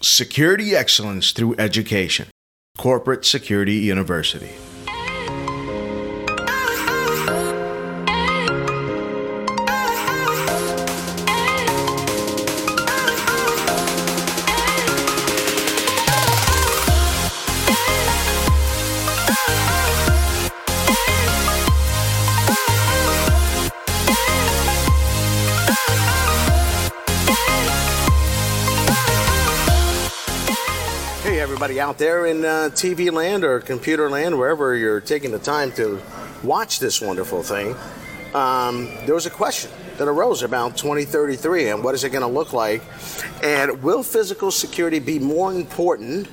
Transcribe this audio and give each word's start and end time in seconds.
Security 0.00 0.76
excellence 0.76 1.32
through 1.32 1.56
education. 1.58 2.28
Corporate 2.76 3.24
Security 3.24 3.78
University. 3.78 4.52
Everybody 31.68 31.86
out 31.86 31.98
there 31.98 32.24
in 32.24 32.46
uh, 32.46 32.70
TV 32.72 33.12
land 33.12 33.44
or 33.44 33.60
computer 33.60 34.08
land, 34.08 34.38
wherever 34.38 34.74
you're 34.74 35.02
taking 35.02 35.30
the 35.30 35.38
time 35.38 35.70
to 35.70 36.00
watch 36.42 36.78
this 36.80 36.98
wonderful 36.98 37.42
thing, 37.42 37.76
um, 38.34 38.86
there 39.04 39.14
was 39.14 39.26
a 39.26 39.30
question 39.30 39.70
that 39.98 40.08
arose 40.08 40.42
about 40.42 40.78
2033 40.78 41.68
and 41.68 41.84
what 41.84 41.94
is 41.94 42.04
it 42.04 42.08
going 42.08 42.22
to 42.22 42.26
look 42.26 42.54
like? 42.54 42.80
And 43.42 43.82
will 43.82 44.02
physical 44.02 44.50
security 44.50 44.98
be 44.98 45.18
more 45.18 45.52
important 45.52 46.28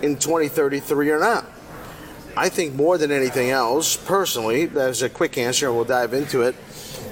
in 0.00 0.16
2033 0.16 1.10
or 1.10 1.20
not? 1.20 1.44
I 2.34 2.48
think 2.48 2.74
more 2.74 2.96
than 2.96 3.12
anything 3.12 3.50
else, 3.50 3.94
personally, 3.94 4.70
as 4.74 5.02
a 5.02 5.10
quick 5.10 5.36
answer, 5.36 5.66
and 5.66 5.76
we'll 5.76 5.84
dive 5.84 6.14
into 6.14 6.40
it. 6.40 6.56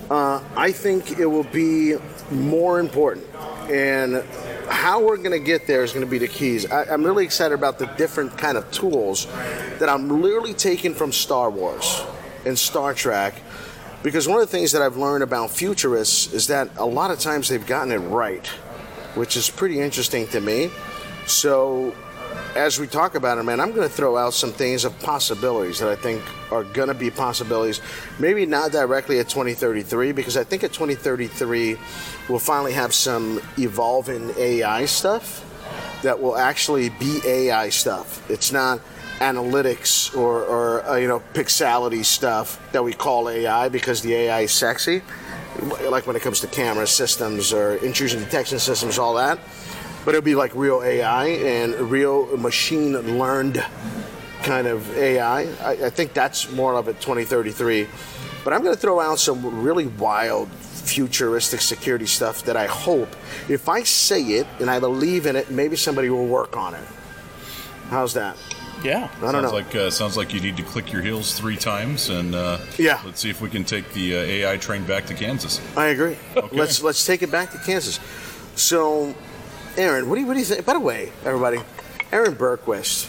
Uh, 0.08 0.42
I 0.56 0.72
think 0.72 1.18
it 1.18 1.26
will 1.26 1.44
be 1.44 1.96
more 2.30 2.80
important, 2.80 3.26
and 3.68 4.24
how 4.68 5.02
we're 5.04 5.16
going 5.16 5.30
to 5.30 5.38
get 5.38 5.66
there 5.66 5.82
is 5.82 5.92
going 5.92 6.04
to 6.04 6.10
be 6.10 6.18
the 6.18 6.28
keys. 6.28 6.70
I, 6.70 6.84
I'm 6.84 7.02
really 7.04 7.24
excited 7.24 7.54
about 7.54 7.78
the 7.78 7.86
different 7.96 8.36
kind 8.36 8.56
of 8.56 8.70
tools 8.70 9.26
that 9.78 9.88
I'm 9.88 10.22
literally 10.22 10.54
taking 10.54 10.94
from 10.94 11.12
Star 11.12 11.50
Wars 11.50 12.02
and 12.44 12.58
Star 12.58 12.94
Trek, 12.94 13.34
because 14.02 14.28
one 14.28 14.40
of 14.40 14.48
the 14.48 14.56
things 14.56 14.72
that 14.72 14.82
I've 14.82 14.96
learned 14.96 15.22
about 15.22 15.50
futurists 15.50 16.32
is 16.32 16.46
that 16.46 16.70
a 16.76 16.86
lot 16.86 17.10
of 17.10 17.18
times 17.18 17.48
they've 17.48 17.66
gotten 17.66 17.92
it 17.92 17.98
right, 17.98 18.46
which 19.14 19.36
is 19.36 19.50
pretty 19.50 19.80
interesting 19.80 20.28
to 20.28 20.40
me. 20.40 20.70
So 21.26 21.94
as 22.56 22.80
we 22.80 22.86
talk 22.86 23.14
about 23.14 23.38
it, 23.38 23.42
man, 23.42 23.60
I'm 23.60 23.72
going 23.72 23.86
to 23.86 23.94
throw 23.94 24.16
out 24.16 24.32
some 24.32 24.50
things 24.50 24.84
of 24.84 24.98
possibilities 25.00 25.78
that 25.78 25.88
I 25.88 25.96
think 25.96 26.22
are 26.50 26.64
going 26.64 26.88
to 26.88 26.94
be 26.94 27.10
possibilities. 27.10 27.80
Maybe 28.18 28.46
not 28.46 28.72
directly 28.72 29.18
at 29.18 29.28
2033, 29.28 30.12
because 30.12 30.36
I 30.36 30.44
think 30.44 30.64
at 30.64 30.72
2033 30.72 31.76
we'll 32.28 32.38
finally 32.38 32.72
have 32.72 32.94
some 32.94 33.40
evolving 33.58 34.32
AI 34.38 34.86
stuff 34.86 35.44
that 36.02 36.20
will 36.20 36.36
actually 36.36 36.88
be 36.88 37.20
AI 37.26 37.68
stuff. 37.68 38.28
It's 38.30 38.52
not 38.52 38.80
analytics 39.18 40.16
or, 40.16 40.42
or 40.44 40.84
uh, 40.84 40.96
you 40.96 41.08
know 41.08 41.22
pixelity 41.32 42.04
stuff 42.04 42.60
that 42.72 42.84
we 42.84 42.92
call 42.92 43.30
AI 43.30 43.68
because 43.68 44.02
the 44.02 44.14
AI 44.14 44.40
is 44.42 44.52
sexy. 44.52 45.02
Like 45.88 46.06
when 46.06 46.16
it 46.16 46.22
comes 46.22 46.40
to 46.40 46.46
camera 46.46 46.86
systems 46.86 47.52
or 47.52 47.76
intrusion 47.76 48.20
detection 48.20 48.58
systems, 48.58 48.98
all 48.98 49.14
that 49.14 49.38
but 50.06 50.14
it'll 50.14 50.24
be 50.24 50.36
like 50.36 50.54
real 50.54 50.82
AI 50.82 51.26
and 51.26 51.74
real 51.90 52.34
machine 52.38 52.92
learned 53.18 53.62
kind 54.44 54.68
of 54.68 54.96
AI. 54.96 55.40
I, 55.42 55.70
I 55.86 55.90
think 55.90 56.14
that's 56.14 56.50
more 56.52 56.74
of 56.76 56.86
it 56.88 57.00
2033. 57.00 57.88
But 58.44 58.52
I'm 58.52 58.62
going 58.62 58.74
to 58.74 58.80
throw 58.80 59.00
out 59.00 59.18
some 59.18 59.62
really 59.62 59.88
wild 59.88 60.48
futuristic 60.50 61.60
security 61.60 62.06
stuff 62.06 62.44
that 62.44 62.56
I 62.56 62.66
hope, 62.66 63.08
if 63.48 63.68
I 63.68 63.82
say 63.82 64.22
it 64.22 64.46
and 64.60 64.70
I 64.70 64.78
believe 64.78 65.26
in 65.26 65.34
it, 65.34 65.50
maybe 65.50 65.74
somebody 65.74 66.08
will 66.08 66.28
work 66.28 66.56
on 66.56 66.74
it. 66.74 66.84
How's 67.90 68.14
that? 68.14 68.36
Yeah. 68.84 69.08
I 69.16 69.20
don't 69.20 69.32
sounds 69.32 69.42
know. 69.46 69.50
like 69.50 69.74
uh, 69.74 69.90
sounds 69.90 70.16
like 70.16 70.32
you 70.32 70.40
need 70.40 70.56
to 70.58 70.62
click 70.62 70.92
your 70.92 71.02
heels 71.02 71.36
three 71.36 71.56
times, 71.56 72.08
and 72.10 72.34
uh, 72.36 72.58
Yeah. 72.78 73.00
let's 73.04 73.20
see 73.20 73.30
if 73.30 73.40
we 73.40 73.50
can 73.50 73.64
take 73.64 73.92
the 73.94 74.16
uh, 74.16 74.20
AI 74.20 74.56
train 74.58 74.84
back 74.84 75.06
to 75.06 75.14
Kansas. 75.14 75.60
I 75.76 75.86
agree. 75.86 76.16
Okay. 76.36 76.56
Let's 76.56 76.80
let's 76.82 77.04
take 77.04 77.22
it 77.22 77.30
back 77.32 77.50
to 77.50 77.58
Kansas. 77.58 77.98
So, 78.54 79.12
Aaron, 79.76 80.08
what 80.08 80.14
do 80.14 80.22
you 80.22 80.26
what 80.26 80.34
do 80.34 80.40
you 80.40 80.46
think? 80.46 80.64
By 80.64 80.72
the 80.72 80.80
way, 80.80 81.12
everybody, 81.24 81.58
Aaron 82.10 82.34
Bergquist, 82.34 83.08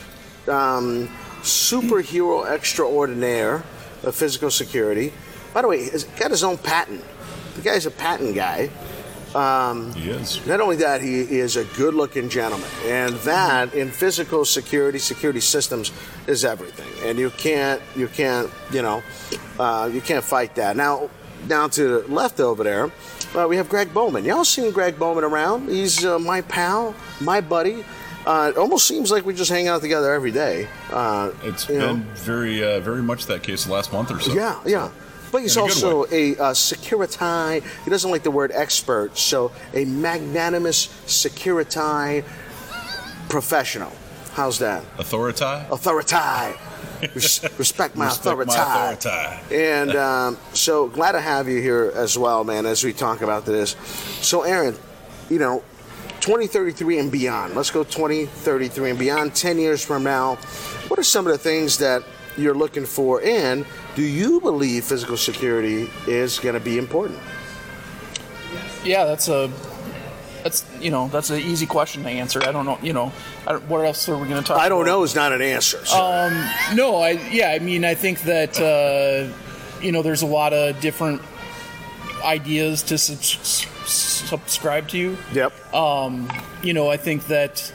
um, 0.50 1.07
superhero 1.41 2.45
extraordinaire 2.45 3.63
of 4.03 4.16
physical 4.16 4.51
security. 4.51 5.13
By 5.53 5.61
the 5.61 5.69
way, 5.69 5.89
he's 5.89 6.03
got 6.03 6.31
his 6.31 6.44
own 6.44 6.57
patent. 6.57 7.03
The 7.55 7.61
guy's 7.61 7.85
a 7.85 7.91
patent 7.91 8.35
guy. 8.35 8.69
He 9.94 10.09
is. 10.09 10.45
Not 10.45 10.61
only 10.61 10.78
that, 10.78 11.01
he 11.01 11.22
is 11.22 11.55
a 11.57 11.63
good-looking 11.63 12.29
gentleman, 12.29 12.69
and 12.85 13.16
that 13.17 13.73
in 13.73 13.89
physical 13.91 14.45
security, 14.45 14.99
security 14.99 15.39
systems 15.39 15.91
is 16.28 16.44
everything. 16.44 16.88
And 17.07 17.17
you 17.17 17.29
can't, 17.31 17.81
you 17.95 18.07
can't, 18.07 18.49
you 18.72 18.81
know, 18.81 19.03
uh, 19.59 19.89
you 19.91 20.01
can't 20.01 20.23
fight 20.23 20.55
that. 20.55 20.75
Now, 20.75 21.09
down 21.47 21.69
to 21.72 22.02
the 22.02 22.08
left 22.13 22.40
over 22.40 22.63
there, 22.63 22.91
uh, 23.35 23.47
we 23.47 23.58
have 23.58 23.69
Greg 23.69 23.94
Bowman. 23.94 24.25
Y'all 24.25 24.46
seen 24.46 24.72
Greg 24.72 25.00
Bowman 25.00 25.24
around? 25.24 25.69
He's 25.69 26.06
uh, 26.06 26.19
my 26.19 26.41
pal, 26.41 26.96
my 27.22 27.41
buddy. 27.41 27.84
Uh, 28.25 28.52
it 28.53 28.58
almost 28.58 28.85
seems 28.85 29.09
like 29.09 29.25
we 29.25 29.34
just 29.34 29.50
hang 29.50 29.68
out 29.69 29.81
together 29.81 30.13
every 30.13 30.31
day. 30.31 30.68
Uh, 30.91 31.31
It's 31.44 31.69
you 31.69 31.80
know? 31.80 31.94
been 31.94 32.03
very 32.16 32.59
very, 32.59 32.75
uh, 32.75 32.80
very 32.81 33.02
much 33.02 33.25
that 33.28 33.41
case 33.41 33.66
the 33.66 33.72
last 33.72 33.94
month 33.94 34.12
or 34.12 34.19
so. 34.19 34.34
Yeah, 34.34 34.59
yeah. 34.66 34.90
But 35.31 35.41
he's 35.41 35.56
In 35.56 35.62
a 35.62 35.63
also 35.63 36.06
a 36.12 36.38
uh, 36.38 36.53
security. 36.53 37.66
He 37.84 37.90
doesn't 37.90 38.12
like 38.12 38.24
the 38.24 38.31
word 38.31 38.52
expert, 38.53 39.18
so 39.18 39.52
a 39.74 39.85
magnanimous 39.85 40.90
security 41.06 42.24
professional. 43.29 43.91
How's 44.38 44.59
that? 44.59 44.84
Authority. 45.00 45.44
Authority. 45.72 46.16
Respect 47.16 47.96
my 47.96 48.06
Respect 48.06 48.28
authority. 48.28 48.52
my 48.56 48.92
authority. 48.92 49.56
And 49.56 49.96
um, 49.96 50.38
so 50.53 50.90
glad 50.90 51.14
to 51.14 51.20
have 51.20 51.50
you 51.50 51.59
here 51.59 51.92
as 51.96 52.20
well, 52.20 52.44
man, 52.44 52.68
as 52.68 52.84
we 52.84 52.94
talk 52.94 53.22
about 53.22 53.47
this. 53.47 53.72
So, 54.22 54.44
Aaron, 54.44 54.76
you 55.31 55.40
know, 55.40 55.64
2033 56.20 57.00
and 57.00 57.12
beyond. 57.12 57.56
Let's 57.56 57.72
go 57.72 57.84
2033 57.84 58.92
and 58.92 59.00
beyond. 59.00 59.34
10 59.34 59.58
years 59.58 59.84
from 59.84 60.03
now, 60.03 60.36
what 60.88 61.00
are 61.00 61.03
some 61.03 61.26
of 61.26 61.31
the 61.31 61.40
things 61.40 61.80
that 61.80 62.03
you're 62.38 62.53
looking 62.53 62.86
for? 62.86 63.20
And 63.24 63.66
do 63.96 64.03
you 64.03 64.40
believe 64.40 64.84
physical 64.84 65.18
security 65.18 65.90
is 66.06 66.38
going 66.38 66.53
to 66.53 66.62
be 66.62 66.78
important? 66.78 67.18
Yeah, 68.84 69.06
that's 69.06 69.30
a 69.30 69.52
that's 70.44 70.66
you 70.80 70.92
know 70.92 71.08
that's 71.09 71.30
an 71.30 71.40
easy 71.40 71.66
question 71.66 72.03
to 72.03 72.09
answer. 72.09 72.42
I 72.44 72.52
don't 72.52 72.66
know. 72.66 72.78
You 72.81 72.94
know, 72.94 73.12
I 73.46 73.53
don't, 73.53 73.64
what 73.68 73.86
else 73.86 74.08
are 74.09 74.18
we 74.18 74.28
going 74.28 74.42
to 74.42 74.48
talk? 74.48 74.58
I 74.59 74.70
don't 74.70 74.81
about? 74.81 74.92
know 74.92 75.03
is 75.03 75.16
not 75.16 75.34
an 75.34 75.42
answer. 75.42 75.86
so- 75.86 75.98
No, 76.74 76.98
I 76.98 77.12
yeah, 77.31 77.50
I 77.52 77.59
mean, 77.59 77.84
I 77.86 77.94
think 77.96 78.22
that 78.24 78.59
uh, 78.59 79.31
you 79.81 79.92
know, 79.92 80.02
there's 80.02 80.22
a 80.22 80.28
lot 80.28 80.53
of 80.53 80.80
different 80.80 81.22
ideas 82.24 82.84
to 82.84 82.97
subs- 82.97 83.68
subscribe 83.86 84.88
to. 84.90 85.18
yep. 85.34 85.53
You 86.64 86.74
know, 86.74 86.90
I 86.90 86.97
think 86.97 87.28
that 87.28 87.72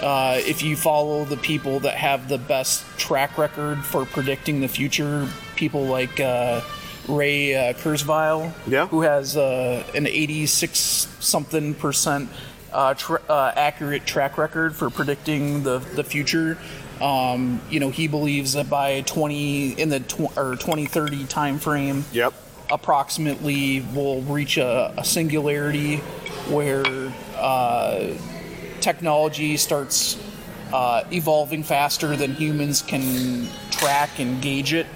uh, 0.00 0.38
if 0.44 0.62
you 0.62 0.76
follow 0.76 1.24
the 1.24 1.36
people 1.36 1.80
that 1.80 1.94
have 1.94 2.28
the 2.28 2.38
best 2.38 2.84
track 2.98 3.38
record 3.38 3.84
for 3.84 4.04
predicting 4.04 4.60
the 4.60 4.68
future, 4.68 5.28
people 5.54 5.84
like 5.86 6.18
uh, 6.20 6.60
Ray 7.08 7.54
uh, 7.54 7.72
Kurzweil, 7.74 8.52
Yeah. 8.66 8.86
who 8.88 9.02
has 9.02 9.36
uh, 9.36 9.84
an 9.94 10.06
86 10.06 10.78
something 11.20 11.74
percent 11.74 12.28
uh, 12.72 12.94
tr- 12.94 13.16
uh, 13.28 13.52
accurate 13.56 14.06
track 14.06 14.36
record 14.38 14.74
for 14.74 14.90
predicting 14.90 15.62
the 15.62 15.78
the 15.94 16.04
future. 16.04 16.58
Um, 17.00 17.60
you 17.70 17.78
know, 17.78 17.90
he 17.90 18.08
believes 18.08 18.54
that 18.54 18.70
by 18.70 19.02
20 19.02 19.72
in 19.72 19.90
the 19.90 20.00
tw- 20.00 20.36
or 20.36 20.56
2030 20.56 21.24
time 21.26 21.58
frame, 21.58 22.04
Yep. 22.12 22.32
approximately 22.70 23.80
we'll 23.92 24.22
reach 24.22 24.56
a, 24.56 24.94
a 24.96 25.04
singularity 25.04 25.96
where 26.48 26.84
uh, 27.36 28.14
technology 28.80 29.56
starts 29.58 30.16
uh, 30.72 31.04
evolving 31.12 31.62
faster 31.62 32.16
than 32.16 32.32
humans 32.34 32.80
can 32.82 33.46
track 33.70 34.18
and 34.18 34.40
gauge 34.40 34.72
it. 34.72 34.86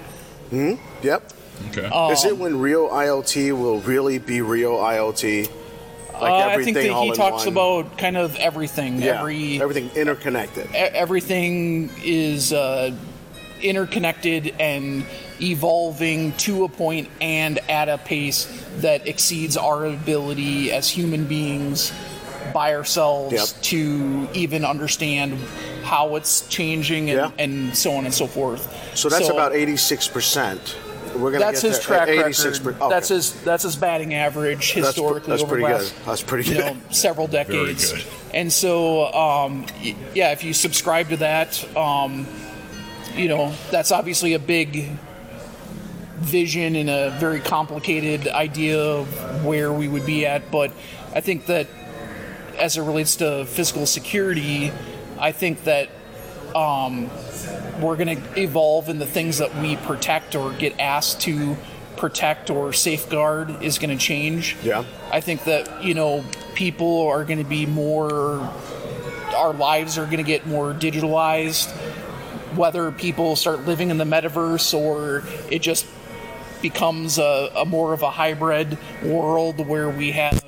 Yep. 1.03 1.31
Okay. 1.69 2.11
is 2.11 2.25
it 2.25 2.37
when 2.37 2.59
real 2.59 2.89
IoT 2.89 3.57
will 3.57 3.79
really 3.81 4.17
be 4.19 4.41
real 4.41 4.73
IoT? 4.73 5.49
Like 6.13 6.31
Uh, 6.31 6.35
I 6.59 6.63
think 6.63 6.75
that 6.75 6.83
he 6.83 7.11
talks 7.13 7.45
one? 7.45 7.47
about 7.53 7.97
kind 7.97 8.17
of 8.17 8.35
everything. 8.35 9.01
yeah, 9.01 9.19
Every 9.19 9.61
everything 9.61 9.89
interconnected. 9.95 10.67
e- 10.71 10.75
everything 10.77 11.89
is 12.03 12.53
uh, 12.53 12.91
interconnected 13.61 14.53
and 14.59 15.05
evolving 15.41 16.33
to 16.33 16.63
a 16.63 16.69
point 16.69 17.07
and 17.21 17.59
at 17.69 17.89
a 17.89 17.97
pace 17.97 18.47
that 18.77 19.07
exceeds 19.07 19.57
our 19.57 19.85
ability 19.85 20.71
as 20.71 20.89
human 20.89 21.25
beings 21.25 21.91
by 22.53 22.75
ourselves 22.75 23.33
Yep. 23.33 23.61
to 23.63 24.27
even 24.33 24.65
understand 24.65 25.37
how 25.83 26.15
it's 26.15 26.41
changing 26.47 27.09
and, 27.09 27.19
Yeah. 27.19 27.43
and 27.43 27.75
so 27.75 27.93
on 27.93 28.05
and 28.05 28.13
so 28.13 28.27
forth. 28.27 28.67
So 28.95 29.09
that's 29.09 29.29
about 29.29 29.53
86%. 29.53 30.75
We're 31.15 31.31
gonna 31.31 31.45
That's 31.45 31.61
get 31.61 31.69
his 31.69 31.79
to 31.79 31.83
track 31.85 32.07
86 32.09 32.59
record. 32.59 32.79
per- 32.79 32.85
okay. 32.85 32.93
That's 32.93 33.07
his 33.09 33.41
that's 33.43 33.63
his 33.63 33.75
batting 33.75 34.13
average 34.13 34.59
That's 34.59 34.71
pre- 34.73 34.81
historically 34.83 35.29
that's 35.31 35.43
over 35.43 35.55
pretty 35.55 35.67
the 35.67 35.79
good. 35.79 35.83
last, 35.95 36.05
That's 36.05 36.21
pretty 36.23 36.49
you 36.51 36.57
know, 36.59 36.77
several 36.91 37.27
decades. 37.27 37.91
good. 37.93 38.03
And 38.33 38.51
so, 38.51 39.13
um, 39.13 39.65
yeah, 40.13 40.31
if 40.31 40.43
you 40.43 40.53
subscribe 40.53 41.09
to 41.09 41.17
that, 41.17 41.77
um, 41.77 42.25
you 43.15 43.27
know, 43.27 43.53
that's 43.71 43.91
obviously 43.91 44.33
a 44.33 44.39
big 44.39 44.89
vision 46.19 46.75
and 46.75 46.89
a 46.89 47.09
very 47.19 47.39
complicated 47.39 48.27
idea 48.27 48.79
of 48.79 49.43
where 49.43 49.73
we 49.73 49.87
would 49.87 50.05
be 50.05 50.25
at. 50.25 50.49
But 50.51 50.71
I 51.13 51.19
think 51.21 51.47
that 51.47 51.67
as 52.57 52.77
it 52.77 52.81
relates 52.83 53.17
to 53.17 53.45
physical 53.45 53.85
security, 53.85 54.71
I 55.19 55.31
think 55.31 55.63
that 55.65 55.89
um, 56.55 57.09
we're 57.81 57.97
going 57.97 58.21
to 58.21 58.39
evolve 58.39 58.89
in 58.89 58.99
the 58.99 59.05
things 59.05 59.39
that 59.39 59.55
we 59.57 59.75
protect 59.77 60.35
or 60.35 60.53
get 60.53 60.79
asked 60.79 61.21
to 61.21 61.57
protect 61.97 62.49
or 62.49 62.73
safeguard 62.73 63.61
is 63.63 63.77
going 63.77 63.95
to 63.95 64.03
change. 64.03 64.55
Yeah. 64.63 64.83
I 65.11 65.21
think 65.21 65.43
that, 65.45 65.83
you 65.83 65.93
know, 65.93 66.23
people 66.55 67.07
are 67.07 67.23
going 67.25 67.39
to 67.39 67.49
be 67.49 67.65
more, 67.65 68.39
our 69.35 69.53
lives 69.53 69.97
are 69.97 70.05
going 70.05 70.17
to 70.17 70.23
get 70.23 70.47
more 70.47 70.73
digitalized. 70.73 71.69
Whether 72.55 72.91
people 72.91 73.35
start 73.35 73.65
living 73.65 73.91
in 73.91 73.97
the 73.97 74.03
metaverse 74.03 74.73
or 74.77 75.23
it 75.49 75.61
just 75.61 75.85
becomes 76.61 77.17
a, 77.17 77.51
a 77.55 77.65
more 77.65 77.93
of 77.93 78.01
a 78.01 78.11
hybrid 78.11 78.77
world 79.03 79.65
where 79.65 79.89
we 79.89 80.11
have 80.11 80.43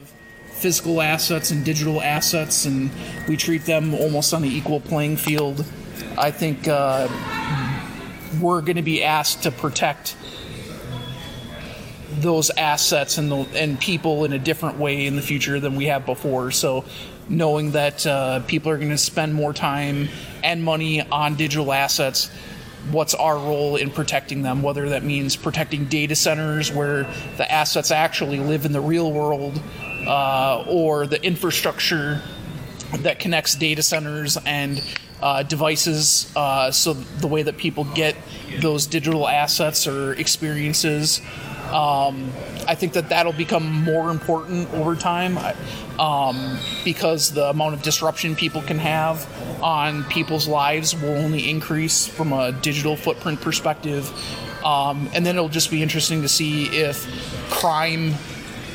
physical 0.52 1.02
assets 1.02 1.52
and 1.52 1.66
digital 1.66 2.02
assets 2.02 2.66
and 2.66 2.90
we 3.28 3.36
treat 3.36 3.66
them 3.66 3.94
almost 3.94 4.34
on 4.34 4.44
an 4.44 4.50
equal 4.50 4.80
playing 4.80 5.18
field. 5.18 5.66
I 6.18 6.32
think 6.32 6.68
uh, 6.68 7.08
we're 8.42 8.62
going 8.62 8.78
to 8.78 8.82
be 8.82 9.04
asked 9.04 9.44
to 9.44 9.52
protect 9.52 10.16
those 12.20 12.50
assets 12.52 13.18
and 13.18 13.32
the, 13.32 13.48
and 13.56 13.80
people 13.80 14.26
in 14.26 14.34
a 14.34 14.40
different 14.40 14.78
way 14.78 15.06
in 15.06 15.16
the 15.16 15.22
future 15.22 15.60
than 15.60 15.76
we 15.76 15.86
have 15.86 16.06
before. 16.06 16.52
So, 16.52 16.86
knowing 17.30 17.72
that 17.72 18.06
uh, 18.06 18.42
people 18.42 18.72
are 18.72 18.78
going 18.78 18.90
to 18.90 18.98
spend 18.98 19.34
more 19.34 19.54
time 19.54 20.10
and 20.44 20.64
money 20.64 21.02
on 21.02 21.36
digital 21.36 21.72
assets, 21.72 22.30
what's 22.92 23.14
our 23.14 23.38
role 23.38 23.78
in 23.78 23.90
protecting 23.90 24.42
them? 24.42 24.62
Whether 24.62 24.90
that 24.90 25.04
means 25.04 25.36
protecting 25.36 25.86
data 25.86 26.16
centers 26.16 26.72
where 26.72 27.04
the 27.38 27.50
assets 27.50 27.92
actually 27.92 28.40
live 28.40 28.66
in 28.66 28.74
the 28.74 28.82
real 28.82 29.12
world, 29.12 29.62
uh, 30.06 30.66
or 30.68 31.08
the 31.08 31.24
infrastructure 31.24 32.22
that 33.00 33.20
connects 33.20 33.56
data 33.56 33.82
centers 33.82 34.38
and 34.46 34.84
uh, 35.24 35.42
devices 35.42 36.30
uh, 36.36 36.70
so 36.70 36.94
the 36.94 37.28
way 37.28 37.44
that 37.44 37.58
people 37.58 37.86
get 37.96 38.14
those 38.60 38.86
digital 38.86 39.28
assets 39.28 39.88
or 39.88 40.14
experiences. 40.14 41.22
Um, 41.72 42.32
i 42.68 42.76
think 42.76 42.94
that 42.94 43.10
that'll 43.10 43.34
become 43.34 43.66
more 43.84 44.12
important 44.12 44.72
over 44.74 44.96
time 44.96 45.40
um, 45.98 46.60
because 46.84 47.32
the 47.32 47.50
amount 47.50 47.74
of 47.74 47.82
disruption 47.82 48.36
people 48.36 48.62
can 48.62 48.78
have 48.78 49.26
on 49.64 50.04
people's 50.06 50.48
lives 50.48 50.94
will 50.94 51.16
only 51.16 51.50
increase 51.50 52.06
from 52.06 52.34
a 52.34 52.52
digital 52.52 52.96
footprint 52.96 53.40
perspective. 53.42 54.12
Um, 54.64 55.10
and 55.14 55.26
then 55.26 55.36
it'll 55.36 55.50
just 55.50 55.72
be 55.72 55.82
interesting 55.82 56.22
to 56.22 56.30
see 56.30 56.66
if 56.68 57.06
crime 57.50 58.14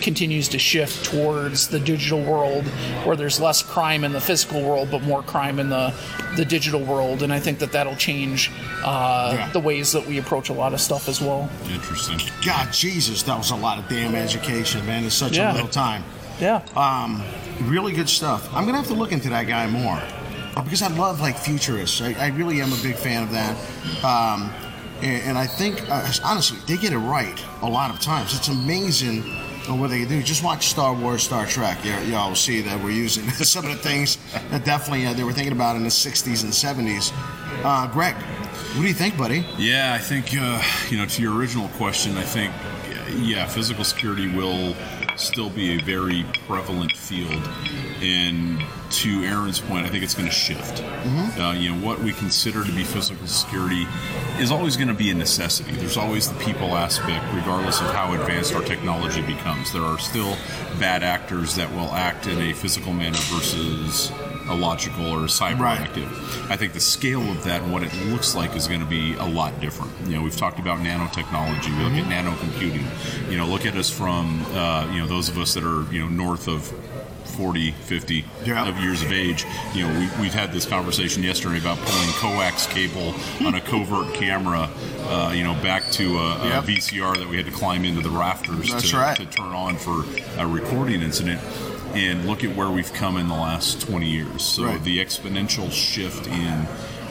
continues 0.01 0.49
to 0.49 0.59
shift 0.59 1.05
towards 1.05 1.69
the 1.69 1.79
digital 1.81 2.21
world 2.23 2.65
where 3.05 3.17
there's 3.17 3.41
less 3.41 3.63
crime 3.63 4.05
in 4.05 4.13
the 4.13 4.21
physical 4.21 4.63
world 4.63 4.89
but 4.91 5.03
more 5.03 5.23
crime 5.23 5.59
in 5.59 5.69
the, 5.69 5.93
the 6.37 6.45
digital 6.45 6.81
world 6.81 7.23
and 7.23 7.33
i 7.33 7.39
think 7.41 7.59
that 7.59 7.73
that'll 7.73 7.97
change 7.97 8.51
uh, 8.85 9.33
Yeah. 9.35 9.51
the 9.51 9.61
ways 9.61 9.93
that 9.93 10.07
we 10.07 10.19
approach 10.19 10.49
a 10.51 10.53
lot 10.53 10.73
of 10.75 10.81
stuff 10.81 11.09
as 11.09 11.21
well 11.21 11.49
Interesting. 11.71 12.19
God, 12.45 12.73
Jesus, 12.73 13.23
that 13.25 13.37
was 13.37 13.51
a 13.51 13.57
lot 13.57 13.79
of 13.79 13.89
damn 13.89 14.15
education, 14.15 14.85
man. 14.87 15.05
In 15.05 15.11
such 15.11 15.37
Yeah. 15.37 15.53
a 15.53 15.55
little 15.55 15.69
time. 15.69 16.03
yeah 16.41 16.63
Um, 16.77 17.23
really 17.63 17.93
good 17.93 18.09
stuff. 18.09 18.49
I'm 18.55 18.65
gonna 18.67 18.79
have 18.79 18.87
to 18.89 18.95
look 18.95 19.13
into 19.13 19.29
that 19.31 19.47
guy 19.47 19.67
more 19.67 20.01
uh, 20.57 20.63
because 20.63 20.83
I 20.83 20.89
love 20.89 21.21
like 21.21 21.37
futurists. 21.37 22.01
I, 22.01 22.13
I 22.15 22.29
really 22.29 22.61
am 22.61 22.73
a 22.73 22.77
big 22.83 22.97
fan 22.97 23.23
of 23.23 23.31
that. 23.33 23.57
Um, 24.05 24.51
and, 25.03 25.23
and 25.31 25.39
I 25.39 25.47
think 25.47 25.89
uh, 25.91 26.11
honestly, 26.25 26.59
they 26.67 26.77
get 26.81 26.93
it 26.93 26.99
right 26.99 27.39
a 27.63 27.69
lot 27.69 27.91
of 27.93 28.01
times. 28.01 28.35
It's 28.35 28.49
amazing 28.49 29.23
what 29.77 29.91
they 29.91 30.05
do. 30.05 30.23
Just 30.23 30.43
watch 30.43 30.69
Star 30.69 30.95
Wars, 30.95 31.23
Star 31.23 31.47
Trek. 31.47 31.85
You, 31.85 31.93
y'all 32.11 32.29
will 32.29 32.37
see 32.37 32.61
that 32.63 32.83
we're 32.83 32.91
using 32.91 33.29
some 33.31 33.65
of 33.65 33.71
the 33.71 33.79
things 33.79 34.19
that 34.51 34.65
definitely 34.65 35.07
uh, 35.07 35.13
they 35.13 35.25
were 35.25 35.33
thinking 35.33 35.53
about 35.53 35.77
in 35.77 35.83
the 35.83 35.89
'60s 35.89 36.45
and 36.45 36.53
'70s. 36.53 37.13
Uh, 37.65 37.87
Greg, 37.89 38.15
what 38.15 38.83
do 38.83 38.89
you 38.89 38.95
think, 38.95 39.17
buddy? 39.17 39.45
Yeah, 39.57 39.95
I 39.95 39.99
think 39.99 40.37
uh, 40.39 40.63
you 40.91 40.97
know 40.97 41.07
to 41.07 41.23
your 41.23 41.37
original 41.37 41.69
question. 41.71 42.17
I 42.17 42.25
think 42.25 42.53
yeah, 43.17 43.47
physical 43.47 43.85
security 43.85 44.29
will 44.29 44.75
still 45.19 45.51
be 45.51 45.79
a 45.79 45.83
very 45.83 46.25
prevalent 46.47 46.97
field, 46.97 47.43
and 48.01 48.63
to 48.91 49.23
Aaron's 49.25 49.61
point, 49.61 49.85
I 49.85 49.89
think 49.91 50.03
it's 50.03 50.15
going 50.15 50.29
to 50.29 50.35
shift. 50.35 50.83
Uh, 51.39 51.55
you 51.57 51.71
know, 51.71 51.87
what 51.87 51.99
we 52.01 52.13
consider 52.13 52.65
to 52.65 52.73
be 52.73 52.85
physical 52.85 53.27
security 53.27 53.87
is 54.39 54.51
always 54.51 54.77
going 54.77 54.89
to 54.89 54.95
be 54.95 55.11
a 55.11 55.15
necessity. 55.15 55.73
There's 55.73 55.97
always 55.97 56.29
the 56.33 56.39
people 56.45 56.77
aspect, 56.77 57.25
regardless 57.35 57.81
of 57.81 57.89
how 57.89 58.15
advanced 58.15 58.55
our 58.55 58.63
technology 58.63 59.23
becomes. 59.23 59.73
There 59.73 59.83
are 59.83 59.99
still 59.99 60.37
bad 60.79 61.03
actors 61.03 61.55
that 61.57 61.71
will 61.73 61.93
act 61.93 62.27
in 62.27 62.41
a 62.41 62.53
physical 62.53 62.93
manner 62.93 63.19
versus 63.19 64.11
a 64.49 64.55
logical 64.55 65.07
or 65.07 65.21
a 65.21 65.29
cyber 65.29 65.61
Right. 65.61 65.81
active. 65.81 66.09
I 66.51 66.57
think 66.57 66.73
the 66.73 66.81
scale 66.81 67.23
of 67.31 67.45
that 67.45 67.63
and 67.63 67.73
what 67.73 67.83
it 67.83 67.95
looks 68.07 68.35
like 68.35 68.55
is 68.57 68.67
going 68.69 68.81
to 68.81 68.87
be 68.87 69.15
a 69.15 69.25
lot 69.25 69.61
different. 69.61 69.93
You 70.07 70.17
know, 70.17 70.23
we've 70.23 70.37
talked 70.37 70.59
about 70.59 70.79
nanotechnology. 70.79 71.77
We 71.77 71.85
look 71.85 71.93
at 71.95 72.09
nano 72.09 72.35
computing. 72.37 72.87
You 73.29 73.37
know, 73.37 73.47
look 73.47 73.67
at 73.67 73.77
us 73.77 73.91
from 73.91 74.45
uh, 74.55 74.89
you 74.93 75.01
know 75.01 75.07
those 75.07 75.29
of 75.29 75.39
us 75.39 75.55
that 75.55 75.65
are 75.65 75.91
you 75.93 76.01
know 76.01 76.09
north 76.09 76.49
of 76.49 76.73
40, 77.37 77.71
50 77.73 78.25
Yeah. 78.45 78.67
of 78.69 78.77
years 78.79 79.03
of 79.03 79.13
age. 79.13 79.45
You 79.75 79.87
know, 79.87 79.99
we, 79.99 80.23
we've 80.23 80.35
had 80.35 80.53
this 80.53 80.67
conversation 80.67 81.23
yesterday 81.23 81.59
about 81.59 81.79
pulling 81.79 82.09
coax 82.15 82.67
cable 82.67 83.15
on 83.47 83.55
a 83.55 83.61
covert 83.61 84.13
camera. 84.15 84.69
Uh, 85.03 85.33
you 85.35 85.45
know, 85.45 85.55
back 85.63 85.89
to 85.93 86.19
a, 86.19 86.59
a 86.59 86.63
VCR 86.63 87.17
that 87.17 87.29
we 87.29 87.37
had 87.37 87.47
to 87.47 87.53
climb 87.53 87.85
into 87.85 88.01
the 88.03 88.11
rafters 88.11 88.69
to, 88.91 88.97
right. 88.97 89.17
to 89.17 89.27
turn 89.27 89.53
on 89.53 89.77
for 89.77 90.05
a 90.39 90.47
recording 90.47 91.01
incident. 91.03 91.41
And 91.95 92.27
look 92.27 92.45
at 92.45 92.55
where 92.55 92.71
we've 92.71 92.93
come 92.93 93.17
in 93.17 93.29
the 93.29 93.35
last 93.35 93.81
20 93.81 94.07
years. 94.09 94.43
So 94.43 94.65
Right. 94.65 94.83
the 94.85 94.99
exponential 94.99 95.73
shift 95.73 96.27
in 96.27 96.67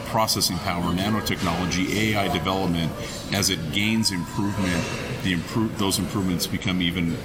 processing 0.06 0.58
power, 0.60 0.94
nanotechnology, 0.94 1.94
AI 1.94 2.28
development, 2.30 2.92
as 3.34 3.50
it 3.50 3.74
gains 3.74 4.12
improvement, 4.12 4.84
the 5.24 5.34
improve 5.34 5.78
those 5.78 6.00
improvements 6.00 6.48
become 6.48 6.82
even 6.82 7.18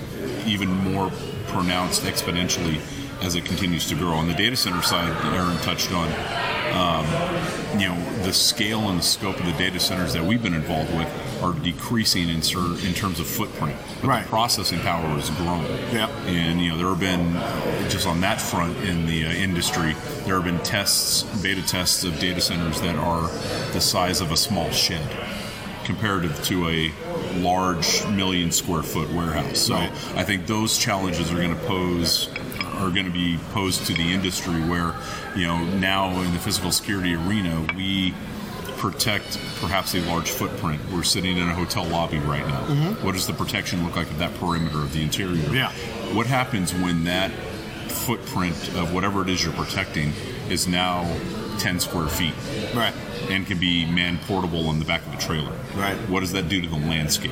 even 0.46 0.68
more 0.68 1.12
pronounced 1.48 2.02
exponentially 2.02 2.80
as 3.22 3.36
it 3.36 3.44
continues 3.44 3.86
to 3.88 3.94
grow. 3.94 4.14
On 4.14 4.26
the 4.26 4.34
data 4.34 4.56
center 4.56 4.82
side, 4.82 5.12
Aaron 5.34 5.56
touched 5.58 5.92
on, 5.92 6.08
um, 6.72 7.06
you 7.78 7.88
know, 7.88 8.22
the 8.22 8.32
scale 8.32 8.88
and 8.90 8.98
the 8.98 9.02
scope 9.02 9.38
of 9.40 9.46
the 9.46 9.52
data 9.52 9.80
centers 9.80 10.12
that 10.12 10.22
we've 10.24 10.42
been 10.42 10.54
involved 10.54 10.94
with 10.96 11.08
are 11.42 11.52
decreasing 11.52 12.28
in, 12.28 12.42
cer- 12.42 12.58
in 12.86 12.94
terms 12.94 13.18
of 13.18 13.26
footprint. 13.26 13.76
But 14.00 14.08
Right. 14.08 14.22
The 14.24 14.28
processing 14.28 14.80
power 14.80 15.06
has 15.08 15.30
grown. 15.30 15.64
Yep. 15.92 16.10
And, 16.26 16.60
you 16.60 16.70
know, 16.70 16.76
there 16.76 16.88
have 16.88 17.00
been, 17.00 17.32
just 17.90 18.06
on 18.06 18.20
that 18.20 18.40
front 18.40 18.76
in 18.78 19.06
the 19.06 19.26
uh, 19.26 19.30
industry, 19.30 19.94
there 20.24 20.34
have 20.36 20.44
been 20.44 20.58
tests, 20.60 21.22
beta 21.42 21.62
tests 21.66 22.04
of 22.04 22.18
data 22.18 22.40
centers 22.40 22.80
that 22.82 22.96
are 22.96 23.22
the 23.72 23.80
size 23.80 24.20
of 24.20 24.30
a 24.32 24.36
small 24.36 24.70
shed 24.70 25.02
comparative 25.84 26.40
to 26.44 26.68
a 26.68 26.92
large 27.40 28.06
million 28.06 28.52
square 28.52 28.82
foot 28.84 29.10
warehouse. 29.12 29.58
So 29.58 29.74
Right. 29.74 29.90
I 30.14 30.22
think 30.24 30.46
those 30.46 30.78
challenges 30.78 31.32
are 31.32 31.36
going 31.36 31.56
to 31.58 31.64
pose 31.66 32.28
are 32.74 32.90
going 32.90 33.06
to 33.06 33.12
be 33.12 33.38
posed 33.52 33.86
to 33.86 33.94
the 33.94 34.12
industry 34.12 34.60
where 34.62 34.94
you 35.36 35.46
know 35.46 35.64
now 35.78 36.10
in 36.22 36.32
the 36.32 36.38
physical 36.38 36.70
security 36.70 37.14
arena 37.14 37.66
we 37.76 38.14
protect 38.82 39.38
perhaps 39.60 39.94
a 39.94 40.00
large 40.00 40.28
footprint. 40.28 40.80
We're 40.92 41.04
sitting 41.04 41.38
in 41.38 41.48
a 41.48 41.54
hotel 41.54 41.84
lobby 41.84 42.18
right 42.18 42.44
now. 42.44 42.64
Mm-hmm. 42.66 43.06
What 43.06 43.12
does 43.12 43.28
the 43.28 43.32
protection 43.32 43.84
look 43.84 43.94
like 43.94 44.10
of 44.10 44.18
that 44.18 44.34
perimeter 44.34 44.78
of 44.78 44.92
the 44.92 45.02
interior? 45.02 45.54
Yeah. 45.54 45.70
What 46.14 46.26
happens 46.26 46.74
when 46.74 47.04
that 47.04 47.30
footprint 47.88 48.56
of 48.74 48.92
whatever 48.92 49.22
it 49.22 49.28
is 49.28 49.44
you're 49.44 49.52
protecting 49.52 50.12
is 50.48 50.66
now 50.66 51.04
10 51.62 51.78
square 51.80 52.08
feet? 52.08 52.34
Right. 52.74 52.92
and 53.30 53.46
can 53.46 53.58
be 53.58 53.86
man 53.86 54.18
portable 54.26 54.68
on 54.68 54.80
the 54.80 54.84
back 54.84 55.06
of 55.06 55.14
a 55.14 55.16
trailer. 55.16 55.52
Right. 55.76 55.96
What 56.08 56.20
does 56.20 56.32
that 56.32 56.48
do 56.48 56.60
to 56.60 56.68
the 56.68 56.76
landscape? 56.76 57.30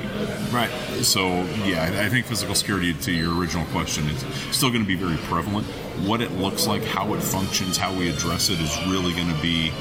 Right. 0.52 0.70
So 1.02 1.42
yeah, 1.66 1.82
I 1.92 2.06
I 2.06 2.08
think 2.08 2.26
physical 2.26 2.54
security, 2.54 2.94
to 2.94 3.10
your 3.12 3.37
original 3.37 3.66
question, 3.66 4.06
is 4.08 4.25
still 4.56 4.70
going 4.70 4.82
to 4.82 4.87
be 4.87 4.94
very 4.94 5.16
prevalent. 5.26 5.66
What 6.06 6.20
it 6.20 6.30
looks 6.32 6.66
like, 6.68 6.84
how 6.84 7.12
it 7.14 7.22
functions, 7.22 7.76
how 7.76 7.92
we 7.92 8.08
address 8.08 8.49
it 8.50 8.60
is 8.60 8.72
really 8.87 9.12
going 9.14 9.34
to 9.34 9.42
be 9.42 9.72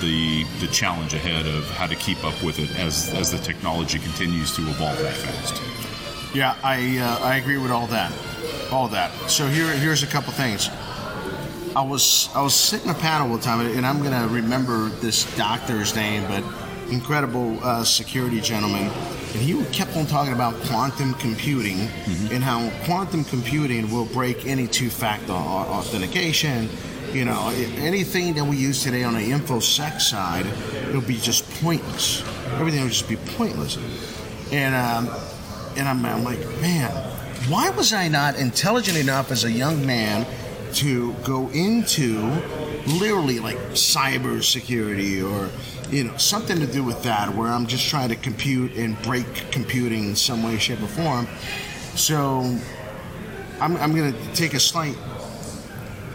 the 0.00 0.44
the 0.60 0.68
challenge 0.72 1.12
ahead 1.14 1.46
of 1.46 1.68
how 1.72 1.86
to 1.86 1.94
keep 1.96 2.24
up 2.24 2.42
with 2.42 2.58
it 2.58 2.70
as 2.78 3.12
as 3.14 3.30
the 3.30 3.38
technology 3.38 3.98
continues 3.98 4.56
to 4.56 4.62
evolve 4.62 4.98
that 4.98 5.14
fast. 5.14 5.62
Yeah, 6.34 6.56
I 6.64 6.98
uh, 6.98 7.18
I 7.22 7.36
agree 7.36 7.58
with 7.58 7.70
all 7.70 7.86
that, 7.88 8.10
all 8.72 8.88
that. 8.88 9.12
So 9.28 9.46
here 9.48 9.70
here's 9.76 10.02
a 10.02 10.06
couple 10.06 10.32
things. 10.32 10.70
I 11.74 11.80
was 11.82 12.28
I 12.34 12.42
was 12.42 12.54
sitting 12.54 12.90
in 12.90 12.94
a 12.94 12.98
panel 12.98 13.30
one 13.30 13.40
time, 13.40 13.60
and 13.60 13.86
I'm 13.86 14.02
gonna 14.02 14.28
remember 14.28 14.88
this 15.00 15.24
doctor's 15.36 15.94
name, 15.96 16.22
but 16.28 16.44
incredible 16.92 17.58
uh, 17.64 17.82
security 17.82 18.40
gentleman, 18.40 18.82
and 18.82 19.40
he 19.40 19.64
kept 19.72 19.96
on 19.96 20.04
talking 20.04 20.34
about 20.34 20.54
quantum 20.64 21.14
computing 21.14 21.76
Mm-hmm. 22.02 22.34
and 22.34 22.44
how 22.44 22.68
quantum 22.84 23.24
computing 23.24 23.90
will 23.90 24.04
break 24.04 24.44
any 24.46 24.66
two-factor 24.66 25.32
authentication. 25.32 26.68
You 27.12 27.24
know, 27.24 27.48
anything 27.78 28.34
that 28.34 28.44
we 28.44 28.56
use 28.56 28.82
today 28.82 29.04
on 29.04 29.14
the 29.14 29.20
infosec 29.20 30.00
side, 30.00 30.46
it'll 30.88 31.00
be 31.00 31.16
just 31.16 31.48
pointless. 31.62 32.22
Everything 32.54 32.82
will 32.82 32.88
just 32.88 33.08
be 33.08 33.16
pointless. 33.16 33.78
And 34.52 34.74
um, 34.74 35.08
and 35.76 35.88
I'm, 35.88 36.04
I'm 36.04 36.22
like, 36.24 36.40
man, 36.60 36.90
why 37.48 37.70
was 37.70 37.92
I 37.94 38.08
not 38.08 38.36
intelligent 38.36 38.98
enough 38.98 39.30
as 39.30 39.44
a 39.44 39.50
young 39.50 39.86
man 39.86 40.26
to 40.74 41.12
go 41.24 41.48
into 41.50 42.20
literally 42.86 43.38
like 43.38 43.56
cyber 43.72 44.42
security 44.42 45.22
or 45.22 45.48
you 45.90 46.04
know 46.04 46.16
something 46.16 46.58
to 46.58 46.66
do 46.66 46.82
with 46.82 47.02
that, 47.02 47.34
where 47.34 47.48
I'm 47.48 47.66
just 47.66 47.88
trying 47.88 48.08
to 48.08 48.16
compute 48.16 48.74
and 48.74 49.00
break 49.02 49.26
computing 49.50 50.04
in 50.04 50.16
some 50.16 50.42
way, 50.42 50.58
shape, 50.58 50.82
or 50.82 50.86
form. 50.86 51.28
So 51.94 52.40
I'm, 53.60 53.76
I'm 53.76 53.94
going 53.94 54.12
to 54.12 54.34
take 54.34 54.54
a 54.54 54.60
slight. 54.60 54.96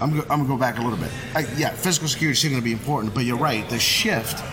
I'm, 0.01 0.19
I'm 0.21 0.27
gonna 0.27 0.47
go 0.47 0.57
back 0.57 0.77
a 0.77 0.81
little 0.81 0.97
bit. 0.97 1.11
I, 1.33 1.47
yeah, 1.57 1.69
physical 1.69 2.07
security 2.07 2.33
is 2.33 2.39
still 2.39 2.51
going 2.51 2.61
to 2.61 2.65
be 2.65 2.71
important, 2.71 3.13
but 3.13 3.25
you're 3.25 3.37
right. 3.37 3.67
The 3.69 3.79
shift 3.79 4.43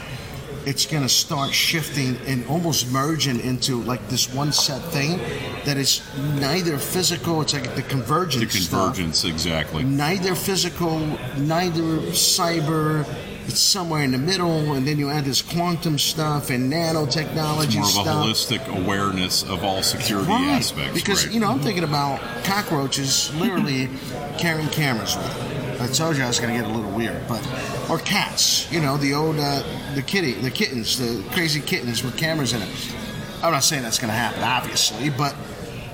it's 0.67 0.87
going 0.87 1.03
to 1.03 1.09
start 1.09 1.53
shifting 1.53 2.17
and 2.27 2.47
almost 2.47 2.91
merging 2.91 3.39
into 3.41 3.83
like 3.83 4.07
this 4.09 4.33
one 4.33 4.53
set 4.53 4.81
thing 4.93 5.19
that 5.65 5.77
is 5.77 6.01
neither 6.41 6.79
physical 6.79 7.43
it's 7.43 7.53
like 7.53 7.75
the 7.75 7.83
convergence 7.83 8.53
The 8.55 8.61
stuff. 8.61 8.81
convergence, 8.95 9.25
exactly. 9.25 9.83
neither 9.85 10.35
physical 10.35 10.99
neither 11.37 11.83
cyber 12.13 13.07
it's 13.47 13.61
somewhere 13.61 14.03
in 14.03 14.13
the 14.13 14.19
middle 14.19 14.73
and 14.73 14.87
then 14.89 14.99
you 14.99 15.11
add 15.11 15.27
this 15.27 15.43
quantum 15.43 15.99
stuff 15.99 16.49
and 16.49 16.73
nanotechnology 16.73 17.77
More 17.77 18.01
of 18.01 18.07
a 18.07 18.11
holistic 18.31 18.67
awareness 18.69 19.43
of 19.43 19.63
all 19.65 19.83
security 19.83 20.31
Right. 20.31 20.49
aspects. 20.57 20.95
Because 20.95 21.27
right. 21.27 21.35
you 21.35 21.41
know, 21.41 21.51
I'm 21.51 21.61
thinking 21.61 21.85
about 21.85 22.21
cockroaches 22.45 23.35
literally 23.35 23.91
carrying 24.39 24.69
cameras 24.69 25.15
with 25.17 25.27
them. 25.37 25.54
I 25.85 25.89
told 25.89 26.17
you 26.17 26.25
I 26.25 26.29
was 26.29 26.41
going 26.41 26.55
to 26.55 26.61
get 26.61 26.69
a 26.69 26.75
little 26.75 26.91
weird, 26.91 27.27
but 27.29 27.47
or 27.91 27.99
cats. 27.99 28.71
You 28.73 28.81
know, 28.81 28.97
the 28.97 29.15
old 29.15 29.39
uh, 29.39 29.63
the 29.95 30.03
kitty, 30.03 30.33
the 30.33 30.51
kittens, 30.51 30.99
the 30.99 31.23
crazy 31.33 31.61
kittens 31.61 32.03
with 32.03 32.17
cameras 32.17 32.53
in 32.53 32.63
it. 32.63 32.97
I'm 33.43 33.53
not 33.53 33.65
saying 33.65 33.83
that's 33.83 33.99
going 33.99 34.11
to 34.11 34.17
happen, 34.17 34.43
obviously, 34.43 35.11
but 35.11 35.37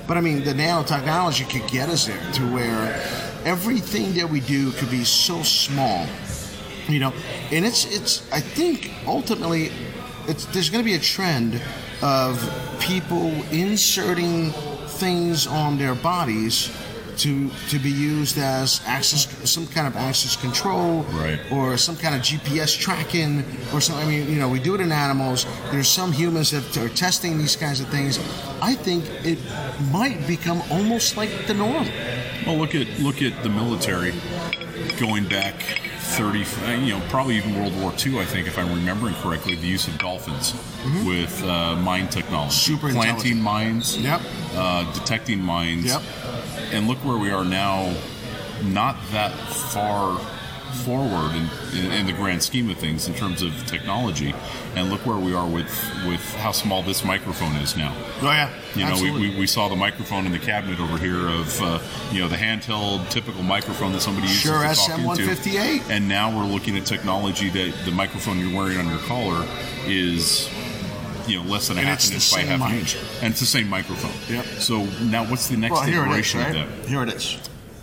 but 0.07 0.17
I 0.17 0.21
mean, 0.21 0.45
the 0.45 0.53
nanotechnology 0.53 1.51
could 1.51 1.71
get 1.71 1.89
us 1.89 2.07
there 2.07 2.33
to 2.35 2.43
where 2.53 2.95
everything 3.45 4.15
that 4.15 4.29
we 4.29 4.41
do 4.41 4.71
could 4.73 4.91
be 4.91 5.05
so 5.05 5.43
small 5.43 6.07
you 6.91 6.99
know 6.99 7.13
and 7.53 7.65
it's 7.65 7.85
it's 7.95 8.31
i 8.33 8.41
think 8.41 8.91
ultimately 9.07 9.71
it's 10.27 10.45
there's 10.47 10.71
going 10.71 10.83
to 10.83 10.89
be 10.89 10.95
a 10.95 10.99
trend 10.99 11.61
of 12.03 12.39
people 12.81 13.29
inserting 13.53 14.51
things 14.99 15.47
on 15.47 15.79
their 15.79 15.95
bodies 15.95 16.71
to 17.21 17.51
to 17.69 17.79
be 17.79 17.91
used 17.91 18.39
as 18.39 18.81
access 18.87 19.27
some 19.49 19.67
kind 19.67 19.87
of 19.87 19.97
access 19.97 20.37
control 20.37 21.03
Right. 21.13 21.39
or 21.51 21.77
some 21.77 21.97
kind 21.97 22.15
of 22.15 22.21
GPS 22.23 22.77
tracking 22.79 23.45
or 23.73 23.81
something. 23.81 24.07
I 24.07 24.11
mean, 24.11 24.29
you 24.33 24.39
know, 24.39 24.49
we 24.49 24.59
do 24.61 24.75
it 24.75 24.81
in 24.81 24.91
animals. 24.93 25.47
There's 25.71 25.89
some 25.89 26.13
humans 26.13 26.51
that 26.51 26.77
are 26.77 26.89
testing 26.89 27.39
these 27.39 27.57
kinds 27.57 27.81
of 27.81 27.89
things. 27.89 28.19
I 28.63 28.75
think 28.75 29.05
it 29.25 29.39
might 29.93 30.27
become 30.27 30.63
almost 30.71 31.17
like 31.17 31.47
the 31.47 31.55
norm. 31.55 31.87
Well, 32.47 32.57
look 32.57 32.75
at 32.75 32.87
look 33.01 33.23
at 33.23 33.43
the 33.43 33.51
military 33.51 34.13
going 34.99 35.27
back 35.29 35.55
30, 36.17 36.43
uh, 36.67 36.71
you 36.73 36.93
know, 36.95 37.03
probably 37.09 37.37
even 37.37 37.55
World 37.61 37.75
War 37.81 37.93
II. 38.05 38.19
I 38.19 38.25
think, 38.25 38.49
if 38.49 38.59
I'm 38.59 38.69
remembering 38.75 39.15
correctly, 39.17 39.55
the 39.55 39.67
use 39.67 39.87
of 39.87 39.97
dolphins 39.99 40.55
with 41.05 41.43
uh, 41.45 41.77
mine 41.77 42.09
technology, 42.09 42.51
Mm-hmm. 42.73 42.75
Super 42.75 42.93
planting 42.93 43.41
mines, 43.41 43.97
Yep. 43.97 44.21
uh, 44.57 44.93
detecting 44.93 45.41
mines, 45.41 45.85
Yep. 45.87 46.03
And 46.73 46.89
look 46.89 46.99
where 46.99 47.19
we 47.19 47.31
are 47.31 47.45
now. 47.45 47.95
Not 48.63 48.97
that 49.13 49.33
far 49.49 50.19
forward 50.85 51.35
in, 51.35 51.49
in, 51.79 51.93
in 51.93 52.07
the 52.07 52.13
grand 52.13 52.43
scheme 52.43 52.71
of 52.71 52.79
things 52.79 53.09
in 53.09 53.15
terms 53.15 53.43
of 53.43 53.53
technology, 53.67 54.35
and 54.75 54.91
look 54.91 55.05
where 55.07 55.17
we 55.17 55.35
are 55.35 55.47
with 55.49 55.69
with 56.07 56.21
how 56.37 56.53
small 56.53 56.83
this 56.83 57.05
microphone 57.05 57.55
is 57.57 57.77
now. 57.77 57.95
Oh 58.23 58.31
yeah, 58.31 58.51
You 58.75 58.87
know, 58.87 59.01
we, 59.03 59.11
we, 59.11 59.39
we 59.41 59.47
saw 59.47 59.69
the 59.69 59.77
microphone 59.77 60.27
in 60.27 60.33
the 60.33 60.39
cabinet 60.39 60.79
over 60.81 60.97
here 60.99 61.29
of, 61.29 61.61
uh, 61.63 61.79
you 62.13 62.21
know, 62.21 62.29
the 62.29 62.37
handheld 62.37 63.09
typical 63.11 63.43
microphone 63.43 63.93
that 63.93 64.01
somebody 64.01 64.29
uses 64.29 64.43
Sure 64.43 64.63
to 64.63 64.75
talk 64.75 64.99
into. 64.99 65.23
SM158. 65.25 65.91
And 65.91 66.09
now 66.09 66.37
we're 66.37 66.51
looking 66.51 66.77
at 66.77 66.87
technology 66.87 67.49
that 67.51 67.75
the 67.85 67.91
microphone 67.93 68.39
you're 68.39 68.57
wearing 68.57 68.79
on 68.79 68.87
your 68.89 68.99
collar 69.01 69.47
is, 69.87 70.49
you 71.31 71.43
know, 71.43 71.51
less 71.51 71.69
than 71.69 71.79
a 71.79 71.81
And 71.81 71.89
half 71.89 72.07
an 72.07 72.15
inch 72.15 72.33
by 72.33 72.41
half 72.41 72.61
an 72.61 72.77
inch. 72.77 72.97
And 73.23 73.31
it's 73.33 73.41
the 73.41 73.47
same 73.47 73.69
microphone. 73.69 74.13
Yep. 74.35 74.45
So 74.59 74.85
now 75.05 75.25
what's 75.25 75.49
the 75.49 75.57
next 75.57 75.73
well, 75.73 75.83
here 75.83 76.03
it 76.03 76.07
is, 76.07 76.07
iteration 76.07 76.41
right? 76.41 76.57
of 76.57 76.81
that? 76.81 76.89
Here 76.89 77.03
it 77.03 77.09
is. 77.15 77.39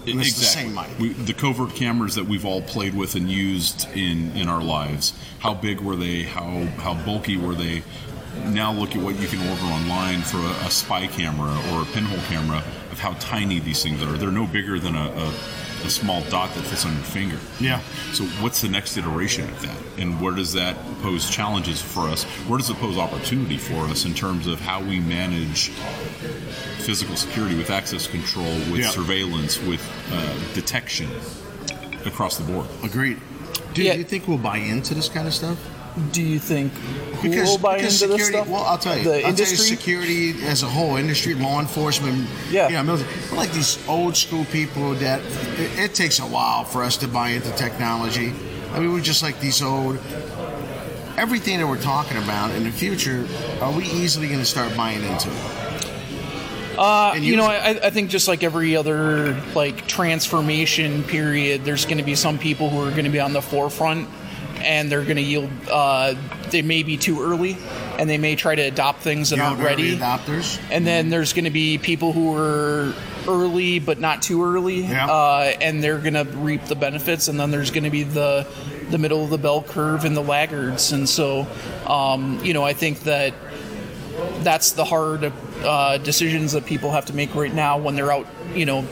And 0.06 0.22
it's 0.22 0.39
the 0.39 0.46
same 0.46 0.74
mic. 0.74 0.88
We, 1.00 1.10
the 1.10 1.34
covert 1.34 1.75
cameras 1.75 2.16
that 2.16 2.25
we've 2.25 2.46
all 2.46 2.62
played 2.62 2.96
with 2.96 3.16
and 3.16 3.30
used 3.30 3.89
in, 3.94 4.32
in 4.38 4.48
our 4.48 4.63
lives. 4.63 5.13
How 5.39 5.54
big 5.54 5.82
were 5.82 5.98
they? 5.98 6.24
How 6.24 6.63
how 6.77 6.94
bulky 6.94 7.36
were 7.36 7.54
they? 7.54 7.84
Now 8.46 8.72
look 8.72 8.96
at 8.96 9.01
what 9.01 9.20
you 9.20 9.27
can 9.27 9.39
order 9.50 9.63
online 9.63 10.22
for 10.22 10.38
a, 10.38 10.66
a 10.66 10.72
spy 10.72 11.08
camera 11.08 11.51
or 11.72 11.82
a 11.82 11.86
pinhole 11.86 12.24
camera 12.30 12.63
of 12.92 13.00
how 13.00 13.13
tiny 13.13 13.60
these 13.60 13.84
things 13.84 14.01
are. 14.01 14.13
They're 14.13 14.32
no 14.32 14.48
bigger 14.48 14.80
than 14.80 14.96
a, 14.96 15.08
a, 15.10 15.34
a 15.88 15.89
small 15.89 16.22
dot 16.29 16.53
that 16.53 16.63
fits 16.63 16.86
on 16.86 16.94
your 16.94 17.03
finger. 17.03 17.39
Yeah. 17.60 17.79
So 18.13 18.25
what's 18.41 18.62
the 18.62 18.67
next 18.70 18.98
iteration 18.98 19.50
of 19.50 19.62
that? 19.62 19.77
And 19.98 20.22
where 20.22 20.34
does 20.36 20.53
that 20.53 20.75
pose 21.01 21.29
challenges 21.29 21.82
for 21.82 22.01
us? 22.01 22.24
Where 22.48 22.58
does 22.60 22.70
it 22.70 22.77
pose 22.77 22.98
opportunity 22.98 23.58
for 23.58 23.86
us 23.88 24.06
in 24.06 24.13
terms 24.13 24.48
of 24.48 24.60
how 24.60 24.82
we 24.82 25.00
manage 25.00 25.70
physical 26.79 27.15
security 27.15 27.56
with 27.58 27.70
access 27.70 28.08
control, 28.08 28.53
with 28.72 28.82
Yeah. 28.82 28.89
surveillance, 28.89 29.60
with 29.62 29.82
uh, 30.12 30.53
detection 30.53 31.10
across 32.06 32.38
the 32.38 32.44
board? 32.44 32.67
Agreed. 32.84 33.20
Do 33.74 33.82
Yeah. 33.84 33.94
you 33.94 34.03
think 34.03 34.27
we'll 34.27 34.38
buy 34.38 34.58
into 34.58 34.94
this 34.94 35.10
kind 35.10 35.27
of 35.27 35.34
stuff? 35.34 35.58
Do 36.12 36.22
you 36.22 36.39
think 36.39 36.72
who 36.74 37.30
Because, 37.30 37.50
will 37.50 37.58
buy 37.58 37.77
because 37.77 38.01
into 38.01 38.13
security. 38.18 38.18
this 38.18 38.27
stuff? 38.27 38.48
Well, 38.48 38.63
I'll 38.63 38.77
tell 38.77 38.98
you. 38.98 39.04
The 39.04 39.24
I'll 39.24 39.30
industry. 39.30 39.58
tell 39.58 39.66
you, 39.66 39.75
security 39.77 40.46
as 40.46 40.63
a 40.63 40.68
whole, 40.68 40.96
industry, 40.98 41.34
law 41.34 41.60
enforcement. 41.60 42.27
Yeah. 42.51 42.68
You 42.68 42.75
know, 42.75 42.84
military. 42.84 43.12
We're 43.32 43.38
like 43.38 43.51
these 43.51 43.80
old 43.88 44.16
school 44.16 44.46
people 44.46 44.94
that 44.96 45.22
it, 45.60 45.80
it 45.80 45.96
takes 45.96 46.20
a 46.20 46.24
while 46.25 46.63
for 46.63 46.84
us 46.84 46.98
to 46.98 47.08
buy 47.08 47.30
into 47.30 47.51
technology. 47.54 48.34
I 48.74 48.80
mean, 48.80 48.92
we're 48.94 49.01
just 49.01 49.24
like 49.24 49.39
these 49.39 49.62
old. 49.62 49.98
Everything 51.18 51.58
that 51.58 51.66
we're 51.68 51.82
talking 51.82 52.18
about 52.18 52.51
in 52.51 52.63
the 52.63 52.72
future, 52.72 53.27
are 53.60 53.72
we 53.72 53.86
easily 53.86 54.27
going 54.27 54.39
to 54.39 54.46
start 54.46 54.77
buying 54.77 55.01
into? 55.01 55.32
Uh, 56.77 57.13
And 57.16 57.25
you 57.25 57.36
know, 57.36 57.46
I, 57.46 57.70
I 57.88 57.89
think 57.89 58.12
just 58.12 58.27
like 58.27 58.44
every 58.44 58.75
other 58.75 59.34
like 59.56 59.88
transformation 59.88 61.04
period, 61.04 61.66
there's 61.66 61.86
going 61.86 61.98
to 61.98 62.04
be 62.04 62.13
some 62.13 62.38
people 62.38 62.70
who 62.70 62.80
are 62.86 62.92
going 62.92 63.06
to 63.06 63.10
be 63.10 63.20
on 63.20 63.34
the 63.34 63.42
forefront, 63.42 64.08
and 64.62 64.92
they're 64.92 65.04
going 65.04 65.16
to 65.18 65.22
yield. 65.22 65.50
Uh, 65.70 66.16
they 66.52 66.62
may 66.62 66.84
be 66.84 66.98
too 66.98 67.22
early, 67.22 67.58
and 68.00 68.10
they 68.10 68.18
may 68.18 68.36
try 68.36 68.56
to 68.56 68.62
adopt 68.62 69.02
things 69.02 69.30
that 69.32 69.38
know, 69.38 69.46
aren't 69.46 69.62
ready. 69.62 69.98
adopters. 69.98 70.60
And 70.72 70.86
then 70.86 71.10
there's 71.10 71.34
going 71.34 71.46
to 71.46 71.52
be 71.52 71.78
people 71.78 72.14
who 72.14 72.36
are 72.38 72.94
early 73.28 73.80
but 73.80 74.00
not 74.00 74.22
too 74.22 74.44
early, 74.44 74.82
Yeah. 74.82 75.08
uh, 75.08 75.54
and 75.62 75.84
they're 75.84 76.00
going 76.00 76.14
to 76.14 76.24
reap 76.24 76.66
the 76.66 76.76
benefits. 76.76 77.28
And 77.28 77.40
then 77.40 77.52
there's 77.52 77.72
going 77.72 77.84
to 77.84 77.90
be 77.90 78.04
the 78.04 78.48
the 78.90 78.98
middle 78.98 79.22
of 79.22 79.30
the 79.30 79.38
bell 79.38 79.62
curve 79.62 80.06
and 80.06 80.16
the 80.16 80.22
laggards. 80.24 80.94
And 80.94 81.10
so, 81.10 81.46
um, 81.86 82.40
you 82.42 82.54
know, 82.54 82.64
I 82.64 82.72
think 82.72 83.02
that 83.02 83.34
that's 84.40 84.72
the 84.72 84.86
hard 84.86 85.32
uh, 85.64 85.98
decisions 85.98 86.54
that 86.54 86.66
people 86.66 86.92
have 86.92 87.06
to 87.08 87.14
make 87.14 87.36
right 87.36 87.54
now 87.54 87.78
when 87.78 87.96
they're 87.96 88.12
out, 88.14 88.26
you 88.56 88.66
know, 88.66 88.84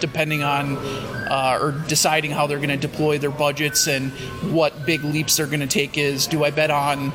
depending 0.00 0.42
on 0.42 0.76
uh, 0.76 1.58
or 1.60 1.72
deciding 1.72 2.30
how 2.30 2.46
they're 2.46 2.58
going 2.58 2.68
to 2.68 2.76
deploy 2.76 3.18
their 3.18 3.30
budgets 3.30 3.86
and 3.86 4.10
what 4.52 4.86
big 4.86 5.02
leaps 5.04 5.36
they're 5.36 5.46
going 5.46 5.60
to 5.60 5.66
take 5.66 5.98
is 5.98 6.26
do 6.26 6.44
I 6.44 6.50
bet 6.50 6.70
on 6.70 7.12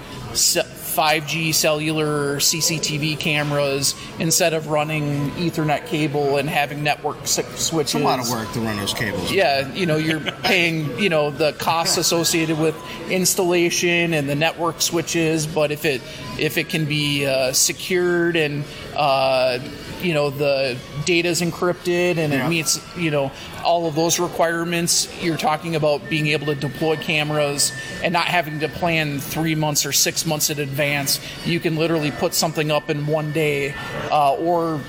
5G 0.91 1.53
cellular 1.53 2.37
CCTV 2.37 3.17
cameras 3.17 3.95
instead 4.19 4.53
of 4.53 4.67
running 4.67 5.31
Ethernet 5.31 5.87
cable 5.87 6.35
and 6.35 6.49
having 6.49 6.83
network 6.83 7.25
switches? 7.27 7.71
It's 7.71 7.93
a 7.93 7.99
lot 7.99 8.19
of 8.19 8.29
work 8.29 8.51
to 8.53 8.59
run 8.59 8.75
those 8.75 8.93
cables. 8.93 9.31
Yeah, 9.31 9.73
you 9.73 9.85
know, 9.85 9.95
you're 9.95 10.19
paying, 10.43 10.99
you 10.99 11.09
know, 11.09 11.31
the 11.31 11.53
costs 11.53 11.97
associated 11.97 12.59
with 12.59 12.75
installation 13.09 14.13
and 14.13 14.27
the 14.27 14.35
network 14.35 14.81
switches, 14.81 15.47
but 15.47 15.71
if 15.71 15.85
it 15.85 16.01
if 16.37 16.57
it 16.57 16.67
can 16.67 16.85
be 16.85 17.25
uh, 17.25 17.53
secured 17.53 18.35
and 18.35 18.65
uh, 18.95 19.59
you 20.03 20.13
know 20.13 20.29
the 20.29 20.77
data 21.05 21.29
is 21.29 21.41
encrypted 21.41 22.17
and 22.17 22.33
Yeah. 22.33 22.45
it 22.45 22.49
meets 22.49 22.79
you 22.97 23.11
know 23.11 23.31
all 23.63 23.85
of 23.85 23.93
those 23.95 24.19
requirements, 24.19 25.07
you're 25.23 25.37
talking 25.37 25.75
about 25.75 26.09
being 26.09 26.27
able 26.27 26.47
to 26.47 26.55
deploy 26.55 26.95
cameras 26.97 27.71
and 28.03 28.11
not 28.11 28.25
having 28.25 28.59
to 28.59 28.67
plan 28.67 29.19
three 29.19 29.53
months 29.53 29.85
or 29.85 29.91
six 29.91 30.25
months 30.25 30.49
in 30.49 30.59
advance. 30.59 31.19
You 31.45 31.59
can 31.59 31.75
literally 31.75 32.09
put 32.09 32.33
something 32.33 32.71
up 32.71 32.89
in 32.89 33.05
one 33.05 33.31
day, 33.33 33.75
uh, 34.11 34.33
or 34.33 34.81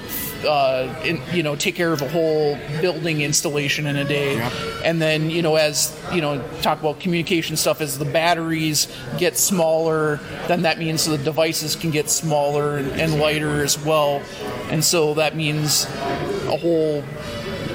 uh, 0.44 0.94
in, 1.04 1.20
you 1.32 1.42
know 1.42 1.56
take 1.56 1.74
care 1.74 1.92
of 1.92 2.02
a 2.02 2.08
whole 2.08 2.58
building 2.80 3.20
installation 3.20 3.86
in 3.86 3.96
a 3.96 4.04
day. 4.04 4.36
Yep. 4.36 4.52
and 4.84 5.00
then 5.00 5.30
you 5.30 5.42
know 5.42 5.56
as 5.56 5.98
you 6.12 6.20
know 6.20 6.42
talk 6.62 6.80
about 6.80 7.00
communication 7.00 7.56
stuff 7.56 7.80
as 7.80 7.98
the 7.98 8.04
batteries 8.04 8.94
get 9.18 9.38
smaller 9.38 10.20
then 10.48 10.62
that 10.62 10.78
means 10.78 11.04
the 11.04 11.18
devices 11.18 11.76
can 11.76 11.90
get 11.90 12.10
smaller 12.10 12.78
and, 12.78 12.90
and 13.00 13.18
lighter 13.18 13.62
as 13.62 13.78
well. 13.78 14.22
And 14.70 14.84
so 14.84 15.14
that 15.14 15.36
means 15.36 15.84
a 15.84 16.56
whole 16.56 17.04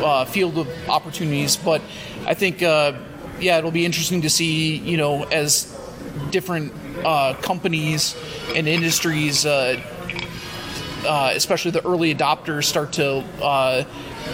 uh, 0.04 0.26
field 0.26 0.58
of 0.58 0.68
opportunities. 0.90 1.58
But 1.58 1.82
i 2.28 2.34
think 2.34 2.62
uh, 2.62 2.94
yeah 3.40 3.58
it'll 3.58 3.72
be 3.72 3.86
interesting 3.86 4.22
to 4.22 4.30
see 4.30 4.78
you 4.78 4.98
know 4.98 5.24
as 5.24 5.74
different 6.30 6.74
uh, 7.06 7.34
companies 7.36 8.16
and 8.56 8.68
industries 8.68 9.46
uh, 11.08 11.32
especially 11.34 11.72
the 11.72 11.86
early 11.86 12.14
adopters 12.14 12.66
start 12.66 12.94
to 12.94 13.24
uh, 13.42 13.84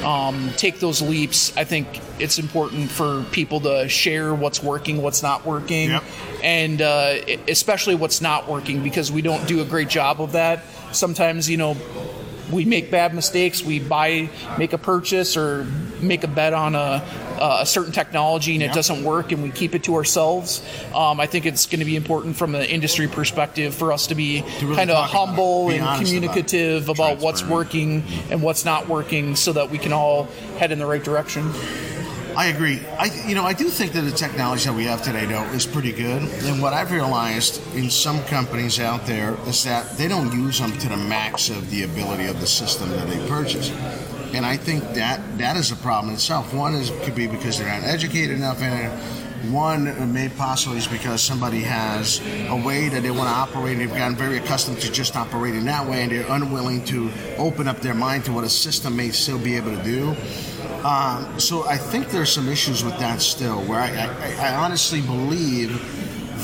um, 0.04 0.50
take 0.58 0.80
those 0.80 1.02
leaps, 1.02 1.56
I 1.56 1.64
think 1.64 1.88
it's 2.20 2.40
important 2.40 2.90
for 2.90 3.24
people 3.32 3.62
to 3.62 3.88
share 3.88 4.34
what's 4.34 4.62
working, 4.62 5.02
what's 5.02 5.22
not 5.24 5.46
working, 5.46 5.92
Yep. 5.92 6.04
and 6.44 6.82
uh, 6.82 7.16
especially 7.48 7.96
what's 7.96 8.22
not 8.22 8.48
working 8.50 8.84
because 8.84 9.12
we 9.12 9.22
don't 9.22 9.48
do 9.48 9.62
a 9.62 9.66
great 9.66 9.90
job 9.90 10.20
of 10.22 10.32
that. 10.34 10.64
Sometimes, 10.92 11.50
you 11.50 11.58
know, 11.58 11.78
we 12.52 12.66
make 12.66 12.92
bad 12.92 13.14
mistakes. 13.16 13.64
We 13.64 13.80
buy, 13.80 14.30
make 14.58 14.74
a 14.74 14.78
purchase, 14.78 15.38
or 15.38 15.66
make 16.02 16.24
a 16.24 16.28
bet 16.28 16.54
on 16.54 16.76
a, 16.76 17.04
a 17.62 17.66
certain 17.66 17.92
technology, 17.92 18.54
and 18.54 18.64
it 18.64 18.72
doesn't 18.74 19.04
work, 19.04 19.32
and 19.32 19.44
we 19.44 19.52
keep 19.52 19.76
it 19.76 19.84
to 19.84 19.96
ourselves. 19.96 20.62
Um, 20.96 21.20
I 21.20 21.26
think 21.26 21.46
it's 21.46 21.66
going 21.66 21.80
to 21.80 21.86
be 21.86 21.96
important 21.96 22.38
from 22.38 22.56
an 22.56 22.64
industry 22.64 23.08
perspective 23.08 23.76
for 23.76 23.92
us 23.92 24.08
to 24.08 24.16
be 24.16 24.44
really 24.62 24.76
kind 24.76 24.90
of 24.90 24.96
talk 24.96 25.10
about 25.10 25.24
it, 25.24 25.28
humble 25.28 25.70
and 25.70 25.82
honest 25.82 26.12
about 26.12 26.20
communicative 26.20 26.90
about 26.90 27.20
what's 27.20 27.44
working 27.44 28.04
and 28.30 28.42
what's 28.42 28.64
not 28.64 28.88
working, 28.88 29.36
so 29.36 29.54
that 29.54 29.70
we 29.70 29.78
can 29.78 29.92
all 29.92 30.26
head 30.58 30.72
in 30.72 30.80
the 30.80 30.86
right 30.86 31.04
direction. 31.04 31.52
I 32.36 32.48
agree. 32.48 32.82
I, 32.98 33.12
you 33.28 33.36
know, 33.36 33.44
I 33.44 33.54
do 33.54 33.66
think 33.66 33.92
that 33.92 34.02
the 34.02 34.12
technology 34.12 34.66
that 34.66 34.74
we 34.74 34.86
have 34.86 35.04
today, 35.04 35.26
though, 35.26 35.44
is 35.52 35.68
pretty 35.68 35.92
good. 35.92 36.24
And 36.24 36.64
what 36.64 36.74
I've 36.74 36.92
realized 36.92 37.62
in 37.76 37.92
some 37.92 38.24
companies 38.24 38.80
out 38.80 39.06
there 39.06 39.38
is 39.46 39.64
that 39.66 39.98
they 39.98 40.08
don't 40.08 40.32
use 40.34 40.60
them 40.60 40.72
to 40.72 40.90
the 40.90 40.98
max 40.98 41.50
of 41.50 41.70
the 41.70 41.84
ability 41.84 42.26
of 42.26 42.40
the 42.40 42.48
system 42.48 42.90
that 42.90 43.08
they 43.08 43.28
purchase. 43.28 43.70
And 44.34 44.46
I 44.46 44.58
think 44.58 44.84
that 44.96 45.38
that 45.38 45.58
is 45.58 45.72
a 45.72 45.76
problem 45.76 46.14
itself. 46.14 46.54
One 46.54 46.74
is 46.74 46.92
could 47.04 47.16
be 47.16 47.28
because 47.28 47.60
they're 47.60 47.68
not 47.68 47.88
educated 47.88 48.36
enough 48.36 48.62
in 48.62 48.74
it. 48.74 48.90
One 49.52 50.14
may 50.14 50.30
possibly 50.30 50.78
is 50.78 50.88
because 50.88 51.22
somebody 51.22 51.60
has 51.60 52.22
a 52.48 52.56
way 52.56 52.88
that 52.88 53.04
they 53.04 53.12
want 53.12 53.24
to 53.24 53.36
operate. 53.36 53.78
They've 53.78 53.90
gotten 53.90 54.16
very 54.16 54.38
accustomed 54.38 54.80
to 54.80 54.92
just 54.92 55.18
operating 55.18 55.66
that 55.66 55.86
way, 55.86 56.02
and 56.04 56.12
they're 56.12 56.26
unwilling 56.30 56.86
to 56.86 57.12
open 57.38 57.68
up 57.68 57.82
their 57.82 57.94
mind 57.94 58.24
to 58.26 58.32
what 58.32 58.46
a 58.46 58.50
system 58.50 58.96
may 58.96 59.10
still 59.10 59.38
be 59.38 59.58
able 59.58 59.76
to 59.76 59.84
do. 59.84 60.16
Um, 60.86 61.40
so 61.40 61.66
I 61.68 61.78
think 61.78 62.10
there's 62.10 62.32
some 62.32 62.48
issues 62.48 62.84
with 62.86 62.98
that 63.00 63.22
still, 63.22 63.62
where 63.64 63.80
I, 63.80 63.90
I, 63.90 64.48
I 64.50 64.56
honestly 64.56 65.02
believe 65.02 65.78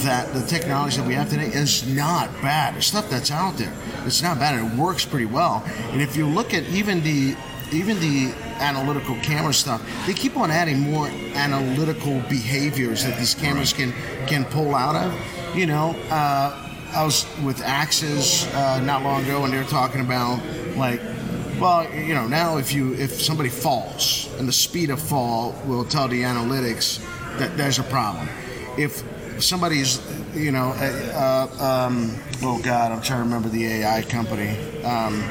that 0.04 0.34
the 0.34 0.42
technology 0.46 0.98
that 0.98 1.08
we 1.08 1.14
have 1.14 1.30
today 1.30 1.48
is 1.48 1.88
not 1.88 2.30
bad. 2.42 2.76
The 2.76 2.82
stuff 2.82 3.10
that's 3.10 3.32
out 3.32 3.58
there, 3.58 3.74
it's 4.06 4.22
not 4.22 4.40
bad. 4.40 4.60
It 4.60 4.78
works 4.78 5.06
pretty 5.06 5.26
well. 5.26 5.64
And 5.92 6.02
if 6.02 6.16
you 6.16 6.28
look 6.28 6.54
at 6.54 6.64
even 6.70 7.02
the 7.02 7.36
even 7.72 8.00
the 8.00 8.34
analytical 8.60 9.16
camera 9.18 9.54
stuff, 9.54 9.82
they 10.06 10.14
keep 10.14 10.38
on 10.38 10.52
adding 10.52 10.80
more 10.80 11.08
analytical 11.36 12.20
behaviors 12.30 13.04
that 13.04 13.18
these 13.18 13.34
cameras 13.34 13.74
can 13.74 13.94
can 14.28 14.46
pull 14.46 14.76
out 14.76 14.96
of. 14.96 15.56
You 15.56 15.66
know, 15.66 15.96
uh, 16.10 16.70
I 16.94 17.04
was 17.04 17.26
with 17.44 17.62
Axis 17.62 18.46
uh, 18.54 18.82
not 18.82 19.04
long 19.04 19.24
ago, 19.24 19.44
and 19.44 19.54
they 19.54 19.58
were 19.58 19.64
talking 19.64 20.02
about 20.02 20.42
like 20.76 21.02
well, 21.60 21.94
you 21.94 22.14
know, 22.14 22.26
now 22.28 22.58
if 22.58 22.74
you 22.74 22.94
if 22.94 23.22
somebody 23.22 23.50
falls 23.50 24.30
and 24.40 24.48
the 24.48 24.54
speed 24.54 24.90
of 24.90 25.02
fall 25.02 25.54
will 25.66 25.84
tell 25.84 26.08
the 26.08 26.22
analytics 26.24 27.06
that 27.38 27.58
there's 27.58 27.80
a 27.80 27.84
problem. 27.84 28.30
If 28.78 29.04
somebody's, 29.44 30.00
you 30.34 30.52
know, 30.52 30.70
uh, 30.78 31.50
uh, 31.60 31.88
um, 31.88 32.16
oh 32.44 32.62
God, 32.64 32.92
I'm 32.92 33.02
trying 33.02 33.20
to 33.20 33.24
remember 33.26 33.50
the 33.50 33.66
AI 33.66 34.02
company. 34.04 34.50
Um, 34.84 35.22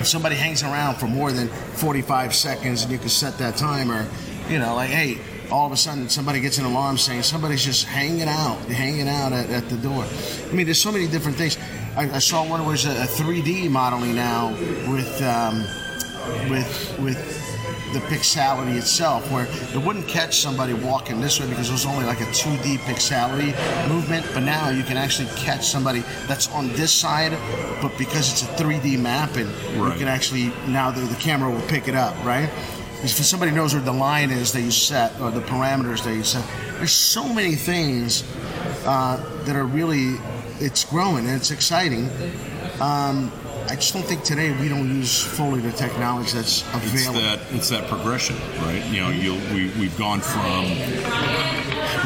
if 0.00 0.06
somebody 0.06 0.36
hangs 0.36 0.62
around 0.62 0.96
for 0.96 1.06
more 1.06 1.32
than 1.32 1.48
45 1.48 2.34
seconds 2.34 2.82
and 2.82 2.92
you 2.92 2.98
can 2.98 3.08
set 3.08 3.38
that 3.38 3.56
timer, 3.56 4.06
you 4.48 4.58
know, 4.58 4.74
like 4.74 4.90
hey, 4.90 5.18
all 5.50 5.66
of 5.66 5.72
a 5.72 5.76
sudden 5.76 6.08
somebody 6.08 6.40
gets 6.40 6.58
an 6.58 6.64
alarm 6.64 6.98
saying 6.98 7.22
somebody's 7.22 7.64
just 7.64 7.84
hanging 7.84 8.28
out, 8.28 8.58
hanging 8.66 9.08
out 9.08 9.32
at, 9.32 9.48
at 9.50 9.68
the 9.68 9.76
door. 9.76 10.04
I 10.04 10.52
mean, 10.52 10.66
there's 10.66 10.80
so 10.80 10.92
many 10.92 11.06
different 11.06 11.36
things. 11.36 11.58
I, 11.96 12.10
I 12.10 12.18
saw 12.18 12.46
one 12.46 12.64
was 12.66 12.84
a, 12.84 12.90
a 12.90 13.06
3D 13.06 13.70
modeling 13.70 14.14
now 14.14 14.50
with 14.90 15.22
um, 15.22 15.60
with 16.50 16.98
with 17.00 17.45
the 17.92 18.00
pixelity 18.00 18.76
itself, 18.76 19.30
where 19.30 19.46
it 19.74 19.84
wouldn't 19.84 20.08
catch 20.08 20.38
somebody 20.38 20.72
walking 20.72 21.20
this 21.20 21.40
way 21.40 21.48
because 21.48 21.68
it 21.68 21.72
was 21.72 21.86
only 21.86 22.04
like 22.04 22.20
a 22.20 22.26
2D 22.26 22.78
pixelity 22.78 23.54
movement. 23.88 24.26
But 24.34 24.40
now 24.42 24.70
you 24.70 24.82
can 24.82 24.96
actually 24.96 25.28
catch 25.36 25.66
somebody 25.66 26.00
that's 26.26 26.48
on 26.52 26.68
this 26.74 26.92
side, 26.92 27.32
but 27.80 27.96
because 27.98 28.30
it's 28.32 28.42
a 28.42 28.62
3D 28.62 28.98
mapping, 28.98 29.48
you 29.74 29.84
Right. 29.86 29.98
can 29.98 30.08
actually 30.08 30.52
now 30.66 30.90
the, 30.90 31.00
the 31.02 31.16
camera 31.16 31.50
will 31.50 31.66
pick 31.68 31.88
it 31.88 31.94
up, 31.94 32.14
right? 32.24 32.50
Because 32.96 33.18
if 33.20 33.26
somebody 33.26 33.52
knows 33.52 33.74
where 33.74 33.82
the 33.82 33.92
line 33.92 34.30
is 34.30 34.52
that 34.52 34.62
you 34.62 34.70
set 34.70 35.18
or 35.20 35.30
the 35.30 35.40
parameters 35.42 36.02
that 36.04 36.14
you 36.14 36.24
set, 36.24 36.44
there's 36.78 36.92
so 36.92 37.32
many 37.32 37.54
things 37.54 38.24
uh, 38.86 39.16
that 39.44 39.54
are 39.54 39.66
really 39.66 40.14
it's 40.58 40.84
growing 40.84 41.26
and 41.26 41.36
it's 41.36 41.50
exciting. 41.50 42.08
Um, 42.80 43.30
I 43.68 43.74
just 43.74 43.92
don't 43.92 44.04
think 44.04 44.22
today 44.22 44.52
we 44.60 44.68
don't 44.68 44.88
use 44.88 45.22
fully 45.22 45.60
the 45.60 45.72
technology 45.72 46.32
that's 46.32 46.62
It's 46.74 46.92
available. 46.92 47.20
that 47.20 47.40
it's 47.50 47.68
that 47.70 47.88
progression, 47.88 48.36
right? 48.62 48.84
You 48.86 49.00
know, 49.00 49.10
you 49.10 49.34
we 49.52 49.70
we've 49.78 49.96
gone 49.98 50.20
from 50.20 50.66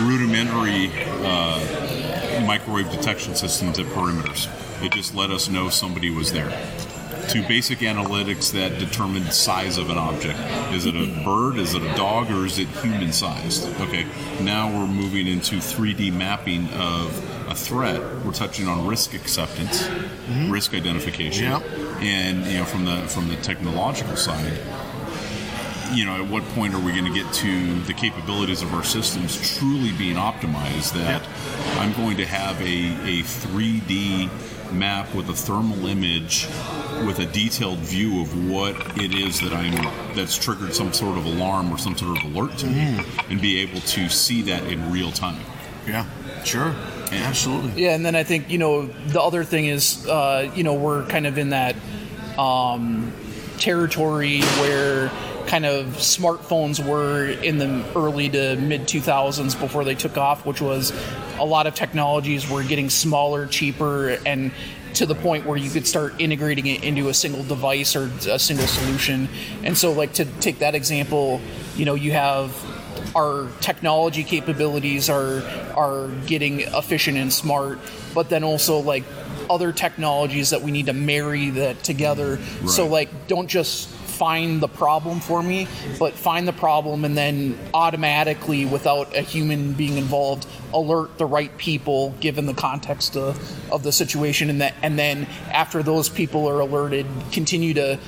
rudimentary 0.07 0.91
uh, 1.25 2.43
microwave 2.47 2.91
detection 2.91 3.35
systems 3.35 3.79
at 3.79 3.87
perimeters. 3.87 4.49
It 4.83 4.93
just 4.93 5.15
let 5.15 5.31
us 5.31 5.49
know 5.49 5.69
somebody 5.69 6.11
was 6.11 6.33
there. 6.33 6.51
To 7.31 7.47
basic 7.47 7.79
analytics 7.81 8.53
that 8.53 8.79
determine 8.79 9.31
size 9.31 9.79
of 9.79 9.91
an 9.91 9.99
object. 9.99 10.39
Is 10.73 10.87
it 10.87 10.95
a 10.95 11.07
bird? 11.25 11.59
Is 11.59 11.75
it 11.75 11.83
a 11.83 11.95
dog? 11.95 12.31
Or 12.31 12.45
is 12.45 12.59
it 12.59 12.69
human 12.69 13.13
sized? 13.13 13.69
Okay. 13.81 14.07
Now 14.43 14.69
we're 14.69 14.87
moving 14.87 15.27
into 15.27 15.57
3D 15.57 16.13
mapping 16.13 16.69
of 16.71 17.49
a 17.49 17.55
threat. 17.55 18.01
We're 18.25 18.33
touching 18.33 18.69
on 18.69 18.87
risk 18.87 19.15
acceptance, 19.15 19.83
mm-hmm. 19.83 20.51
risk 20.51 20.75
identification, 20.75 21.45
Yep. 21.45 21.63
and 22.01 22.47
you 22.47 22.59
know 22.59 22.65
from 22.65 22.85
the 22.85 23.03
from 23.09 23.29
the 23.29 23.37
technological 23.37 24.17
side 24.17 24.59
you 25.93 26.05
know, 26.05 26.23
at 26.23 26.31
what 26.31 26.45
point 26.51 26.75
are 26.75 26.79
we 26.79 26.93
going 26.93 27.05
to 27.05 27.13
get 27.13 27.33
to 27.33 27.81
the 27.83 27.93
capabilities 27.93 28.63
of 28.63 28.73
our 28.75 28.85
systems 28.85 29.59
truly 29.59 29.93
being 29.93 30.17
optimized 30.17 30.93
that 30.93 31.27
I'm 31.79 31.93
going 31.95 32.17
to 32.19 32.27
have 32.27 32.61
a, 32.61 32.65
a 32.65 33.23
3D 33.23 34.29
map 34.73 35.15
with 35.15 35.29
a 35.29 35.35
thermal 35.35 35.87
image 35.87 36.47
with 37.07 37.19
a 37.19 37.27
detailed 37.27 37.79
view 37.79 38.21
of 38.23 38.51
what 38.51 38.75
it 38.99 39.15
is 39.15 39.41
that 39.41 39.53
I'm 39.53 39.73
that's 40.15 40.37
triggered 40.37 40.75
some 40.75 40.93
sort 40.93 41.17
of 41.17 41.25
alarm 41.27 41.73
or 41.73 41.79
some 41.79 41.97
sort 41.97 42.19
of 42.19 42.25
alert 42.25 42.59
to 42.59 42.67
me 42.67 43.01
and 43.29 43.41
be 43.41 43.61
able 43.61 43.81
to 43.81 44.09
see 44.09 44.43
that 44.43 44.65
in 44.65 44.93
real 44.93 45.11
time. 45.11 45.41
Yeah, 45.87 46.05
sure, 46.45 46.75
absolutely. 47.11 47.83
Yeah, 47.83 47.95
and 47.95 48.05
then 48.05 48.15
I 48.15 48.23
think 48.23 48.51
you 48.51 48.59
know 48.59 48.87
the 48.87 49.21
other 49.21 49.45
thing 49.45 49.67
is 49.67 50.07
uh, 50.07 50.51
you 50.55 50.63
know 50.63 50.75
we're 50.75 51.07
kind 51.07 51.27
of 51.27 51.39
in 51.39 51.51
that 51.51 51.77
um, 52.39 53.13
territory 53.59 54.43
where 54.61 55.11
kind 55.47 55.67
of 55.67 55.87
smartphones 55.97 56.85
were 56.85 57.29
in 57.29 57.59
the 57.59 57.85
early 57.97 58.29
to 58.31 58.57
mid 58.57 58.83
2000s 58.83 59.59
before 59.59 59.85
they 59.85 59.95
took 59.95 60.17
off, 60.17 60.47
which 60.47 60.61
was 60.61 60.93
a 61.39 61.45
lot 61.45 61.67
of 61.67 61.75
technologies 61.75 62.49
were 62.49 62.63
getting 62.63 62.91
smaller, 62.91 63.47
cheaper, 63.47 64.11
and 64.27 64.53
to 64.95 65.07
the 65.07 65.15
point 65.15 65.47
where 65.47 65.57
you 65.57 65.71
could 65.71 65.87
start 65.87 66.15
integrating 66.21 66.67
it 66.67 66.83
into 66.83 67.09
a 67.09 67.15
single 67.15 67.43
device 67.45 67.95
or 67.95 68.11
a 68.29 68.39
single 68.39 68.67
solution. 68.67 69.29
And 69.63 69.77
so, 69.77 69.93
like 69.93 70.15
to 70.15 70.25
take 70.25 70.59
that 70.59 70.75
example, 70.75 71.41
you 71.77 71.85
know, 71.85 71.95
you 71.95 72.13
have 72.13 72.55
our 73.15 73.49
technology 73.61 74.25
capabilities 74.25 75.09
are 75.09 75.43
are 75.75 76.09
getting 76.27 76.61
efficient 76.61 77.17
and 77.17 77.33
smart, 77.33 77.79
but 78.15 78.29
then 78.29 78.45
also 78.45 78.79
like 78.79 79.05
other 79.49 79.73
technologies 79.73 80.51
that 80.51 80.63
we 80.63 80.71
need 80.71 80.87
to 80.87 80.93
marry 80.93 81.51
that 81.51 81.83
together. 81.83 82.39
So 82.69 82.87
like 82.87 83.27
don't 83.27 83.49
just 83.49 83.89
find 84.21 84.61
the 84.61 84.69
problem 84.69 85.19
for 85.19 85.43
me, 85.43 85.67
but 85.99 86.13
find 86.13 86.47
the 86.47 86.53
problem 86.53 87.07
and 87.07 87.17
then 87.17 87.59
automatically 87.73 88.67
without 88.67 89.17
a 89.17 89.23
human 89.23 89.73
being 89.73 89.97
involved 89.97 90.47
alert 90.75 91.17
the 91.17 91.25
right 91.25 91.57
people 91.57 92.11
given 92.21 92.45
the 92.45 92.53
context 92.53 93.17
of, 93.17 93.73
of 93.73 93.83
the 93.83 93.91
situation 93.91 94.51
and 94.51 94.61
that 94.61 94.75
and 94.83 94.99
then 94.99 95.27
after 95.51 95.83
those 95.83 96.11
people 96.11 96.47
are 96.47 96.61
alerted 96.61 97.07
continue 97.33 97.73
to 97.73 97.99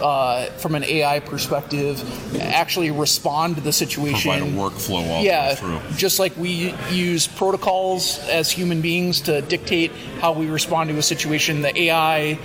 uh, 0.00 0.46
from 0.58 0.74
an 0.74 0.84
AI 0.84 1.20
perspective, 1.20 2.02
actually 2.40 2.90
respond 2.90 3.56
to 3.56 3.62
the 3.62 3.72
situation. 3.72 4.30
Provide 4.30 4.48
a 4.48 4.56
workflow 4.56 5.08
all 5.08 5.22
yeah, 5.24 5.54
through. 5.54 5.80
just 5.96 6.18
like 6.18 6.36
we 6.36 6.74
use 6.90 7.26
protocols 7.26 8.18
as 8.28 8.50
human 8.50 8.80
beings 8.80 9.22
to 9.22 9.40
dictate 9.42 9.92
how 10.20 10.32
we 10.32 10.46
respond 10.46 10.90
to 10.90 10.98
a 10.98 11.02
situation, 11.02 11.62
the 11.62 11.76
AI 11.82 12.38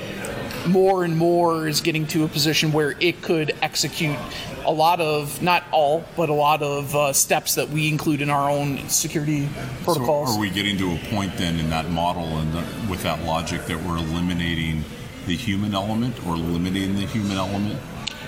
more 0.68 1.04
and 1.04 1.18
more 1.18 1.68
is 1.68 1.82
getting 1.82 2.08
to 2.08 2.24
a 2.24 2.28
position 2.28 2.72
where 2.72 2.96
it 3.00 3.22
could 3.22 3.56
execute 3.62 4.18
a 4.66 4.72
lot 4.72 5.02
of, 5.02 5.42
not 5.42 5.64
all, 5.72 6.06
but 6.16 6.30
a 6.30 6.34
lot 6.34 6.62
of 6.62 6.96
uh, 6.96 7.14
steps 7.14 7.56
that 7.56 7.70
we 7.70 7.88
include 7.90 8.22
in 8.22 8.30
our 8.30 8.50
own 8.50 8.88
security 8.90 9.50
protocols. 9.84 10.30
So 10.30 10.36
are 10.38 10.40
we 10.40 10.50
getting 10.50 10.78
to 10.78 10.94
a 10.94 10.98
point 11.10 11.36
then 11.38 11.60
in 11.60 11.70
that 11.70 11.90
model 11.90 12.26
and 12.38 12.54
the, 12.54 12.92
with 12.92 13.04
that 13.04 13.24
logic 13.24 13.66
that 13.66 13.82
we're 13.84 13.98
eliminating 13.98 14.84
the 15.26 15.36
human 15.36 15.74
element 15.74 16.26
or 16.26 16.36
limiting 16.36 16.96
the 16.96 17.06
human 17.06 17.38
element 17.38 17.80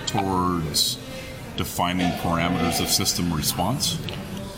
towards 0.06 0.98
defining 1.56 2.10
parameters 2.18 2.80
of 2.80 2.88
system 2.88 3.32
response? 3.32 3.98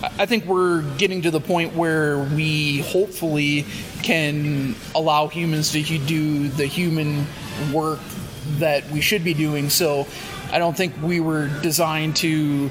I 0.00 0.26
think 0.26 0.44
we're 0.44 0.82
getting 0.96 1.22
to 1.22 1.30
the 1.32 1.40
point 1.40 1.74
where 1.74 2.18
we 2.18 2.82
hopefully 2.82 3.66
can 4.02 4.76
allow 4.94 5.26
humans 5.26 5.72
to 5.72 5.82
do 5.82 6.48
the 6.48 6.66
human 6.66 7.26
work 7.72 8.00
that 8.58 8.90
we 8.90 9.00
should 9.00 9.24
be 9.24 9.34
doing. 9.34 9.70
So 9.70 10.06
I 10.50 10.58
don't 10.58 10.76
think 10.76 10.94
we 11.02 11.20
were 11.20 11.48
designed 11.62 12.16
to 12.16 12.70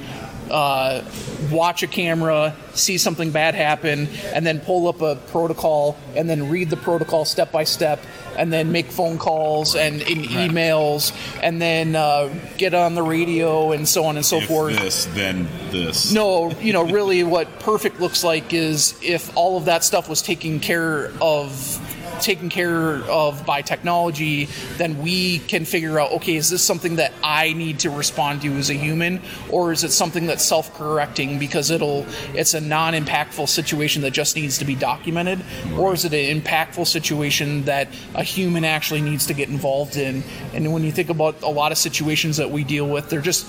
uh, 0.50 1.04
watch 1.52 1.84
a 1.84 1.88
camera, 1.88 2.56
see 2.74 2.98
something 2.98 3.32
bad 3.32 3.56
happen, 3.56 4.08
and 4.34 4.46
then 4.46 4.60
pull 4.60 4.88
up 4.88 5.02
a 5.02 5.16
protocol 5.28 5.98
and 6.16 6.30
then 6.30 6.50
read 6.50 6.70
the 6.70 6.78
protocol 6.78 7.26
step 7.26 7.52
by 7.52 7.64
step, 7.64 8.00
and 8.38 8.52
then 8.52 8.72
make 8.72 8.88
phone 8.88 9.18
calls 9.18 9.76
and, 9.76 10.02
emails, 10.02 11.14
and 11.42 11.62
then 11.62 11.96
uh, 11.96 12.34
get 12.58 12.74
on 12.74 12.96
the 12.96 13.04
radio 13.04 13.72
and 13.72 13.88
so 13.88 14.06
on 14.06 14.16
and 14.16 14.26
so 14.26 14.38
if 14.38 14.48
forth. 14.48 14.78
this, 14.78 15.06
then 15.08 15.48
this. 15.72 16.14
No, 16.14 16.52
you 16.62 16.74
know, 16.74 16.86
really 16.86 17.24
what 17.24 17.60
perfect 17.60 18.00
looks 18.00 18.24
like 18.24 18.54
is 18.54 18.98
if 19.04 19.36
all 19.36 19.58
of 19.58 19.66
that 19.66 19.84
stuff 19.84 20.08
was 20.10 20.22
taken 20.22 20.60
care 20.60 21.12
of 21.22 21.84
taken 22.22 22.50
care 22.50 22.96
of 23.04 23.46
by 23.46 23.62
technology, 23.62 24.46
then 24.78 25.02
we 25.02 25.40
can 25.40 25.66
figure 25.66 26.00
out 26.00 26.12
okay, 26.12 26.36
is 26.36 26.50
this 26.50 26.64
something 26.64 26.98
that 26.98 27.14
I 27.24 27.54
need 27.54 27.80
to 27.80 27.90
respond 27.90 28.42
to 28.42 28.54
as 28.54 28.70
a 28.70 28.74
human, 28.74 29.22
or 29.50 29.72
is 29.72 29.84
it 29.84 29.92
something 29.92 30.26
that's 30.28 30.44
self-correcting 30.44 31.40
because 31.40 31.72
it'll 31.72 32.06
it's 32.34 32.54
a 32.54 32.62
non-impactful 32.62 33.48
situation 33.50 34.02
that 34.04 34.12
just 34.12 34.36
needs 34.36 34.58
to 34.60 34.66
be 34.66 34.76
documented, 34.76 35.44
or 35.78 35.94
is 35.94 36.06
it 36.06 36.14
an 36.14 36.42
impactful 36.42 36.88
situation 36.88 37.64
that 37.66 37.88
a 38.16 38.24
human 38.24 38.64
actually 38.66 39.02
needs 39.02 39.26
to 39.28 39.34
get 39.34 39.50
involved 39.50 39.98
in? 39.98 40.24
And 40.54 40.72
when 40.74 40.84
you 40.84 40.92
think 40.92 41.10
about 41.10 41.42
a 41.42 41.50
lot 41.50 41.72
of 41.72 41.78
situations 41.78 42.38
that 42.38 42.52
we 42.52 42.64
deal 42.64 42.88
with, 42.88 43.10
they're 43.10 43.22
just 43.22 43.48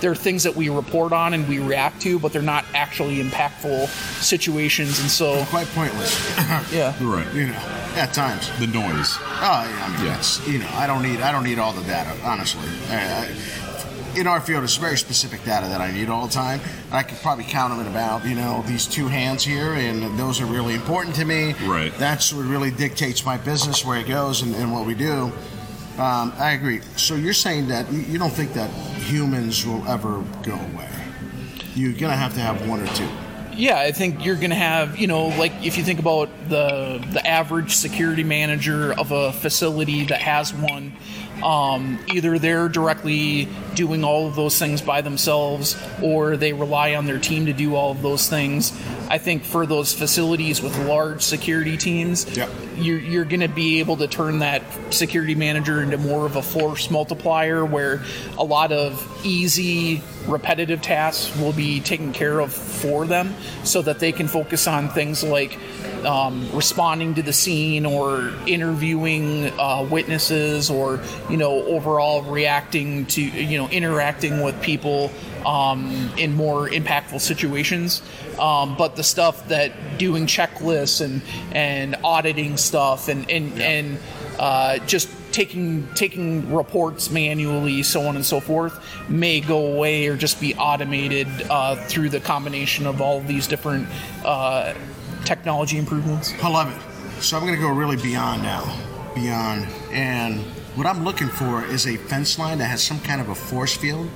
they're 0.00 0.14
things 0.14 0.42
that 0.42 0.54
we 0.56 0.68
report 0.68 1.12
on 1.12 1.34
and 1.34 1.46
we 1.48 1.58
react 1.58 2.00
to, 2.02 2.18
but 2.18 2.32
they're 2.32 2.42
not 2.42 2.64
actually 2.74 3.22
impactful 3.22 3.88
situations. 4.22 5.00
And 5.00 5.10
so, 5.10 5.44
Quite 5.46 5.66
pointless. 5.68 6.12
yeah, 6.72 6.94
Right. 7.00 7.26
you 7.34 7.46
know, 7.46 7.58
at 7.96 8.12
times. 8.14 8.50
The 8.58 8.66
noise. 8.66 9.16
Oh, 9.20 9.66
yeah, 9.68 9.84
I 9.86 9.96
mean, 9.96 10.06
Yeah. 10.06 10.22
you 10.46 10.58
know, 10.58 10.68
I 10.74 10.86
don't 10.86 11.02
need 11.02 11.20
I 11.20 11.32
don't 11.32 11.44
need 11.44 11.58
all 11.58 11.72
the 11.72 11.82
data, 11.84 12.12
honestly. 12.24 12.68
I, 12.90 12.96
I, 12.96 13.28
in 14.18 14.26
our 14.26 14.40
field, 14.40 14.64
it's 14.64 14.76
very 14.76 14.98
specific 14.98 15.44
data 15.44 15.68
that 15.68 15.80
I 15.80 15.92
need 15.92 16.08
all 16.08 16.26
the 16.26 16.32
time. 16.32 16.60
And 16.86 16.94
I 16.94 17.04
could 17.04 17.18
probably 17.18 17.44
count 17.44 17.72
them 17.72 17.80
in 17.80 17.86
about 17.92 18.26
you 18.26 18.34
know 18.34 18.64
these 18.66 18.86
two 18.86 19.06
hands 19.06 19.44
here, 19.44 19.74
and 19.74 20.18
those 20.18 20.40
are 20.40 20.46
really 20.46 20.74
important 20.74 21.14
to 21.16 21.24
me. 21.24 21.54
Right. 21.64 21.92
That's 21.98 22.32
what 22.32 22.44
really 22.46 22.70
dictates 22.72 23.24
my 23.24 23.36
business, 23.36 23.84
where 23.84 23.98
it 24.00 24.08
goes, 24.08 24.42
and, 24.42 24.54
and 24.56 24.72
what 24.72 24.84
we 24.86 24.94
do. 24.94 25.30
Um, 26.00 26.32
I 26.38 26.52
agree. 26.52 26.80
So 26.96 27.14
you're 27.14 27.34
saying 27.34 27.68
that 27.68 27.92
you, 27.92 28.18
don't 28.18 28.32
think 28.32 28.54
that 28.54 28.70
humans 29.02 29.66
will 29.66 29.86
ever 29.86 30.24
go 30.42 30.54
away? 30.54 30.88
You're 31.74 31.92
gonna 31.92 32.16
have 32.16 32.32
to 32.34 32.40
have 32.40 32.66
one 32.66 32.80
or 32.80 32.86
two. 32.94 33.06
yeah, 33.54 33.78
I 33.78 33.92
think 33.92 34.24
you're 34.24 34.36
to 34.50 34.56
have, 34.56 34.98
you 34.98 35.06
know, 35.06 35.26
like 35.26 35.52
if 35.62 35.76
you 35.76 35.84
think 35.84 36.00
about 36.00 36.30
the 36.48 37.04
the 37.12 37.26
average 37.26 37.76
security 37.76 38.24
manager 38.24 38.94
of 38.98 39.12
a 39.12 39.30
facility 39.32 40.06
that 40.06 40.22
has 40.22 40.54
one, 40.54 40.96
um, 41.42 41.98
either 42.12 42.38
they're 42.38 42.68
directly 42.68 43.48
doing 43.74 44.04
all 44.04 44.26
of 44.26 44.36
those 44.36 44.58
things 44.58 44.82
by 44.82 45.00
themselves, 45.00 45.76
or 46.02 46.36
they 46.36 46.52
rely 46.52 46.94
on 46.94 47.06
their 47.06 47.18
team 47.18 47.46
to 47.46 47.52
do 47.52 47.74
all 47.74 47.90
of 47.92 48.02
those 48.02 48.28
things. 48.28 48.72
I 49.08 49.18
think 49.18 49.44
for 49.44 49.66
those 49.66 49.92
facilities 49.92 50.60
with 50.62 50.76
large 50.86 51.22
security 51.22 51.76
teams, 51.76 52.26
Yep. 52.36 52.50
you're, 52.76 52.98
you're 52.98 53.24
going 53.24 53.40
to 53.40 53.48
be 53.48 53.80
able 53.80 53.96
to 53.98 54.06
turn 54.06 54.40
that 54.40 54.62
security 54.90 55.34
manager 55.34 55.82
into 55.82 55.98
more 55.98 56.26
of 56.26 56.36
a 56.36 56.42
force 56.42 56.90
multiplier 56.90 57.64
where 57.64 58.02
a 58.38 58.44
lot 58.44 58.70
of 58.72 59.20
easy 59.24 60.02
repetitive 60.26 60.80
tasks 60.82 61.34
will 61.38 61.52
be 61.52 61.80
taken 61.80 62.12
care 62.12 62.38
of 62.40 62.52
for 62.52 63.06
them 63.06 63.34
so 63.64 63.82
that 63.82 63.98
they 63.98 64.12
can 64.12 64.28
focus 64.28 64.66
on 64.66 64.88
things 64.90 65.24
like 65.24 65.58
um, 66.04 66.48
responding 66.54 67.14
to 67.14 67.22
the 67.22 67.32
scene 67.32 67.84
or 67.84 68.32
interviewing 68.46 69.46
uh, 69.58 69.86
witnesses 69.90 70.70
or 70.70 71.00
you 71.30 71.36
know 71.36 71.64
overall 71.66 72.22
reacting 72.22 73.06
to 73.06 73.22
you 73.22 73.58
know 73.58 73.68
interacting 73.68 74.42
with 74.42 74.60
people 74.60 75.10
um, 75.46 76.10
in 76.18 76.34
more 76.34 76.68
impactful 76.68 77.20
situations 77.20 78.02
um, 78.38 78.76
but 78.76 78.96
the 78.96 79.02
stuff 79.02 79.48
that 79.48 79.72
doing 79.98 80.26
checklists 80.26 81.00
and 81.00 81.22
and 81.52 81.96
auditing 82.04 82.56
stuff 82.56 83.08
and 83.08 83.30
and 83.30 83.60
and 83.60 83.98
uh, 84.38 84.78
just 84.86 85.08
taking 85.32 85.86
taking 85.94 86.52
reports 86.52 87.10
manually, 87.10 87.82
so 87.82 88.02
on 88.02 88.16
and 88.16 88.24
so 88.24 88.40
forth, 88.40 88.84
may 89.08 89.40
go 89.40 89.74
away 89.74 90.06
or 90.06 90.16
just 90.16 90.40
be 90.40 90.54
automated 90.54 91.28
uh, 91.50 91.76
through 91.86 92.08
the 92.08 92.20
combination 92.20 92.86
of 92.86 93.00
all 93.00 93.18
of 93.18 93.26
these 93.26 93.46
different 93.46 93.86
uh, 94.24 94.74
technology 95.24 95.78
improvements. 95.78 96.32
I 96.42 96.48
love 96.48 96.74
it. 96.74 97.22
So 97.22 97.36
I'm 97.36 97.44
going 97.44 97.54
to 97.54 97.60
go 97.60 97.68
really 97.68 97.96
beyond 97.96 98.42
now. 98.42 98.64
Beyond. 99.14 99.66
And 99.90 100.44
what 100.74 100.86
I'm 100.86 101.04
looking 101.04 101.28
for 101.28 101.64
is 101.64 101.86
a 101.86 101.96
fence 101.96 102.38
line 102.38 102.58
that 102.58 102.66
has 102.66 102.82
some 102.82 103.00
kind 103.00 103.20
of 103.20 103.28
a 103.28 103.34
force 103.34 103.76
field 103.76 104.08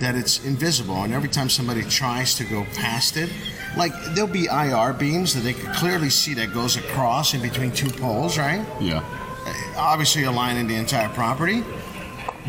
that 0.00 0.14
it's 0.14 0.44
invisible. 0.44 1.02
And 1.02 1.12
every 1.12 1.28
time 1.28 1.48
somebody 1.48 1.82
tries 1.82 2.34
to 2.36 2.44
go 2.44 2.64
past 2.74 3.16
it, 3.16 3.30
like 3.76 3.92
there'll 4.14 4.30
be 4.30 4.46
IR 4.46 4.92
beams 4.92 5.34
that 5.34 5.40
they 5.40 5.52
could 5.52 5.72
clearly 5.74 6.10
see 6.10 6.34
that 6.34 6.52
goes 6.52 6.76
across 6.76 7.34
in 7.34 7.42
between 7.42 7.72
two 7.72 7.90
poles, 7.90 8.38
right? 8.38 8.66
Yeah. 8.80 9.04
Uh, 9.46 9.74
obviously 9.76 10.24
aligning 10.24 10.66
the 10.66 10.74
entire 10.76 11.08
property. 11.10 11.62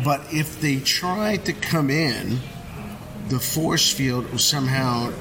But 0.04 0.22
if 0.32 0.60
they 0.60 0.80
try 0.80 1.36
to 1.38 1.52
come 1.52 1.90
in, 1.90 2.40
the 3.28 3.38
force 3.38 3.92
field 3.92 4.30
will 4.30 4.38
somehow 4.38 5.12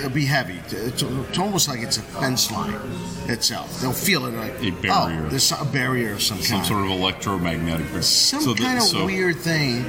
it'll 0.00 0.10
be 0.10 0.24
heavy. 0.24 0.58
It's, 0.70 1.02
it's 1.02 1.38
almost 1.38 1.68
like 1.68 1.80
it's 1.80 1.98
a 1.98 2.02
fence 2.02 2.50
line 2.50 2.74
itself. 3.28 3.80
They'll 3.80 3.92
feel 3.92 4.26
it 4.26 4.32
like 4.32 4.52
A 4.62 4.70
barrier. 4.70 5.22
Oh, 5.26 5.28
there's 5.28 5.52
a 5.52 5.64
barrier 5.64 6.12
of 6.14 6.22
some 6.22 6.38
kind. 6.38 6.46
Some 6.48 6.64
sort 6.64 6.84
of 6.84 6.90
electromagnetic. 6.90 7.86
some 8.02 8.40
so 8.40 8.54
kind 8.54 8.78
of 8.78 8.84
so- 8.84 9.06
weird 9.06 9.36
thing, 9.36 9.84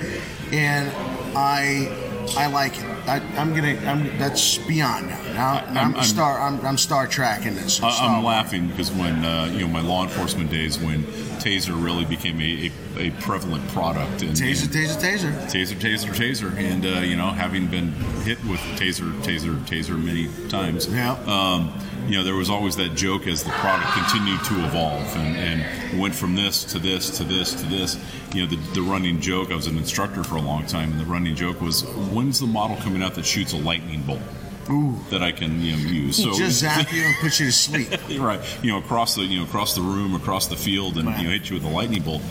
and 0.52 0.92
I 1.36 1.90
I 2.38 2.48
like 2.48 2.78
it. 2.78 2.86
I, 3.08 3.18
I'm 3.38 3.54
gonna. 3.56 3.76
I'm, 3.86 4.18
that's 4.18 4.58
beyond 4.60 5.08
now. 5.08 5.34
Now 5.34 5.54
I'm- 5.56 5.78
I'm, 5.78 5.96
I'm- 5.96 6.04
Star. 6.04 6.40
I'm, 6.40 6.64
I'm 6.66 6.78
Star 6.78 7.08
Trek 7.08 7.46
in 7.46 7.56
this. 7.56 7.82
I- 7.82 7.92
Star 7.92 8.10
I'm 8.18 8.24
laughing 8.24 8.68
because 8.68 8.92
when 8.92 9.26
uh, 9.26 9.46
you 9.52 9.62
know 9.62 9.68
my 9.68 9.82
law 9.82 10.04
enforcement 10.04 10.52
days, 10.52 10.78
when 10.80 11.04
Taser 11.42 11.82
really 11.84 12.06
became 12.06 12.40
a, 12.40 12.68
a, 12.68 12.72
a 12.98 13.12
prevalent 13.22 13.68
product, 13.70 14.22
and, 14.22 14.32
Taser, 14.32 14.64
and 14.64 14.72
taser, 14.74 14.98
taser. 15.00 15.32
taser, 15.52 15.76
taser, 15.76 16.10
taser, 16.14 16.58
and 16.58 16.86
uh, 16.86 17.00
you 17.02 17.16
know 17.16 17.28
having 17.30 17.68
been 17.68 17.92
hit 18.24 18.38
with 18.46 18.60
taser, 18.78 19.12
taser, 19.24 19.56
taser 19.66 20.02
many 20.02 20.28
times, 20.50 20.88
Yeah. 20.88 21.14
um, 21.28 21.74
you 22.08 22.18
know 22.18 22.24
there 22.24 22.36
was 22.36 22.50
always 22.50 22.76
that 22.78 22.96
joke 22.96 23.28
as 23.28 23.44
the 23.44 23.52
product 23.52 23.92
continued 23.94 24.44
to 24.46 24.66
evolve 24.66 25.16
and, 25.18 25.38
and 25.38 26.00
went 26.00 26.16
from 26.16 26.36
this 26.36 26.64
to 26.66 26.80
this 26.80 27.10
to 27.18 27.24
this 27.24 27.54
to 27.62 27.68
this. 27.68 27.98
You 28.34 28.44
know 28.46 28.50
the, 28.50 28.58
the 28.74 28.82
running 28.82 29.20
joke. 29.20 29.52
I 29.52 29.56
was 29.56 29.68
an 29.68 29.78
instructor 29.78 30.24
for 30.24 30.36
a 30.38 30.42
long 30.42 30.66
time, 30.66 30.92
and 30.92 31.00
the 31.00 31.06
running 31.06 31.36
joke 31.36 31.62
was, 31.62 31.84
"When's 32.12 32.40
the 32.40 32.48
model 32.48 32.78
coming 32.78 33.02
out 33.04 33.16
that 33.16 33.26
shoots 33.26 33.54
a 33.54 33.58
lightning 33.58 34.04
bolt?" 34.04 34.22
That 35.10 35.22
I 35.22 35.34
can 35.34 35.60
you 35.60 35.74
know 35.74 35.80
use. 35.80 36.16
So 36.24 36.32
Just 36.34 36.60
zap 36.62 36.94
you 36.94 37.04
and 37.04 37.16
put 37.20 37.38
you 37.42 37.48
to 37.48 37.52
sleep. 37.52 37.90
Right. 38.22 38.40
You 38.64 38.72
know, 38.72 38.78
across 38.78 39.16
the 39.16 39.24
you 39.24 39.40
know 39.40 39.46
across 39.46 39.76
the 39.76 39.82
room, 39.82 40.16
across 40.16 40.48
the 40.48 40.56
field, 40.56 40.98
and 40.98 41.06
you 41.18 41.24
know, 41.26 41.30
hit 41.32 41.50
you 41.50 41.56
with 41.58 41.66
a 41.66 41.70
lightning 41.70 42.04
bolt. 42.04 42.22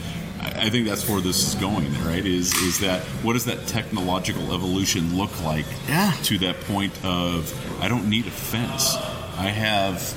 I 0.43 0.71
think 0.71 0.87
that's 0.87 1.09
where 1.09 1.21
this 1.21 1.49
is 1.49 1.55
going. 1.61 1.93
Right? 2.05 2.25
Is 2.25 2.55
is 2.55 2.81
that 2.81 3.03
what 3.23 3.35
does 3.35 3.45
that 3.45 3.67
technological 3.67 4.55
evolution 4.55 5.17
look 5.17 5.43
like? 5.45 5.67
Yeah. 5.89 6.13
To 6.25 6.39
that 6.39 6.61
point 6.63 6.93
of 7.05 7.53
I 7.83 7.89
don't 7.89 8.09
need 8.09 8.27
a 8.27 8.31
fence. 8.31 8.97
I 9.37 9.49
have 9.49 10.15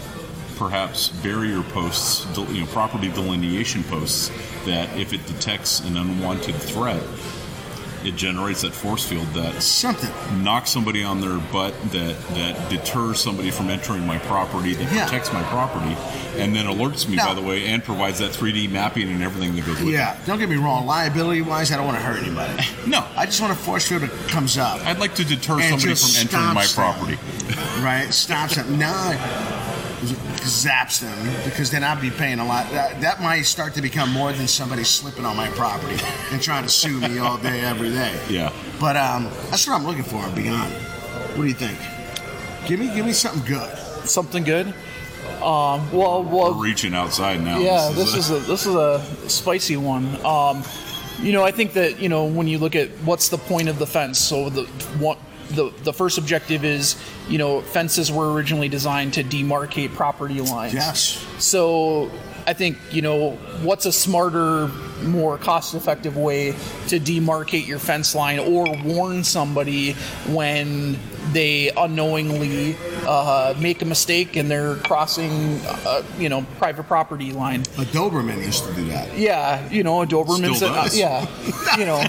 perhaps 0.58 1.10
barrier 1.10 1.62
posts, 1.62 2.26
you 2.38 2.62
know, 2.62 2.68
property 2.68 3.10
delineation 3.10 3.84
posts 3.84 4.30
that 4.66 4.96
if 4.98 5.14
it 5.14 5.26
detects 5.26 5.82
an 5.82 5.98
unwanted 5.98 6.56
threat, 6.56 7.02
it 8.06 8.16
generates 8.16 8.62
that 8.62 8.74
force 8.74 9.06
field 9.08 9.28
that 9.34 9.62
Something. 9.62 10.10
knocks 10.44 10.70
somebody 10.70 11.04
on 11.04 11.22
their 11.22 11.38
butt 11.52 11.74
that 11.92 12.16
that 12.36 12.70
deters 12.70 13.20
somebody 13.20 13.52
from 13.52 13.70
entering 13.70 14.06
my 14.06 14.18
property 14.20 14.74
that 14.76 14.92
Yeah. 14.92 15.04
protects 15.06 15.32
my 15.34 15.44
property 15.44 15.96
and 16.38 16.56
then 16.56 16.66
alerts 16.66 17.08
me 17.08 17.16
Now- 17.16 17.28
by 17.28 17.34
the 17.36 17.42
way 17.42 17.68
and 17.68 17.84
provides 17.84 18.20
that 18.20 18.32
3d 18.32 18.68
mapping 18.68 19.10
and 19.10 19.22
everything 19.24 19.56
that 19.56 19.66
goes 19.66 19.80
with 19.80 19.94
Yeah. 19.94 20.16
Don't 20.26 20.40
get 20.40 20.50
me 20.50 20.56
wrong. 20.58 20.86
Liability 20.86 21.42
wise, 21.42 21.72
I 21.72 21.78
don't 21.78 21.86
want 21.86 21.98
to 21.98 22.04
hurt 22.04 22.22
anybody. 22.24 22.64
no 22.88 23.04
I 23.16 23.26
just 23.26 23.40
want 23.42 23.54
a 23.54 23.56
force 23.56 23.88
field 23.88 24.02
that 24.02 24.12
comes 24.30 24.58
up. 24.58 24.86
i'd 24.86 25.00
like 25.00 25.16
to 25.16 25.26
deter 25.26 25.60
somebody 25.62 25.96
from 25.96 26.16
entering 26.20 26.54
my 26.54 26.66
them. 26.66 26.74
property 26.76 27.18
right? 27.82 28.14
Stops 28.14 28.58
it. 28.58 28.70
Now, 28.70 29.12
zaps 30.12 31.00
them 31.00 31.44
because 31.46 31.72
then 31.72 31.84
I'd 31.84 32.02
be 32.02 32.12
paying 32.12 32.40
a 32.40 32.46
lot. 32.46 32.70
That, 32.72 33.00
that 33.02 33.22
might 33.22 33.44
start 33.44 33.74
to 33.76 33.82
become 33.82 34.12
more 34.12 34.32
than 34.34 34.48
somebody 34.48 34.84
slipping 34.84 35.26
on 35.26 35.36
my 35.36 35.48
property 35.50 35.98
and 36.32 36.42
trying 36.42 36.64
to 36.64 36.70
sue 36.70 37.00
me 37.00 37.20
all 37.20 37.38
day, 37.38 37.62
every 37.62 37.90
day. 37.90 38.20
Yeah. 38.30 38.52
But 38.80 38.98
um, 38.98 39.26
that's 39.50 39.68
what 39.68 39.80
I'm 39.80 39.86
looking 39.86 40.04
for. 40.04 40.28
Beyond. 40.36 40.74
What 41.36 41.44
do 41.44 41.48
you 41.48 41.54
think? 41.54 41.78
Give 42.68 42.80
me, 42.80 42.94
give 42.94 43.06
me 43.06 43.14
something 43.14 43.46
good. 43.46 43.78
Something 44.06 44.44
good. 44.44 44.68
Um, 45.38 45.92
well, 45.92 46.24
well, 46.24 46.56
We're 46.56 46.64
reaching 46.64 46.94
outside 46.94 47.44
now. 47.44 47.60
Yeah, 47.60 47.92
this 47.94 48.16
is 48.16 48.30
a 48.30 48.40
this 48.40 48.66
is 48.66 48.76
a 48.76 49.04
spicy 49.30 49.76
one. 49.78 50.18
Um, 50.26 50.64
you 51.20 51.34
know, 51.34 51.44
I 51.44 51.52
think 51.52 51.74
that 51.74 52.00
you 52.00 52.08
know 52.08 52.26
when 52.26 52.48
you 52.48 52.58
look 52.58 52.76
at 52.76 52.90
what's 53.06 53.30
the 53.30 53.38
point 53.38 53.68
of 53.68 53.78
the 53.80 53.88
fence. 53.88 54.20
So 54.20 54.50
the 54.50 54.64
one 55.00 55.18
the 55.50 55.72
the 55.84 55.94
first 55.94 56.18
objective 56.18 56.64
is 56.64 56.96
you 57.28 57.38
know 57.38 57.62
fences 57.62 58.12
were 58.12 58.34
originally 58.34 58.70
designed 58.70 59.14
to 59.14 59.24
demarcate 59.24 59.94
property 59.94 60.42
lines. 60.42 60.74
Yes. 60.74 61.26
So 61.40 62.12
I 62.46 62.54
think 62.54 62.78
you 62.92 63.02
know 63.02 63.32
what's 63.62 63.86
a 63.86 63.92
smarter, 63.92 64.68
more 65.04 65.38
cost-effective 65.38 66.18
way 66.18 66.52
to 66.88 67.00
demarcate 67.00 67.68
your 67.68 67.80
fence 67.80 68.16
line 68.16 68.40
or 68.40 68.66
warn 68.84 69.24
somebody 69.24 69.94
when 70.28 70.98
they 71.32 71.72
unknowingly 71.78 72.76
uh, 73.08 73.54
make 73.60 73.82
a 73.82 73.86
mistake 73.86 74.36
and 74.36 74.50
they're 74.52 74.76
crossing, 74.76 75.60
uh, 75.66 76.04
you 76.20 76.30
know, 76.30 76.46
private 76.58 76.84
property 76.84 77.32
line. 77.32 77.62
A 77.62 77.86
Doberman 77.86 78.44
used 78.46 78.66
to 78.66 78.74
do 78.74 78.86
that. 78.90 79.18
Yeah, 79.18 79.68
you 79.70 79.84
know, 79.84 80.02
a 80.02 80.06
Doberman's. 80.06 80.58
Still 80.58 80.74
does. 80.74 80.98
yeah, 80.98 81.26
you 81.78 81.86
know. 81.86 82.04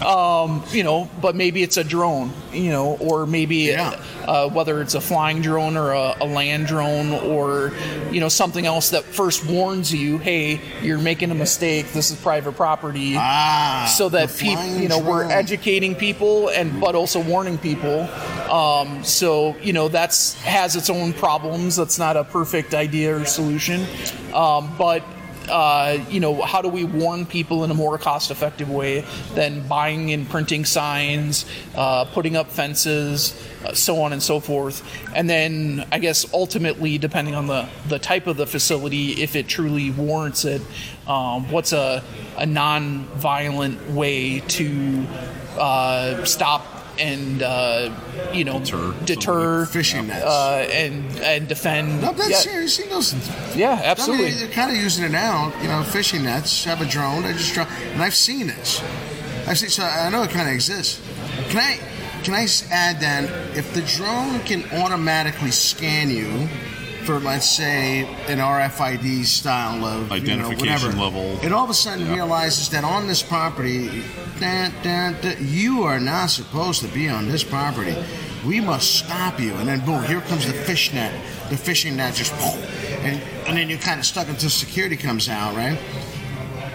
um, 0.06 0.64
you 0.70 0.82
know, 0.82 1.08
but 1.20 1.34
maybe 1.36 1.62
it's 1.62 1.76
a 1.76 1.84
drone, 1.84 2.32
you 2.52 2.70
know, 2.70 2.96
or 2.98 3.26
maybe 3.26 3.56
Yeah. 3.56 4.00
uh, 4.26 4.48
whether 4.48 4.80
it's 4.80 4.94
a 4.94 5.00
flying 5.00 5.42
drone 5.42 5.76
or 5.76 5.92
a, 5.92 6.16
a 6.20 6.26
land 6.26 6.66
drone 6.66 7.12
or 7.12 7.72
you 8.10 8.20
know 8.20 8.28
something 8.28 8.66
else 8.66 8.90
that 8.90 9.04
first 9.04 9.44
warns 9.46 9.92
you, 9.92 10.18
hey, 10.18 10.60
you're 10.82 10.98
making 10.98 11.30
a 11.30 11.34
mistake. 11.34 11.92
This 11.92 12.10
is 12.10 12.20
private 12.20 12.52
property. 12.52 13.14
Ah. 13.16 13.92
so 13.96 14.08
that 14.08 14.30
people, 14.36 14.64
you 14.76 14.88
know, 14.88 14.98
we're 14.98 15.24
educating 15.24 15.94
people 15.94 16.48
and 16.48 16.80
but 16.80 16.94
also 16.94 17.20
warning 17.20 17.39
people. 17.58 18.08
Um, 18.50 19.04
so 19.04 19.56
you 19.58 19.72
know 19.72 19.88
that's 19.88 20.34
has 20.42 20.76
its 20.76 20.90
own 20.90 21.12
problems. 21.12 21.76
That's 21.76 21.98
not 21.98 22.16
a 22.16 22.24
perfect 22.24 22.74
idea 22.74 23.16
or 23.16 23.24
solution, 23.24 23.86
um, 24.34 24.74
but. 24.78 25.02
Uh, 25.48 25.98
you 26.08 26.20
know, 26.20 26.40
how 26.42 26.62
do 26.62 26.68
we 26.68 26.84
warn 26.84 27.26
people 27.26 27.64
in 27.64 27.72
a 27.72 27.74
more 27.74 27.98
cost-effective 27.98 28.70
way 28.70 29.04
than 29.34 29.66
buying 29.66 30.12
and 30.12 30.28
printing 30.28 30.64
signs, 30.64 31.44
uh, 31.74 32.04
putting 32.04 32.36
up 32.36 32.48
fences, 32.52 33.34
uh, 33.64 33.74
so 33.74 34.00
on 34.00 34.12
and 34.12 34.22
so 34.22 34.38
forth? 34.38 34.84
And 35.12 35.28
then, 35.28 35.84
I 35.90 35.98
guess, 35.98 36.32
ultimately, 36.32 36.98
depending 36.98 37.34
on 37.34 37.48
the, 37.48 37.68
the 37.88 37.98
type 37.98 38.28
of 38.28 38.36
the 38.36 38.46
facility, 38.46 39.20
if 39.22 39.34
it 39.34 39.48
truly 39.48 39.90
warrants 39.90 40.44
it, 40.44 40.62
um, 41.08 41.50
what's 41.50 41.72
a, 41.72 42.04
a 42.38 42.46
non-violent 42.46 43.90
way 43.90 44.40
to 44.40 45.04
uh, 45.58 46.24
stop 46.24 46.79
and 46.98 47.42
uh, 47.42 47.90
you 48.32 48.44
know 48.44 48.58
Deter 48.60 48.94
deter, 49.04 49.66
Fishing 49.66 50.06
nets. 50.08 50.24
uh, 50.24 50.66
and 50.72 51.18
and 51.20 51.48
defend. 51.48 52.02
No, 52.02 52.12
that's 52.12 52.30
yeah, 52.30 52.36
serious. 52.36 52.76
He 52.76 52.88
knows. 52.88 53.14
yeah, 53.56 53.80
absolutely. 53.84 54.26
I 54.26 54.30
mean, 54.30 54.38
they're 54.38 54.48
kind 54.48 54.70
of 54.70 54.76
using 54.76 55.04
it 55.04 55.10
now. 55.12 55.52
You 55.62 55.68
know, 55.68 55.82
fishing 55.82 56.22
nets 56.24 56.64
have 56.64 56.80
a 56.80 56.86
drone. 56.86 57.24
I 57.24 57.32
just 57.32 57.54
drop, 57.54 57.68
and 57.92 58.02
I've 58.02 58.14
seen 58.14 58.46
this. 58.48 58.82
I've 59.46 59.58
seen. 59.58 59.70
So 59.70 59.82
I 59.84 60.10
know 60.10 60.22
it 60.22 60.30
kind 60.30 60.48
of 60.48 60.54
exists. 60.54 61.00
Can 61.48 61.58
I? 61.58 61.78
Can 62.22 62.34
I 62.34 62.46
add 62.70 63.00
then? 63.00 63.24
If 63.56 63.72
the 63.72 63.80
drone 63.82 64.40
can 64.40 64.64
automatically 64.82 65.50
scan 65.50 66.10
you 66.10 66.48
for, 67.04 67.18
let's 67.20 67.48
say, 67.48 68.00
an 68.28 68.38
RFID 68.38 69.24
style 69.24 69.84
of 69.84 70.02
you 70.12 70.36
know, 70.36 70.46
Identification 70.46 70.58
whatever, 70.58 70.92
level. 71.20 71.38
it 71.44 71.52
all 71.52 71.64
of 71.64 71.70
a 71.70 71.74
sudden 71.74 72.06
Yeah. 72.06 72.14
realizes 72.14 72.68
that 72.70 72.84
on 72.84 73.06
this 73.06 73.22
property, 73.22 74.04
da, 74.38 74.68
da, 74.82 75.12
da, 75.20 75.36
you 75.40 75.82
are 75.84 75.98
not 76.00 76.30
supposed 76.30 76.80
to 76.82 76.88
be 76.88 77.08
on 77.08 77.28
this 77.28 77.42
property. 77.44 77.96
We 78.44 78.60
must 78.60 78.96
stop 78.96 79.38
you. 79.40 79.54
And 79.54 79.68
then 79.68 79.80
boom, 79.80 80.02
here 80.04 80.20
comes 80.22 80.46
the 80.46 80.52
fish 80.52 80.92
net. 80.92 81.12
The 81.50 81.56
fishing 81.56 81.96
net 81.96 82.14
just 82.14 82.32
and 83.02 83.20
and 83.46 83.56
then 83.56 83.68
you're 83.68 83.78
kind 83.78 83.98
of 83.98 84.06
stuck 84.06 84.28
until 84.28 84.50
security 84.50 84.96
comes 84.96 85.28
out, 85.28 85.54
right? 85.56 85.78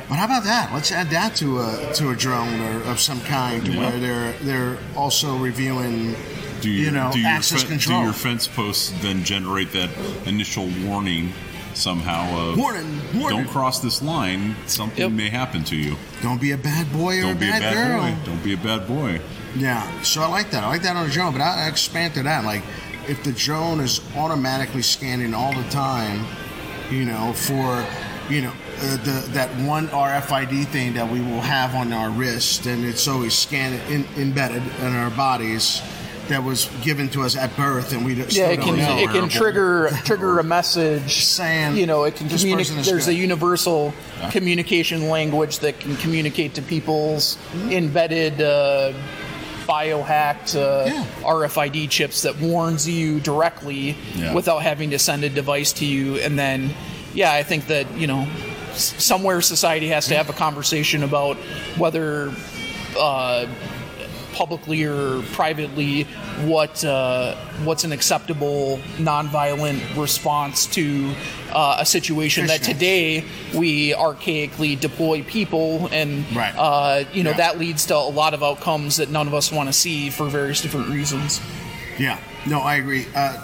But 0.10 0.16
how 0.16 0.26
about 0.26 0.44
that? 0.44 0.72
Let's 0.74 0.92
add 0.92 1.10
that 1.12 1.36
to 1.38 1.62
a 1.62 1.94
to 1.96 2.10
a 2.12 2.16
drone 2.16 2.60
or 2.62 2.84
of 2.92 3.00
some 3.00 3.20
kind, 3.22 3.66
Yeah. 3.68 3.80
where 3.80 4.00
they're 4.00 4.32
they're 4.42 4.78
also 4.96 5.36
reviewing, 5.38 6.16
Do 6.62 6.70
you, 6.70 6.86
you 6.86 6.92
know, 6.92 7.12
do 7.14 7.20
your 7.20 7.30
access 7.30 7.62
fen- 7.62 7.72
control. 7.72 8.00
Do 8.00 8.06
your 8.06 8.14
fence 8.14 8.48
posts 8.48 8.92
then 9.02 9.24
generate 9.24 9.72
that 9.74 9.90
initial 10.26 10.70
warning 10.86 11.34
somehow 11.74 12.52
of 12.52 12.58
Warning, 12.58 13.00
warning. 13.20 13.44
Don't 13.44 13.48
cross 13.50 13.82
this 13.82 14.02
line. 14.02 14.56
Something 14.66 15.02
Yep. 15.04 15.12
may 15.12 15.30
happen 15.30 15.64
to 15.66 15.76
you. 15.76 15.98
Don't 16.22 16.40
be 16.40 16.52
a 16.52 16.58
bad 16.58 16.92
boy 16.94 17.20
or 17.20 17.24
Don't 17.24 17.32
a 17.34 17.36
be 17.40 17.48
a 17.50 17.52
bad, 17.52 17.62
bad 17.62 17.74
girl. 17.90 18.02
boy. 18.02 18.16
Don't 18.26 18.44
be 18.44 18.54
a 18.54 18.58
bad 18.58 18.88
boy. 18.88 19.20
Yeah, 19.58 20.02
so 20.02 20.22
I 20.22 20.28
like 20.28 20.52
that. 20.52 20.64
I 20.64 20.68
like 20.68 20.82
that 20.84 20.96
on 20.96 21.06
a 21.06 21.10
drone, 21.10 21.34
but 21.34 21.42
I 21.42 21.66
I 21.66 21.68
expand 21.68 22.14
to 22.16 22.24
that. 22.24 22.46
Like, 22.46 22.64
if 23.08 23.24
the 23.24 23.32
drone 23.34 23.80
is 23.82 24.00
automatically 24.16 24.82
scanning 24.82 25.34
all 25.34 25.54
the 25.54 25.64
time, 25.70 26.26
you 26.90 27.06
know, 27.06 27.34
for, 27.34 27.86
you 28.30 28.42
know, 28.42 28.52
uh, 28.82 28.98
the 29.04 29.26
that 29.34 29.50
one 29.60 29.88
RFID 29.90 30.68
thing 30.68 30.94
that 30.96 31.10
we 31.10 31.20
will 31.22 31.42
have 31.42 31.76
on 31.76 31.92
our 31.94 32.10
wrist, 32.10 32.66
and 32.66 32.84
it's 32.86 33.08
always 33.08 33.34
scanned 33.34 33.80
in, 33.92 34.06
embedded 34.18 34.64
in 34.82 34.96
our 34.96 35.10
bodies, 35.12 35.82
that 36.30 36.44
was 36.44 36.70
given 36.82 37.08
to 37.10 37.22
us 37.24 37.36
at 37.36 37.56
birth, 37.56 37.94
and 37.94 38.06
we 38.06 38.16
just 38.16 38.36
don't- 38.36 38.46
Yeah, 38.48 38.52
it 38.54 38.62
can 38.62 38.78
know. 38.78 38.98
it 38.98 39.10
can 39.12 39.30
trigger 39.30 39.90
trigger 40.06 40.40
a 40.40 40.44
message 40.44 41.24
Saying, 41.26 41.78
you 41.78 41.86
know 41.86 42.04
it 42.04 42.16
can 42.16 42.28
this 42.28 42.42
communicate. 42.42 42.68
person 42.74 42.80
is 42.82 42.88
There's 42.88 43.08
a 43.08 43.12
good. 43.12 43.20
universal 43.20 43.94
communication 44.32 45.10
language 45.10 45.60
that 45.60 45.80
can 45.80 45.96
communicate 45.98 46.56
to 46.56 46.62
people's 46.62 47.38
embedded. 47.70 48.42
Uh, 48.42 48.94
biohacked 49.68 50.56
uh, 50.56 50.86
Yeah. 50.86 51.06
RFID 51.24 51.90
chips 51.90 52.22
that 52.22 52.40
warns 52.40 52.88
you 52.88 53.20
directly 53.20 53.98
Yeah. 54.16 54.32
without 54.32 54.60
having 54.62 54.92
to 54.92 55.00
send 55.00 55.24
a 55.24 55.30
device 55.30 55.74
to 55.74 55.86
you 55.86 56.18
and 56.18 56.38
then 56.38 56.70
yeah 57.16 57.34
I 57.34 57.42
think 57.42 57.66
that 57.68 57.88
you 57.98 58.06
know 58.06 58.28
somewhere 58.76 59.42
society 59.42 59.88
has 59.88 60.06
to 60.10 60.16
have 60.16 60.30
a 60.30 60.34
conversation 60.34 61.02
about 61.02 61.38
whether 61.78 62.32
uh, 63.00 63.48
publicly 64.40 64.84
or 64.84 65.22
privately 65.32 66.04
what 66.44 66.84
uh, 66.84 67.34
what's 67.64 67.86
an 67.86 67.94
acceptable 67.94 68.78
nonviolent 68.98 69.80
response 69.96 70.66
to 70.68 71.14
uh, 71.54 71.78
a 71.80 71.86
situation 71.86 72.46
that 72.48 72.62
today 72.62 73.24
we 73.56 73.94
archaically 73.94 74.78
deploy 74.80 75.24
people 75.24 75.88
and 75.94 76.26
Right. 76.36 76.54
uh, 76.58 77.06
you 77.14 77.24
know 77.24 77.30
Yeah. 77.32 77.38
that 77.38 77.60
leads 77.60 77.86
to 77.88 77.96
a 77.96 78.12
lot 78.22 78.34
of 78.34 78.44
outcomes 78.44 78.98
that 78.98 79.10
none 79.10 79.26
of 79.28 79.34
us 79.34 79.52
want 79.54 79.70
to 79.70 79.74
see 79.74 80.10
for 80.10 80.26
various 80.28 80.62
different 80.62 80.90
reasons. 80.90 81.40
Yeah, 81.98 82.20
no, 82.46 82.60
I 82.60 82.76
agree. 82.76 83.06
Uh, 83.16 83.38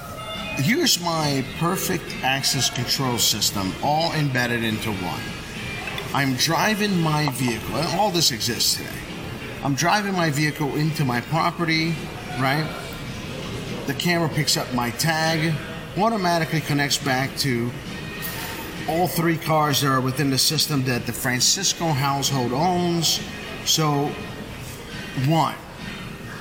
here's 0.57 0.99
my 0.99 1.45
perfect 1.57 2.03
access 2.21 2.69
control 2.69 3.17
system, 3.17 3.73
all 3.81 4.11
embedded 4.11 4.61
into 4.61 4.91
one. 4.91 5.21
I'm 6.13 6.35
driving 6.35 6.99
my 6.99 7.29
vehicle, 7.31 7.77
and 7.77 7.87
all 7.97 8.11
this 8.11 8.31
exists 8.31 8.75
today. 8.75 8.89
I'm 9.63 9.75
driving 9.75 10.13
my 10.13 10.31
vehicle 10.31 10.75
into 10.75 11.05
my 11.05 11.21
property, 11.21 11.93
right? 12.39 12.67
The 13.85 13.93
camera 13.93 14.27
picks 14.29 14.57
up 14.57 14.73
my 14.73 14.89
tag, 14.91 15.53
automatically 15.97 16.61
connects 16.61 16.97
back 16.97 17.35
to 17.37 17.69
all 18.89 19.07
three 19.07 19.37
cars 19.37 19.81
that 19.81 19.87
are 19.89 20.01
within 20.01 20.31
the 20.31 20.37
system 20.37 20.83
that 20.85 21.05
the 21.05 21.13
Francisco 21.13 21.87
household 21.89 22.53
owns. 22.53 23.21
So, 23.65 24.11
one, 25.27 25.55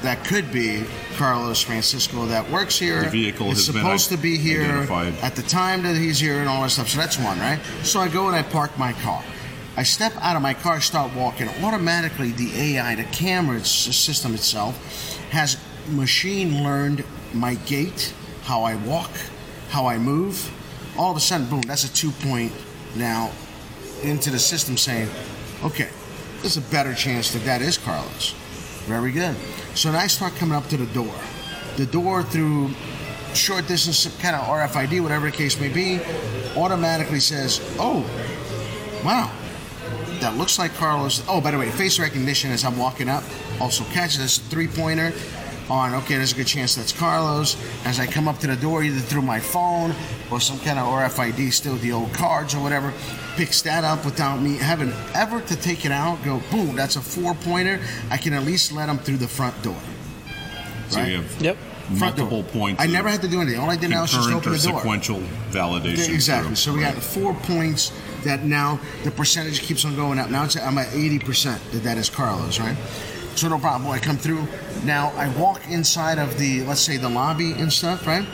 that 0.00 0.24
could 0.24 0.50
be 0.50 0.84
Carlos 1.16 1.60
Francisco 1.60 2.24
that 2.26 2.50
works 2.50 2.78
here. 2.78 3.04
The 3.04 3.10
vehicle 3.10 3.48
been 3.48 3.56
supposed 3.56 4.08
to 4.08 4.16
be 4.16 4.38
here 4.38 4.62
identified. 4.62 5.14
at 5.22 5.36
the 5.36 5.42
time 5.42 5.82
that 5.82 5.94
he's 5.94 6.18
here 6.18 6.38
and 6.38 6.48
all 6.48 6.62
that 6.62 6.70
stuff. 6.70 6.88
So 6.88 6.98
that's 6.98 7.18
one, 7.18 7.38
right? 7.38 7.60
So 7.82 8.00
I 8.00 8.08
go 8.08 8.28
and 8.28 8.34
I 8.34 8.42
park 8.42 8.78
my 8.78 8.94
car. 8.94 9.22
I 9.76 9.82
step 9.82 10.12
out 10.20 10.36
of 10.36 10.42
my 10.42 10.54
car, 10.54 10.80
start 10.80 11.14
walking. 11.14 11.48
Automatically, 11.62 12.32
the 12.32 12.76
AI, 12.76 12.96
the 12.96 13.04
camera 13.04 13.64
system 13.64 14.34
itself, 14.34 14.76
has 15.30 15.56
machine 15.88 16.62
learned 16.62 17.04
my 17.32 17.54
gait, 17.54 18.12
how 18.42 18.62
I 18.62 18.74
walk, 18.74 19.10
how 19.68 19.86
I 19.86 19.98
move. 19.98 20.50
All 20.98 21.10
of 21.10 21.16
a 21.16 21.20
sudden, 21.20 21.48
boom, 21.48 21.62
that's 21.62 21.84
a 21.84 21.92
two 21.92 22.10
point 22.10 22.52
now 22.96 23.30
into 24.02 24.30
the 24.30 24.38
system 24.38 24.76
saying, 24.76 25.08
okay, 25.62 25.88
there's 26.40 26.56
a 26.56 26.62
better 26.62 26.94
chance 26.94 27.32
that 27.32 27.44
that 27.44 27.62
is 27.62 27.78
Carlos. 27.78 28.32
Very 28.86 29.12
good. 29.12 29.36
So 29.74 29.92
then 29.92 30.00
I 30.00 30.06
start 30.08 30.34
coming 30.34 30.56
up 30.56 30.66
to 30.68 30.76
the 30.76 30.86
door. 30.86 31.14
The 31.76 31.86
door 31.86 32.22
through 32.22 32.70
short 33.34 33.68
distance 33.68 34.04
kind 34.20 34.34
of 34.34 34.42
RFID, 34.42 35.00
whatever 35.00 35.30
the 35.30 35.36
case 35.36 35.60
may 35.60 35.68
be, 35.68 36.00
automatically 36.56 37.20
says, 37.20 37.60
oh, 37.78 38.00
wow, 39.04 39.30
that 40.20 40.36
looks 40.36 40.58
like 40.58 40.74
Carlos. 40.74 41.22
Oh, 41.28 41.40
by 41.40 41.50
the 41.50 41.58
way, 41.58 41.70
face 41.70 41.98
recognition 41.98 42.50
as 42.50 42.64
I'm 42.64 42.76
walking 42.78 43.08
up 43.08 43.22
also 43.60 43.84
catches 43.84 44.18
this 44.18 44.38
three 44.38 44.68
pointer. 44.68 45.12
on 45.68 45.94
okay, 45.94 46.16
there's 46.16 46.32
a 46.32 46.34
good 46.34 46.48
chance 46.48 46.74
that's 46.74 46.92
Carlos. 46.92 47.56
As 47.84 48.00
I 48.00 48.06
come 48.06 48.26
up 48.26 48.38
to 48.40 48.48
the 48.48 48.56
door, 48.56 48.82
either 48.82 48.98
through 48.98 49.22
my 49.22 49.38
phone 49.38 49.94
or 50.30 50.40
some 50.40 50.58
kind 50.60 50.78
of 50.80 50.86
RFID, 50.86 51.52
still 51.52 51.76
the 51.76 51.92
old 51.92 52.12
cards 52.12 52.54
or 52.56 52.60
whatever, 52.62 52.92
picks 53.36 53.62
that 53.62 53.84
up 53.84 54.04
without 54.04 54.40
me 54.42 54.56
having 54.56 54.92
ever 55.14 55.40
to 55.42 55.54
take 55.56 55.84
it 55.86 55.92
out. 55.92 56.24
Go 56.24 56.42
boom, 56.50 56.74
that's 56.74 56.96
a 56.96 57.00
four 57.00 57.34
pointer. 57.34 57.78
I 58.10 58.16
can 58.16 58.32
at 58.32 58.42
least 58.44 58.72
let 58.72 58.86
them 58.86 58.98
through 58.98 59.18
the 59.18 59.28
front 59.28 59.62
door. 59.62 59.76
So 60.88 60.98
Right. 60.98 61.08
you 61.10 61.16
have 61.18 61.40
Yep. 61.42 61.56
Front 61.98 62.16
door. 62.16 62.26
multiple 62.30 62.42
points. 62.60 62.82
I 62.82 62.86
never 62.86 63.08
had 63.08 63.20
to 63.22 63.28
do 63.28 63.40
anything. 63.40 63.60
All 63.60 63.70
I 63.70 63.76
did 63.76 63.90
now 63.90 64.04
is 64.04 64.10
just 64.12 64.28
open 64.28 64.52
or 64.52 64.56
the 64.56 64.68
door. 64.68 64.78
sequential 64.80 65.20
validation. 65.52 66.08
Exactly. 66.14 66.46
through. 66.48 66.56
So 66.56 66.72
we 66.72 66.80
got 66.80 66.94
four 66.94 67.32
points 67.34 67.90
that 68.24 68.44
now 68.44 68.80
the 69.04 69.10
percentage 69.10 69.60
keeps 69.62 69.84
on 69.84 69.96
going 69.96 70.18
up. 70.18 70.30
Now 70.30 70.44
it's 70.44 70.56
I'm 70.56 70.78
at 70.78 70.94
eighty 70.94 71.18
percent 71.18 71.62
that 71.72 71.82
that 71.82 71.98
is 71.98 72.10
Carlos, 72.10 72.58
right? 72.60 72.76
So 73.36 73.48
no 73.48 73.58
problem. 73.58 73.90
I 73.90 73.98
come 73.98 74.16
through. 74.16 74.46
Now 74.84 75.12
I 75.16 75.28
walk 75.38 75.68
inside 75.68 76.18
of 76.18 76.38
the 76.38 76.62
let's 76.64 76.80
say 76.80 76.96
the 76.96 77.08
lobby 77.08 77.52
and 77.52 77.72
stuff, 77.72 78.06
right? 78.06 78.26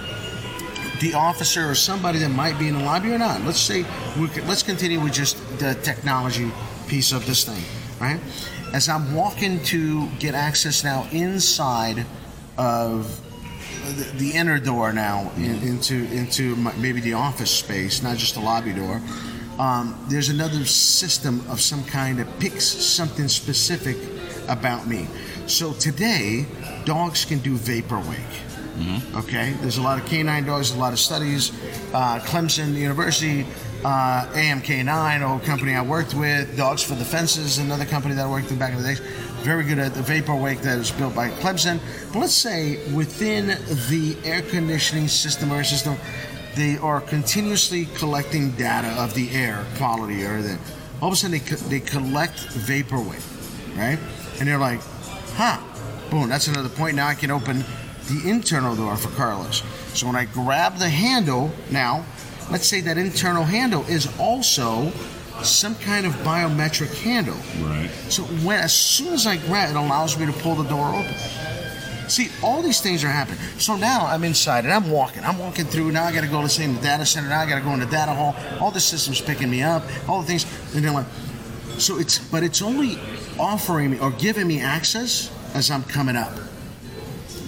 The 1.01 1.13
officer 1.15 1.69
or 1.69 1.75
somebody 1.75 2.19
that 2.21 2.31
might 2.31 2.59
be 2.59 2.69
in 2.69 2.75
the 2.79 2.83
lobby 2.83 3.13
or 3.13 3.19
not. 3.19 3.43
Let's 3.43 3.61
say 3.61 3.85
we 4.19 4.29
could, 4.29 4.47
let's 4.47 4.63
continue 4.63 4.99
with 4.99 5.13
just 5.13 5.37
the 5.59 5.75
technology 5.83 6.51
piece 6.89 7.13
of 7.13 7.27
this 7.27 7.45
thing, 7.45 7.63
right? 8.01 8.19
As 8.73 8.89
I'm 8.89 9.15
walking 9.15 9.63
to 9.65 10.09
get 10.19 10.35
access 10.35 10.83
now 10.83 11.07
inside 11.13 12.07
of 12.57 13.21
the, 13.95 14.05
the 14.19 14.31
inner 14.33 14.59
door 14.59 14.93
now 14.93 15.31
in, 15.37 15.63
into 15.63 16.07
into 16.13 16.57
my, 16.57 16.75
maybe 16.77 17.01
the 17.01 17.13
office 17.13 17.51
space, 17.51 18.03
not 18.03 18.17
just 18.17 18.35
the 18.35 18.41
lobby 18.41 18.73
door. 18.73 19.01
Um, 19.59 19.99
there's 20.09 20.29
another 20.29 20.65
system 20.67 21.43
of 21.49 21.61
some 21.61 21.85
kind 21.85 22.19
that 22.19 22.39
picks 22.39 22.65
something 22.65 23.29
specific 23.29 23.97
about 24.49 24.87
me. 24.87 25.07
So 25.47 25.73
today, 25.73 26.47
dogs 26.85 27.25
can 27.25 27.39
do 27.39 27.57
vapor 27.57 28.01
wake. 28.01 28.19
Okay, 29.15 29.55
there's 29.63 29.79
a 29.79 29.83
lot 29.83 29.99
of 29.99 30.05
canine 30.07 30.45
dogs, 30.45 30.73
a 30.73 30.79
lot 30.79 30.93
of 30.93 30.99
studies. 30.99 31.51
Uh, 31.95 32.21
Clemson 32.21 32.75
University, 32.75 33.47
uh, 33.85 34.27
AMK9, 34.33 35.27
old 35.27 35.43
company 35.45 35.73
I 35.75 35.81
worked 35.81 36.15
with, 36.15 36.57
Dogs 36.57 36.83
for 36.83 36.95
the 36.95 37.05
Fences, 37.05 37.59
another 37.59 37.87
company 37.87 38.15
that 38.15 38.27
I 38.27 38.31
worked 38.31 38.51
with 38.51 38.59
back 38.59 38.73
in 38.75 38.83
the 38.83 38.95
day. 38.95 39.01
Very 39.43 39.65
good 39.65 39.79
at 39.79 39.95
the 39.95 40.03
vapor 40.03 40.35
wake 40.35 40.61
that 40.61 40.77
was 40.77 40.91
built 40.91 41.15
by 41.15 41.31
Clemson. 41.31 41.81
But 42.13 42.19
let's 42.19 42.35
say 42.35 42.93
within 42.93 43.47
the 43.89 44.17
air 44.25 44.43
conditioning 44.43 45.09
system 45.09 45.53
or 45.53 45.65
system, 45.65 45.97
they 46.57 46.79
are 46.79 47.03
continuously 47.03 47.85
collecting 47.97 48.51
data 48.53 48.89
of 49.01 49.15
the 49.15 49.31
air 49.31 49.65
quality 49.77 50.25
or 50.25 50.41
the 50.41 50.59
all 51.03 51.09
of 51.09 51.13
a 51.13 51.17
sudden 51.17 51.39
they, 51.39 51.45
co- 51.45 51.57
they 51.57 51.81
collect 51.81 52.41
vapor 52.41 52.99
wake, 52.99 53.21
right? 53.77 53.99
And 54.41 54.49
they're 54.49 54.59
like, 54.59 54.81
huh, 55.35 55.61
boom, 56.11 56.31
that's 56.31 56.49
another 56.49 56.71
point. 56.71 56.97
Now 56.97 57.09
I 57.09 57.15
can 57.15 57.31
open 57.31 57.59
the 58.09 58.23
internal 58.25 58.75
door 58.75 58.97
for 58.97 59.11
Carlos. 59.11 59.63
So 59.93 60.07
when 60.07 60.17
I 60.17 60.25
grab 60.25 60.79
the 60.79 60.89
handle 60.89 61.51
now, 61.71 62.07
let's 62.51 62.67
say 62.67 62.81
that 62.81 62.97
internal 62.97 63.45
handle 63.45 63.85
is 63.85 64.09
also 64.19 64.91
some 65.43 65.75
kind 65.75 66.07
of 66.07 66.15
biometric 66.17 66.99
handle. 67.03 67.37
Right. 67.61 67.91
So 68.09 68.23
when 68.23 68.61
as 68.61 68.73
soon 68.73 69.13
as 69.13 69.27
I 69.27 69.37
grab 69.37 69.71
it 69.71 69.77
allows 69.77 70.19
me 70.19 70.25
to 70.25 70.33
pull 70.33 70.55
the 70.55 70.69
door 70.69 70.89
open. 70.89 71.15
See, 72.09 72.29
all 72.43 72.63
these 72.63 72.81
things 72.81 73.05
are 73.05 73.09
happening. 73.09 73.39
So 73.59 73.77
now 73.77 74.07
I'm 74.07 74.25
inside 74.25 74.65
and 74.65 74.73
I'm 74.73 74.91
walking. 74.91 75.25
I'm 75.25 75.39
walking 75.39 75.65
through. 75.65 75.93
Now 75.93 76.05
I 76.05 76.13
got 76.13 76.23
to 76.23 76.29
go 76.29 76.43
to 76.43 76.49
say 76.49 76.65
in 76.65 76.75
the 76.75 76.81
data 76.81 77.05
center. 77.05 77.29
Now 77.29 77.41
I 77.41 77.49
got 77.49 77.59
to 77.59 77.65
go 77.65 77.73
in 77.73 77.81
the 77.81 77.87
data 77.87 78.13
hall. 78.13 78.37
All 78.61 78.71
the 78.71 78.81
systems 78.81 79.21
picking 79.21 79.51
me 79.51 79.63
up. 79.63 79.83
All 80.09 80.21
the 80.21 80.27
things. 80.27 80.47
And 80.75 80.85
they're 80.85 80.93
like, 80.93 81.07
so 81.79 81.99
it's, 81.99 82.19
but 82.19 82.43
it's 82.43 82.63
only 82.63 82.99
offering 83.39 83.91
me 83.91 83.99
or 83.99 84.11
giving 84.13 84.47
me 84.47 84.61
access 84.61 85.33
as 85.55 85.71
I'm 85.71 85.83
coming 85.85 86.17
up. 86.17 86.33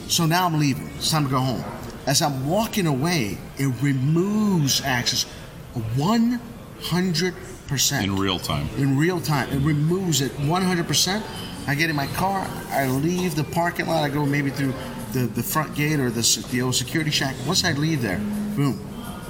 So 0.08 0.26
now 0.26 0.46
I'm 0.46 0.58
leaving. 0.58 0.88
It's 0.96 1.10
time 1.10 1.24
to 1.24 1.30
go 1.30 1.38
home. 1.38 1.64
As 2.06 2.22
I'm 2.22 2.46
walking 2.46 2.86
away, 2.86 3.38
it 3.58 3.72
removes 3.82 4.82
access 4.82 5.26
100%. 5.74 8.02
In 8.02 8.16
real 8.16 8.38
time. 8.38 8.68
In 8.78 8.96
real 8.96 9.20
time. 9.20 9.50
It 9.50 9.60
removes 9.60 10.22
it 10.22 10.32
100%. 10.32 11.22
I 11.68 11.74
get 11.74 11.90
in 11.90 11.96
my 11.96 12.06
car, 12.06 12.48
I 12.70 12.86
leave 12.86 13.34
the 13.34 13.44
parking 13.44 13.88
lot, 13.88 14.02
I 14.02 14.08
go 14.08 14.24
maybe 14.24 14.48
through 14.48 14.72
the, 15.12 15.26
the 15.26 15.42
front 15.42 15.74
gate 15.74 16.00
or 16.00 16.08
the, 16.08 16.46
the 16.50 16.62
old 16.62 16.74
security 16.74 17.10
shack. 17.10 17.36
Once 17.46 17.62
I 17.62 17.72
leave 17.72 18.00
there, 18.00 18.18
boom, 18.56 18.80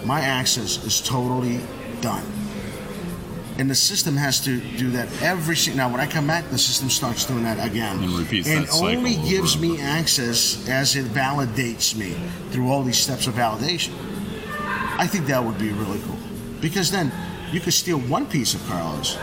my 0.05 0.21
access 0.21 0.85
is 0.85 1.01
totally 1.01 1.61
done. 2.01 2.25
And 3.59 3.69
the 3.69 3.75
system 3.75 4.17
has 4.17 4.39
to 4.45 4.61
do 4.61 4.93
that 4.93 5.09
every 5.21 5.57
single. 5.57 5.79
Now, 5.79 5.91
when 5.91 6.01
I 6.01 6.07
come 6.07 6.29
back, 6.29 6.49
the 6.51 6.59
system 6.59 6.89
starts 6.89 7.25
doing 7.25 7.43
that 7.43 7.59
again, 7.67 8.05
And 8.05 8.13
repeats 8.13 8.49
and 8.49 8.63
that 8.63 8.71
cycle 8.71 8.87
only 8.87 9.17
over 9.17 9.29
gives 9.29 9.55
and 9.55 9.63
me 9.63 9.81
access 9.81 10.69
as 10.69 10.95
it 10.95 11.07
validates 11.07 11.97
me 11.97 12.15
through 12.51 12.71
all 12.71 12.85
these 12.85 12.99
steps 12.99 13.27
of 13.27 13.35
validation. 13.35 13.95
I 14.97 15.09
think 15.09 15.27
that 15.27 15.45
would 15.45 15.59
be 15.59 15.71
really 15.71 16.01
cool 16.07 16.19
because 16.61 16.93
then 16.93 17.11
you 17.51 17.59
could 17.59 17.73
steal 17.73 17.99
one 17.99 18.27
piece 18.27 18.55
of 18.55 18.65
Carlos, 18.69 19.17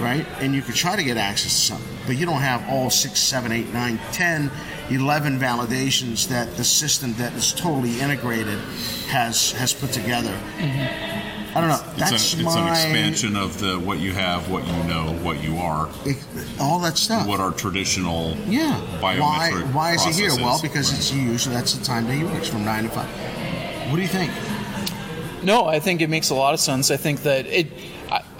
right? 0.00 0.26
And 0.40 0.54
you 0.54 0.62
could 0.62 0.74
try 0.74 0.96
to 0.96 1.02
get 1.04 1.16
access 1.16 1.52
to 1.52 1.60
something, 1.74 1.96
but 2.06 2.16
you 2.16 2.26
don't 2.26 2.40
have 2.40 2.68
all 2.68 2.90
six, 2.90 3.18
seven, 3.20 3.52
eight, 3.52 3.72
nine, 3.72 3.98
ten, 4.12 4.50
eleven 4.90 5.38
validations 5.38 6.28
that 6.28 6.56
the 6.56 6.64
system 6.64 7.14
that 7.14 7.32
is 7.34 7.52
totally 7.52 8.00
integrated 8.00 8.58
has 9.08 9.52
has 9.52 9.72
put 9.72 9.90
together. 9.92 10.32
Mm-hmm. 10.58 11.56
I 11.56 11.60
don't 11.60 11.70
know. 11.70 11.80
It's, 11.92 11.98
That's 12.10 12.34
a, 12.34 12.36
it's 12.36 12.44
my 12.44 12.60
an 12.60 12.68
expansion 12.68 13.34
of 13.36 13.58
the 13.58 13.78
what 13.80 13.98
you 13.98 14.12
have, 14.12 14.50
what 14.50 14.66
you 14.66 14.84
know, 14.84 15.12
what 15.22 15.42
you 15.42 15.56
are, 15.58 15.88
it- 16.04 16.18
all 16.60 16.78
that 16.80 16.96
stuff. 16.98 17.26
what 17.26 17.40
our 17.40 17.52
traditional 17.52 18.36
Yeah. 18.46 18.78
Why? 19.00 19.16
biometric 19.16 19.72
Why 19.72 19.94
is 19.94 20.06
it 20.06 20.14
here? 20.14 20.30
Well, 20.36 20.60
because 20.60 20.90
Right. 20.90 20.98
it's 20.98 21.12
usually 21.12 21.54
that's 21.54 21.72
the 21.74 21.84
time 21.84 22.06
that 22.06 22.14
he 22.14 22.22
works 22.24 22.48
from 22.48 22.64
nine 22.64 22.84
to 22.84 22.90
five. 22.90 23.08
What 23.90 23.96
do 23.96 24.02
you 24.02 24.08
think? 24.08 24.30
No, 25.42 25.66
I 25.66 25.80
think 25.80 26.00
it 26.02 26.10
makes 26.10 26.30
a 26.30 26.34
lot 26.34 26.52
of 26.52 26.60
sense. 26.60 26.90
I 26.90 26.96
think 26.96 27.22
that 27.22 27.46
it. 27.46 27.68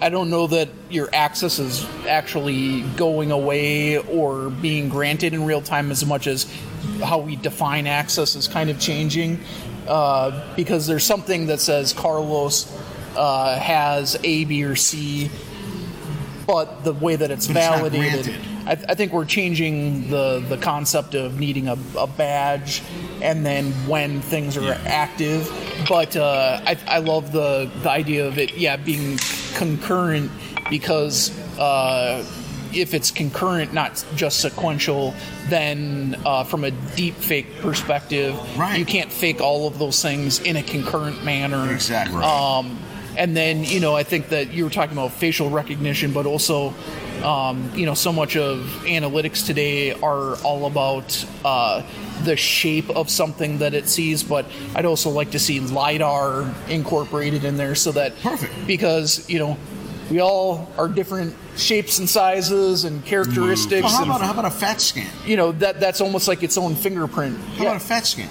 I, 0.00 0.08
don't 0.08 0.30
know 0.30 0.46
that 0.48 0.68
your 0.90 1.08
access 1.12 1.58
is 1.58 1.87
actually 2.06 2.82
going 2.96 3.30
away 3.30 3.98
or 3.98 4.50
being 4.50 4.88
granted 4.88 5.34
in 5.34 5.44
real 5.44 5.61
time 5.62 5.90
as 5.90 6.04
much 6.04 6.26
as 6.26 6.52
how 7.02 7.18
we 7.18 7.37
define 7.37 7.87
access 7.87 8.34
is 8.34 8.48
kind 8.48 8.70
of 8.70 8.78
changing. 8.80 9.40
Uh, 9.87 10.54
because 10.54 10.87
there's 10.87 11.04
something 11.04 11.46
that 11.46 11.61
says 11.61 11.92
Carlos 11.92 12.70
uh, 13.16 13.58
has 13.58 14.18
A, 14.22 14.44
B, 14.44 14.64
or 14.64 14.76
C, 14.76 15.30
but 16.46 16.84
the 16.84 16.92
way 16.92 17.16
that 17.16 17.30
it's 17.30 17.46
But 17.46 17.56
it's 17.56 17.66
not 17.66 17.76
validated. 17.76 18.37
I, 18.68 18.72
I 18.72 18.94
think 18.94 19.12
we're 19.12 19.24
changing 19.24 20.11
the, 20.11 20.44
the 20.48 20.59
concept 20.59 21.14
of 21.14 21.40
needing 21.40 21.68
a, 21.68 21.76
a 21.96 22.07
badge 22.07 22.83
and 23.22 23.44
then 23.44 23.72
when 23.88 24.20
things 24.20 24.57
are 24.57 24.62
Yeah. 24.62 24.81
active. 24.87 25.50
But 25.88 26.16
uh, 26.16 26.61
I, 26.66 26.76
I 26.87 26.98
love 26.98 27.33
the, 27.33 27.70
the 27.83 27.90
idea 27.90 28.26
of 28.28 28.38
it, 28.38 28.57
yeah, 28.59 28.76
being 28.76 29.18
concurrent 29.54 30.31
because 30.68 31.31
uh, 31.59 32.24
if 32.74 32.92
it's 32.92 33.11
concurrent, 33.11 33.72
not 33.72 34.04
just 34.14 34.40
sequential, 34.40 35.14
then 35.48 36.20
uh, 36.26 36.44
from 36.44 36.64
a 36.64 36.70
deep 36.94 37.14
fake 37.14 37.46
perspective, 37.61 38.35
Right. 38.59 38.78
you 38.78 38.85
can't 38.85 39.11
fake 39.11 39.40
all 39.40 39.66
of 39.66 39.78
those 39.78 40.02
things 40.02 40.40
in 40.40 40.57
a 40.57 40.62
concurrent 40.62 41.24
manner. 41.24 41.72
Exactly. 41.72 42.22
Um, 42.22 42.78
and 43.16 43.35
then, 43.37 43.64
you 43.64 43.81
know, 43.81 43.96
I 43.96 44.02
think 44.04 44.28
that 44.28 44.52
you 44.52 44.62
were 44.64 44.70
talking 44.70 44.92
about 44.92 45.12
facial 45.12 45.48
recognition, 45.50 46.12
but 46.12 46.26
also, 46.26 46.74
um, 47.22 47.70
you 47.74 47.87
know, 47.87 47.94
so 47.94 48.12
much 48.12 48.37
of 48.37 48.59
analytics 48.85 49.44
today 49.44 49.92
are 49.92 50.37
all 50.42 50.66
about 50.66 51.24
uh, 51.44 51.83
the 52.24 52.37
shape 52.37 52.90
of 52.90 53.11
something 53.11 53.59
that 53.59 53.74
it 53.74 53.88
sees. 53.88 54.22
But 54.22 54.46
I'd 54.74 54.85
also 54.85 55.11
like 55.11 55.33
to 55.33 55.38
see 55.38 55.61
LiDAR 55.61 56.54
incorporated 56.68 57.44
in 57.44 57.57
there 57.57 57.74
so 57.74 57.92
that. 57.92 58.18
Perfect. 58.20 58.66
Because, 58.66 59.28
you 59.28 59.38
know, 59.38 59.57
we 60.11 60.20
all 60.20 60.70
are 60.78 60.88
different 60.88 61.35
shapes 61.57 61.98
and 61.98 62.09
sizes 62.09 62.85
and 62.85 63.04
characteristics. 63.04 63.83
Well, 63.83 63.92
how 63.92 64.02
and, 64.02 64.11
about 64.11 64.20
how 64.22 64.33
about 64.33 64.44
a 64.46 64.50
fat 64.50 64.81
scan? 64.81 65.07
you 65.26 65.37
know, 65.37 65.52
that 65.52 65.81
that's 65.81 66.00
almost 66.00 66.28
like 66.28 66.42
its 66.42 66.57
own 66.57 66.74
fingerprint. 66.74 67.38
How 67.38 67.64
about 67.64 67.76
a 67.76 67.81
fat 67.81 68.07
scan? 68.07 68.31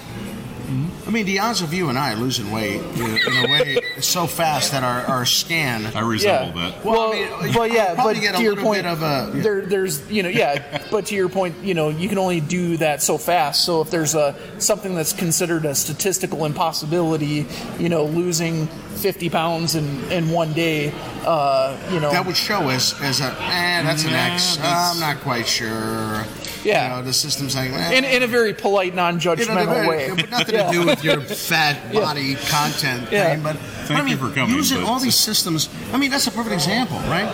I 1.08 1.10
mean, 1.10 1.24
the 1.24 1.38
odds 1.38 1.62
of 1.62 1.72
you 1.72 1.88
and 1.88 1.98
I 1.98 2.12
losing 2.12 2.50
weight 2.50 2.82
in, 2.82 3.00
in 3.16 3.44
a 3.46 3.50
way 3.50 3.80
so 3.98 4.26
fast 4.26 4.72
that 4.72 4.82
our, 4.82 5.06
our 5.06 5.24
scan. 5.24 5.86
I 5.96 6.00
resemble 6.00 6.60
that. 6.60 6.84
Well, 6.84 7.10
Well, 7.10 7.12
I 7.40 7.44
mean, 7.46 7.54
but 7.54 7.72
yeah, 7.72 7.94
but 7.94 8.14
get 8.16 8.34
a 8.34 8.36
to 8.36 8.42
your 8.44 8.56
point, 8.56 8.82
bit 8.82 8.92
of 8.92 9.02
a- 9.02 9.32
yeah. 9.34 9.42
there, 9.42 9.62
there's 9.62 10.06
you 10.10 10.22
know, 10.22 10.28
yeah, 10.28 10.82
but 10.90 11.06
to 11.06 11.14
your 11.14 11.30
point, 11.30 11.56
you 11.62 11.72
know, 11.72 11.88
you 11.88 12.10
can 12.10 12.18
only 12.18 12.40
do 12.40 12.76
that 12.76 13.02
so 13.02 13.16
fast. 13.16 13.64
So 13.64 13.80
if 13.80 13.90
there's 13.90 14.14
a 14.14 14.34
something 14.58 14.94
that's 14.94 15.14
considered 15.14 15.64
a 15.64 15.74
statistical 15.74 16.44
impossibility, 16.44 17.46
you 17.78 17.88
know, 17.88 18.04
losing 18.04 18.66
50 18.66 19.30
pounds 19.30 19.76
in 19.76 19.86
in 20.12 20.28
one 20.30 20.52
day, 20.52 20.92
uh, 21.24 21.74
you 21.90 22.00
know, 22.00 22.10
that 22.10 22.26
would 22.26 22.36
show 22.36 22.68
us 22.68 23.00
as 23.00 23.20
a, 23.22 23.24
eh, 23.40 23.82
that's 23.82 24.04
an 24.04 24.10
Nah, 24.10 24.34
X. 24.34 24.56
that's- 24.56 24.94
I'm 24.94 25.00
not 25.00 25.20
quite 25.22 25.48
sure. 25.48 26.26
Yeah. 26.68 26.82
You 26.82 26.96
know, 26.96 27.02
the 27.02 27.12
system's 27.12 27.54
like, 27.56 27.70
eh. 27.72 27.92
in 27.98 28.04
in 28.04 28.22
a 28.22 28.26
very 28.26 28.52
polite, 28.54 28.94
non-judgmental 28.94 29.54
they're 29.54 29.88
way. 29.88 30.06
very- 30.08 30.16
but 30.16 30.30
nothing 30.30 30.54
to 30.56 30.68
do 30.70 30.86
with 30.86 31.02
your 31.02 31.20
fat 31.50 31.92
body 31.92 32.34
content 32.48 33.08
Yeah. 33.10 33.34
thing. 33.34 33.42
But, 33.42 33.56
but 33.88 33.96
I 33.96 34.06
you 34.08 34.16
for 34.16 34.30
coming, 34.30 34.54
using 34.54 34.80
but- 34.82 34.88
all 34.88 34.98
these 35.00 35.14
systems. 35.16 35.68
I 35.92 35.96
mean, 35.96 36.10
that's 36.10 36.26
a 36.26 36.30
perfect 36.30 36.54
example, 36.54 36.98
right? 37.08 37.28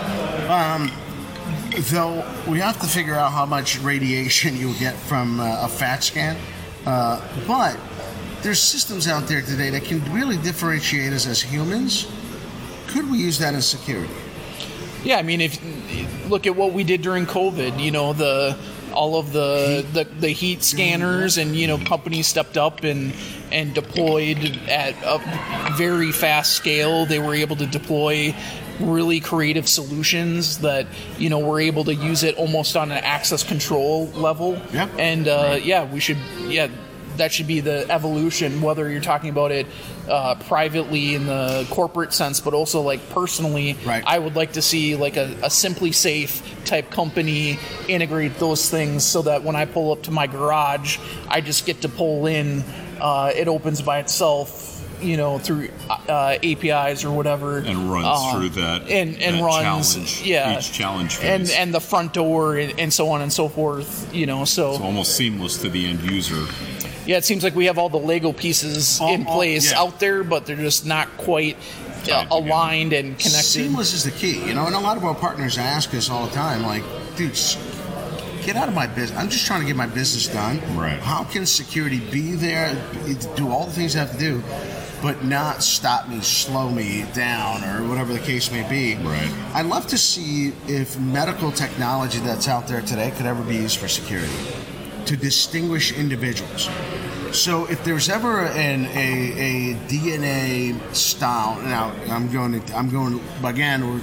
Um, 0.49 0.91
Though 1.91 2.23
we 2.47 2.59
have 2.61 2.79
to 2.79 2.87
figure 2.87 3.15
out 3.15 3.33
how 3.33 3.45
much 3.45 3.79
radiation 3.81 4.55
you'll 4.55 4.79
get 4.79 4.95
from 4.95 5.41
uh, 5.41 5.65
a 5.65 5.67
FAT 5.67 6.03
scan. 6.05 6.37
Uh, 6.85 7.19
but 7.45 7.77
there's 8.43 8.61
systems 8.61 9.07
out 9.09 9.27
there 9.27 9.41
today 9.41 9.69
that 9.71 9.83
can 9.83 9.99
really 10.13 10.37
differentiate 10.37 11.11
us 11.11 11.27
as 11.27 11.41
humans. 11.41 12.07
Could 12.87 13.11
we 13.11 13.17
use 13.17 13.39
that 13.39 13.53
in 13.55 13.61
security? 13.61 14.13
Yeah, 15.03 15.17
I 15.17 15.23
mean, 15.23 15.41
if 15.41 15.59
look 16.29 16.47
at 16.47 16.55
what 16.55 16.71
we 16.71 16.85
did 16.85 17.01
during 17.01 17.25
COVID, 17.25 17.77
you 17.77 17.91
know, 17.91 18.13
the 18.13 18.55
all 18.95 19.17
of 19.17 19.33
the 19.33 19.85
the, 19.93 20.05
the 20.19 20.29
heat 20.29 20.63
scanners 20.63 21.37
and 21.37 21.55
you 21.55 21.67
know 21.67 21.77
companies 21.77 22.27
stepped 22.27 22.57
up 22.57 22.83
and 22.83 23.13
and 23.51 23.73
deployed 23.73 24.59
at 24.67 24.95
a 25.03 25.73
very 25.75 26.11
fast 26.11 26.53
scale. 26.53 27.05
They 27.05 27.19
were 27.19 27.35
able 27.35 27.55
to 27.57 27.67
deploy 27.67 28.35
really 28.79 29.19
creative 29.19 29.69
solutions 29.69 30.59
that 30.59 30.85
you 31.17 31.29
know 31.29 31.39
we're 31.39 31.61
able 31.61 31.83
to 31.85 31.95
use 31.95 32.23
it 32.23 32.35
almost 32.37 32.75
on 32.75 32.91
an 32.91 33.03
access 33.03 33.43
control 33.43 34.07
level. 34.07 34.61
Yeah. 34.73 34.89
And 34.97 35.27
uh, 35.27 35.59
yeah, 35.61 35.91
we 35.91 35.99
should 35.99 36.17
yeah 36.47 36.67
that 37.17 37.31
should 37.31 37.47
be 37.47 37.59
the 37.59 37.89
evolution, 37.91 38.61
whether 38.61 38.89
you're 38.89 39.01
talking 39.01 39.29
about 39.29 39.51
it 39.51 39.67
uh, 40.09 40.35
privately 40.35 41.15
in 41.15 41.25
the 41.25 41.65
corporate 41.71 42.13
sense, 42.13 42.39
but 42.39 42.53
also 42.53 42.81
like 42.81 43.09
personally. 43.09 43.77
Right. 43.85 44.03
I 44.05 44.19
would 44.19 44.35
like 44.35 44.53
to 44.53 44.61
see 44.61 44.95
like 44.95 45.17
a, 45.17 45.31
a 45.43 45.49
SimpliSafe 45.49 46.65
type 46.65 46.89
company 46.91 47.59
integrate 47.87 48.35
those 48.39 48.69
things 48.69 49.03
so 49.03 49.21
that 49.23 49.43
when 49.43 49.55
I 49.55 49.65
pull 49.65 49.91
up 49.91 50.03
to 50.03 50.11
my 50.11 50.27
garage, 50.27 50.97
I 51.27 51.41
just 51.41 51.65
get 51.65 51.81
to 51.81 51.89
pull 51.89 52.25
in. 52.27 52.63
Uh, 52.99 53.31
it 53.35 53.47
opens 53.47 53.81
by 53.81 53.99
itself. 53.99 54.71
You 55.01 55.17
know, 55.17 55.39
through 55.39 55.67
uh, 55.89 56.37
APIs 56.41 57.03
or 57.03 57.11
whatever, 57.11 57.57
And 57.57 57.91
runs 57.91 58.05
Uh, 58.07 58.31
through 58.39 58.49
that 58.61 58.83
and 58.89 59.21
and 59.21 59.35
that 59.35 59.43
runs, 59.43 59.93
challenge, 59.93 60.21
yeah, 60.23 60.57
each 60.57 60.71
challenge 60.71 61.19
and 61.21 61.49
and 61.49 61.73
the 61.73 61.81
front 61.81 62.13
door 62.13 62.55
and, 62.55 62.79
and 62.79 62.93
so 62.93 63.09
on 63.09 63.21
and 63.21 63.31
so 63.31 63.49
forth. 63.49 64.09
You 64.15 64.25
know, 64.25 64.45
so 64.45 64.71
It's 64.71 64.81
almost 64.81 65.17
seamless 65.17 65.57
to 65.57 65.69
the 65.69 65.85
end 65.85 65.99
user. 66.09 66.41
Yeah, 67.05 67.17
it 67.17 67.25
seems 67.25 67.43
like 67.43 67.55
we 67.55 67.65
have 67.65 67.77
all 67.77 67.89
the 67.89 67.97
Lego 67.99 68.31
pieces 68.33 68.99
All- 68.99 69.13
in 69.13 69.25
all- 69.27 69.35
place 69.35 69.71
yeah. 69.71 69.79
out 69.81 69.99
there, 69.99 70.23
but 70.23 70.45
they're 70.45 70.55
just 70.55 70.85
not 70.85 71.07
quite 71.17 71.55
uh, 71.55 71.59
Tied 71.59 72.03
together. 72.05 72.27
aligned 72.31 72.93
and 72.93 73.17
connected. 73.17 73.43
Seamless 73.43 73.93
is 73.93 74.03
the 74.03 74.11
key, 74.11 74.45
you 74.45 74.53
know. 74.53 74.65
And 74.67 74.75
a 74.75 74.79
lot 74.79 74.97
of 74.97 75.03
our 75.05 75.15
partners 75.15 75.57
ask 75.57 75.93
us 75.93 76.09
all 76.09 76.25
the 76.27 76.33
time, 76.33 76.63
like, 76.63 76.83
dude, 77.15 77.37
get 78.43 78.55
out 78.55 78.67
of 78.67 78.75
my 78.75 78.85
business. 78.87 79.17
I'm 79.19 79.29
just 79.29 79.45
trying 79.45 79.61
to 79.61 79.67
get 79.67 79.75
my 79.75 79.87
business 79.87 80.27
done. 80.27 80.59
Right. 80.77 80.99
How 80.99 81.23
can 81.23 81.45
security 81.45 81.99
be 82.11 82.31
there, 82.33 82.75
do 83.35 83.49
all 83.49 83.65
the 83.65 83.71
things 83.71 83.95
I 83.95 83.99
have 83.99 84.11
to 84.11 84.17
do, 84.19 84.43
but 85.01 85.23
not 85.25 85.63
stop 85.63 86.07
me, 86.07 86.21
slow 86.21 86.69
me 86.69 87.05
down, 87.15 87.63
or 87.63 87.87
whatever 87.89 88.13
the 88.13 88.19
case 88.19 88.51
may 88.51 88.67
be? 88.69 88.95
Right. 89.03 89.29
I'd 89.55 89.65
love 89.65 89.87
to 89.87 89.97
see 89.97 90.53
if 90.67 90.99
medical 90.99 91.51
technology 91.51 92.19
that's 92.19 92.47
out 92.47 92.67
there 92.67 92.81
today 92.81 93.11
could 93.17 93.25
ever 93.25 93.41
be 93.43 93.55
used 93.55 93.79
for 93.79 93.87
security 93.87 94.31
to 95.05 95.17
distinguish 95.17 95.91
individuals. 95.91 96.69
So 97.31 97.65
if 97.65 97.83
there's 97.83 98.09
ever 98.09 98.45
an 98.45 98.85
a, 98.85 98.93
a 98.93 99.73
DNA 99.87 100.95
style, 100.95 101.61
now 101.61 101.93
I'm 102.09 102.31
going 102.31 102.61
to 102.61 102.75
I'm 102.75 102.89
going 102.89 103.21
again 103.43 103.87
we're 103.87 103.99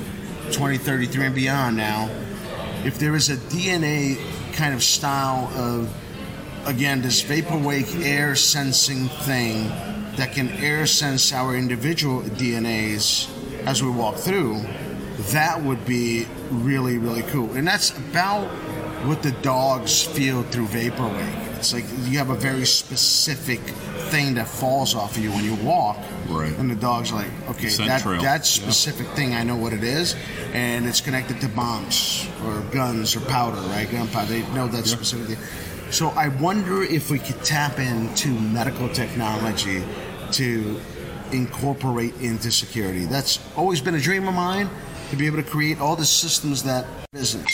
2033 0.53 1.27
and 1.27 1.35
beyond 1.35 1.77
now. 1.77 2.11
If 2.85 2.99
there 2.99 3.15
is 3.15 3.31
a 3.31 3.37
DNA 3.37 4.19
kind 4.53 4.75
of 4.75 4.83
style 4.83 5.51
of 5.57 5.93
again 6.67 7.01
this 7.01 7.23
vapor 7.23 7.57
wake 7.57 7.95
air 7.97 8.37
sensing 8.37 9.09
thing 9.09 9.69
that 10.17 10.33
can 10.33 10.51
air 10.51 10.87
sense 10.87 11.33
our 11.33 11.57
individual 11.57 12.21
DNAs 12.23 13.31
as 13.67 13.83
we 13.83 13.91
walk 13.91 14.17
through, 14.17 14.61
that 15.31 15.63
would 15.63 15.87
be 15.87 16.27
really 16.51 16.99
really 16.99 17.23
cool. 17.23 17.51
And 17.55 17.67
that's 17.67 17.97
about 17.97 18.51
what 19.07 19.23
the 19.23 19.33
dogs 19.43 20.03
feel 20.03 20.43
through 20.45 20.67
vapor 20.67 21.07
wake. 21.09 21.35
It's 21.59 21.73
like 21.73 21.85
you 22.09 22.19
have 22.19 22.31
a 22.31 22.35
very 22.37 22.65
specific 22.67 23.61
thing 24.11 24.35
that 24.35 24.47
falls 24.49 24.95
off 24.95 25.17
of 25.17 25.23
you 25.23 25.31
when 25.31 25.45
you 25.45 25.55
walk, 25.57 25.97
Right. 26.29 26.57
And 26.57 26.71
the 26.71 26.77
dogs 26.77 27.11
are 27.13 27.17
like, 27.17 27.31
okay, 27.51 27.69
Scent 27.69 27.89
that 27.89 28.03
trail. 28.03 28.23
that 28.23 28.41
Yeah. 28.41 28.65
specific 28.65 29.07
thing 29.09 29.35
I 29.35 29.43
know 29.43 29.57
what 29.57 29.73
it 29.73 29.83
is, 29.85 30.15
and 30.55 30.87
it's 30.87 31.01
connected 31.01 31.41
to 31.41 31.49
bombs 31.49 32.27
or 32.47 32.61
guns 32.73 33.15
or 33.17 33.21
powder, 33.21 33.61
right? 33.69 33.91
Gunpowder. 33.91 34.27
They 34.29 34.43
know 34.55 34.67
that 34.69 34.87
specific 34.87 35.27
thing. 35.37 35.47
So 35.91 36.09
I 36.11 36.29
wonder 36.29 36.83
if 36.83 37.11
we 37.11 37.19
could 37.19 37.43
tap 37.45 37.79
into 37.79 38.29
medical 38.29 38.89
technology 38.89 39.83
to 40.33 40.81
incorporate 41.33 42.15
into 42.21 42.51
security. 42.51 43.05
That's 43.05 43.39
always 43.57 43.81
been 43.81 43.95
a 43.95 44.01
dream 44.01 44.29
of 44.29 44.35
mine 44.35 44.71
to 45.11 45.17
be 45.17 45.27
able 45.27 45.39
to 45.39 45.43
create 45.43 45.81
all 45.81 45.97
the 45.97 46.07
systems 46.07 46.63
that 46.63 46.87
business. 47.13 47.51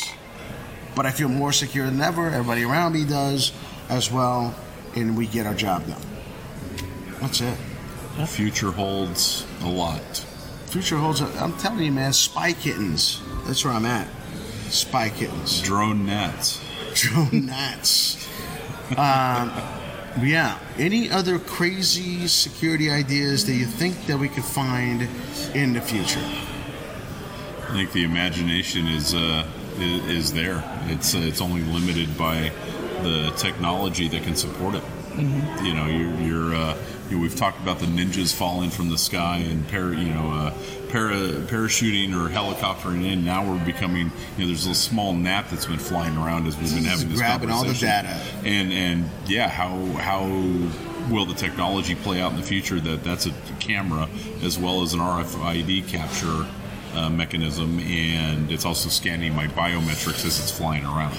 But 0.95 1.07
I 1.07 1.11
feel 1.11 1.28
more 1.28 1.53
secure 1.53 1.86
than 1.86 2.01
ever. 2.01 2.26
Everybody 2.28 2.64
around 2.64 2.93
me 2.93 3.05
does 3.05 3.53
as 3.89 4.11
well, 4.11 4.55
and 4.97 5.16
we 5.16 5.26
get 5.26 5.47
our 5.47 5.55
job 5.55 5.86
done. 5.86 6.01
That's 7.20 7.41
it. 7.41 7.57
The 8.16 8.26
future 8.26 8.72
holds 8.72 9.47
a 9.62 9.68
lot. 9.68 10.24
Future 10.66 10.97
holds. 10.97 11.20
A, 11.20 11.26
I'm 11.41 11.57
telling 11.59 11.84
you, 11.84 11.93
man. 11.93 12.12
Spy 12.12 12.53
kittens. 12.53 13.22
That's 13.47 13.64
where 13.64 13.72
I'm 13.72 13.86
at. 13.86 14.09
Spy 14.68 15.09
kittens. 15.09 15.62
Drone 15.62 16.05
nets. 16.05 16.61
Drone 16.95 17.47
nets. 17.47 18.28
Um, 18.91 19.53
yeah. 20.20 20.59
Any 20.76 21.11
other 21.11 21.39
crazy 21.39 22.26
security 22.28 22.91
ideas 22.91 23.47
that 23.47 23.55
you 23.55 23.64
think 23.64 24.07
that 24.07 24.18
we 24.18 24.28
could 24.28 24.45
find 24.45 25.09
in 25.55 25.72
the 25.72 25.80
future? 25.80 26.20
I 27.68 27.72
think 27.72 27.93
the 27.93 28.05
imagination 28.05 28.86
is 28.89 29.14
uh, 29.14 29.47
is, 29.81 30.07
is 30.07 30.33
there. 30.33 30.62
It's 30.87 31.14
it's 31.14 31.41
only 31.41 31.62
limited 31.62 32.16
by 32.16 32.53
the 33.03 33.33
technology 33.37 34.09
that 34.09 34.22
can 34.22 34.35
support 34.35 34.74
it. 34.74 34.85
You 35.16 35.74
know, 35.74 35.87
you're, 35.87 36.20
you're 36.20 36.55
uh, 36.55 36.76
you 37.09 37.16
know, 37.16 37.22
we've 37.22 37.35
talked 37.35 37.61
about 37.61 37.79
the 37.79 37.87
ninjas 37.87 38.35
falling 38.35 38.70
from 38.70 38.91
the 38.91 38.99
sky 38.99 39.39
and 39.39 39.66
para, 39.68 39.97
you 39.97 40.12
know, 40.12 40.31
uh, 40.31 40.51
para, 40.91 41.16
parachuting 41.47 42.11
or 42.12 42.29
helicoptering 42.29 43.05
in. 43.05 43.24
Now 43.24 43.49
we're 43.49 43.64
becoming, 43.64 44.12
you 44.37 44.45
know, 44.45 44.47
there's 44.47 44.66
a 44.66 44.74
small 44.74 45.12
gnat 45.14 45.51
that's 45.51 45.66
been 45.66 45.79
flying 45.79 46.16
around 46.16 46.47
as 46.47 46.57
we've 46.57 46.72
been 46.72 46.85
having 46.85 47.09
this 47.09 47.18
Grabbing 47.18 47.51
all 47.51 47.64
the 47.64 47.74
data. 47.74 48.16
And 48.45 48.72
and 48.72 49.11
yeah, 49.26 49.49
how 49.49 49.76
how 49.95 50.24
will 51.11 51.24
the 51.24 51.35
technology 51.35 51.95
play 51.95 52.20
out 52.20 52.33
in 52.33 52.37
the 52.37 52.47
future? 52.47 52.79
That 52.79 53.03
that's 53.03 53.26
a 53.26 53.33
camera 53.59 54.09
as 54.43 54.59
well 54.59 54.83
as 54.83 54.95
an 54.95 55.01
RFID 55.01 55.89
capture 55.89 56.47
uh, 56.95 57.11
mechanism, 57.11 57.78
and 57.80 58.51
it's 58.51 58.64
also 58.64 58.89
scanning 58.89 59.34
my 59.34 59.47
biometrics 59.49 60.24
as 60.24 60.39
it's 60.39 60.51
flying 60.51 60.84
around. 60.84 61.16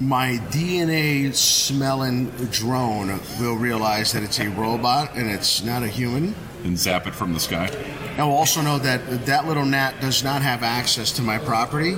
My 0.00 0.38
DNA 0.50 1.34
smelling 1.34 2.30
drone 2.52 3.20
will 3.40 3.56
realize 3.56 4.12
that 4.12 4.22
it's 4.22 4.38
a 4.38 4.48
robot 4.50 5.16
and 5.16 5.28
it's 5.28 5.64
not 5.64 5.82
a 5.82 5.88
human. 5.88 6.36
And 6.62 6.78
zap 6.78 7.08
it 7.08 7.14
from 7.16 7.34
the 7.34 7.40
sky. 7.40 7.66
And 8.16 8.26
we'll 8.26 8.36
also 8.36 8.62
know 8.62 8.78
that 8.78 9.26
that 9.26 9.48
little 9.48 9.64
gnat 9.64 10.00
does 10.00 10.22
not 10.22 10.42
have 10.42 10.62
access 10.62 11.10
to 11.12 11.22
my 11.22 11.38
property 11.38 11.96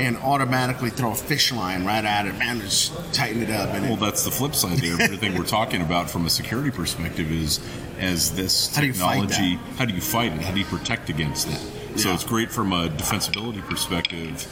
and 0.00 0.16
automatically 0.18 0.90
throw 0.90 1.12
a 1.12 1.14
fish 1.14 1.52
line 1.52 1.84
right 1.84 2.04
at 2.04 2.26
it. 2.26 2.36
Man, 2.38 2.60
just 2.60 2.92
tighten 3.12 3.42
it 3.42 3.50
up. 3.50 3.68
And 3.70 3.84
Well, 3.84 3.94
it, 3.94 4.00
that's 4.00 4.24
the 4.24 4.30
flip 4.30 4.54
side 4.54 4.78
there. 4.78 4.92
Everything 5.00 5.36
we're 5.36 5.44
talking 5.44 5.82
about 5.82 6.10
from 6.10 6.26
a 6.26 6.30
security 6.30 6.70
perspective 6.70 7.30
is 7.30 7.60
as 7.98 8.32
this 8.34 8.74
How 8.74 8.80
do 8.80 8.88
you 8.88 8.94
fight 8.94 9.28
technology. 9.28 9.54
How 9.76 9.84
do 9.84 9.94
you 9.94 10.00
fight 10.00 10.32
it? 10.32 10.40
How 10.40 10.52
do 10.52 10.58
you 10.58 10.66
protect 10.66 11.10
against 11.10 11.48
it? 11.48 11.79
So 11.96 12.08
Yeah. 12.08 12.14
it's 12.14 12.24
great 12.24 12.50
from 12.50 12.72
a 12.72 12.88
defensibility 12.88 13.66
perspective, 13.68 14.46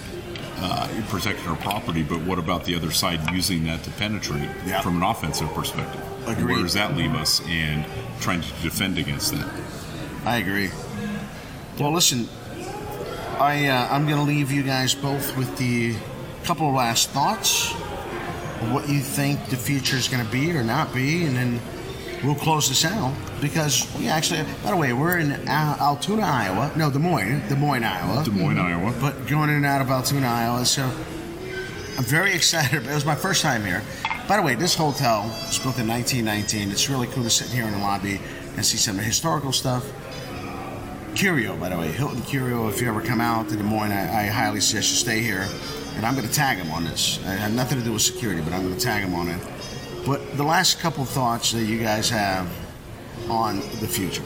uh, 0.61 0.89
protecting 1.09 1.47
our 1.49 1.57
property. 1.57 2.03
But 2.03 2.21
what 2.23 2.39
about 2.39 2.65
the 2.65 2.75
other 2.75 2.91
side 2.91 3.21
using 3.33 3.65
that 3.65 3.83
to 3.85 3.91
penetrate 3.91 4.49
Yeah. 4.67 4.81
from 4.81 4.97
an 4.97 5.03
offensive 5.03 5.53
perspective? 5.55 6.03
Agreed. 6.27 6.45
Where 6.55 6.63
does 6.63 6.75
that 6.75 6.97
leave 6.97 7.15
us? 7.15 7.41
And 7.49 7.85
trying 8.21 8.43
to 8.43 8.49
defend 8.63 8.99
against 8.99 9.33
that. 9.33 9.47
I 10.27 10.37
agree. 10.37 10.71
Well, 11.79 11.93
listen, 11.93 12.29
I 13.39 13.69
uh, 13.69 13.89
I'm 13.91 14.07
going 14.07 14.19
to 14.19 14.25
leave 14.25 14.51
you 14.51 14.63
guys 14.65 14.95
both 14.95 15.37
with 15.37 15.57
the 15.59 15.95
couple 16.45 16.69
of 16.69 16.75
last 16.75 17.11
thoughts, 17.11 17.73
of 18.61 18.73
what 18.73 18.89
you 18.89 19.01
think 19.01 19.47
the 19.47 19.57
future 19.57 19.97
is 19.97 20.09
going 20.09 20.25
to 20.25 20.31
be 20.31 20.51
or 20.57 20.65
not 20.65 20.93
be, 20.93 21.25
and 21.25 21.37
then 21.37 21.61
we'll 22.25 22.35
close 22.35 22.69
this 22.69 22.85
out 22.85 23.15
because 23.41 23.87
we 23.99 24.09
actually. 24.09 24.43
By 24.65 24.71
the 24.71 24.77
way, 24.77 24.93
we're 24.93 25.19
in 25.19 25.33
Al- 25.49 25.79
Altoona, 25.81 26.23
Iowa. 26.23 26.73
No, 26.77 26.91
Des 26.91 26.99
Moines, 26.99 27.43
Des 27.49 27.57
Moines, 27.57 27.85
Iowa. 27.85 28.25
Des 28.25 28.31
Moines, 28.31 28.59
Iowa. 28.59 28.93
but 29.01 29.27
going 29.27 29.51
in 29.51 29.57
and 29.57 29.67
out 29.67 29.81
of 29.81 29.91
Altoona, 29.91 30.27
Iowa. 30.27 30.65
So 30.65 30.83
I'm 30.85 32.05
very 32.05 32.33
excited. 32.41 32.87
It 32.87 32.95
was 32.95 33.05
my 33.05 33.15
first 33.15 33.43
time 33.43 33.65
here. 33.65 33.83
By 34.29 34.37
the 34.37 34.43
way, 34.43 34.55
this 34.55 34.75
hotel 34.75 35.23
was 35.47 35.59
built 35.59 35.79
in 35.79 35.89
1919. 35.89 36.71
It's 36.71 36.89
really 36.91 37.07
cool 37.09 37.23
to 37.23 37.31
sit 37.31 37.49
here 37.49 37.65
in 37.65 37.73
the 37.73 37.79
lobby 37.79 38.21
and 38.57 38.65
see 38.67 38.77
some 38.77 38.97
of 38.97 38.99
the 38.99 39.05
historical 39.07 39.53
stuff. 39.53 39.85
Curio, 41.15 41.57
by 41.57 41.71
the 41.71 41.79
way, 41.79 41.89
Hilton 41.91 42.23
Curio. 42.23 42.69
If 42.69 42.81
you 42.81 42.89
ever 42.89 43.01
come 43.01 43.21
out 43.21 43.49
to 43.49 43.57
Des 43.57 43.63
Moines, 43.63 43.91
I, 43.93 44.25
I 44.25 44.27
highly 44.27 44.61
suggest 44.61 44.91
you 44.91 44.97
stay 44.97 45.21
here. 45.21 45.49
And 45.97 46.07
I'm 46.07 46.15
going 46.15 46.29
to 46.29 46.33
tag 46.33 46.59
him 46.59 46.71
on 46.71 46.85
this. 46.85 47.19
I 47.27 47.31
have 47.31 47.53
nothing 47.55 47.79
to 47.79 47.85
do 47.85 47.93
with 47.93 48.03
security, 48.03 48.41
but 48.41 48.53
I'm 48.53 48.63
going 48.63 48.75
to 48.77 48.81
tag 48.81 49.03
him 49.03 49.15
on 49.15 49.29
it. 49.29 49.41
But 50.09 50.39
the 50.39 50.43
last 50.43 50.81
couple 50.81 51.05
thoughts 51.05 51.53
that 51.53 51.65
you 51.65 51.79
guys 51.79 52.09
have 52.09 52.49
on 53.29 53.57
the 53.81 53.87
future, 53.87 54.23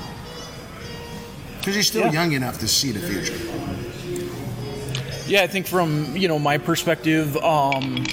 because 1.59 1.74
you're 1.74 1.83
still 1.83 2.03
Yeah. 2.03 2.12
young 2.12 2.33
enough 2.35 2.61
to 2.61 2.68
see 2.68 2.93
the 2.93 3.01
future. 3.01 3.35
Yeah, 5.26 5.43
I 5.43 5.49
think 5.49 5.66
from 5.66 6.16
you 6.16 6.28
know 6.28 6.39
my 6.39 6.59
perspective, 6.59 7.37
um, 7.39 8.05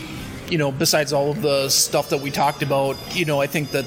you 0.50 0.58
know, 0.58 0.72
besides 0.72 1.14
all 1.14 1.30
of 1.30 1.44
the 1.44 1.70
stuff 1.70 2.10
that 2.10 2.22
we 2.22 2.32
talked 2.32 2.64
about, 2.64 2.98
you 3.14 3.26
know, 3.26 3.40
I 3.40 3.46
think 3.46 3.70
that 3.70 3.86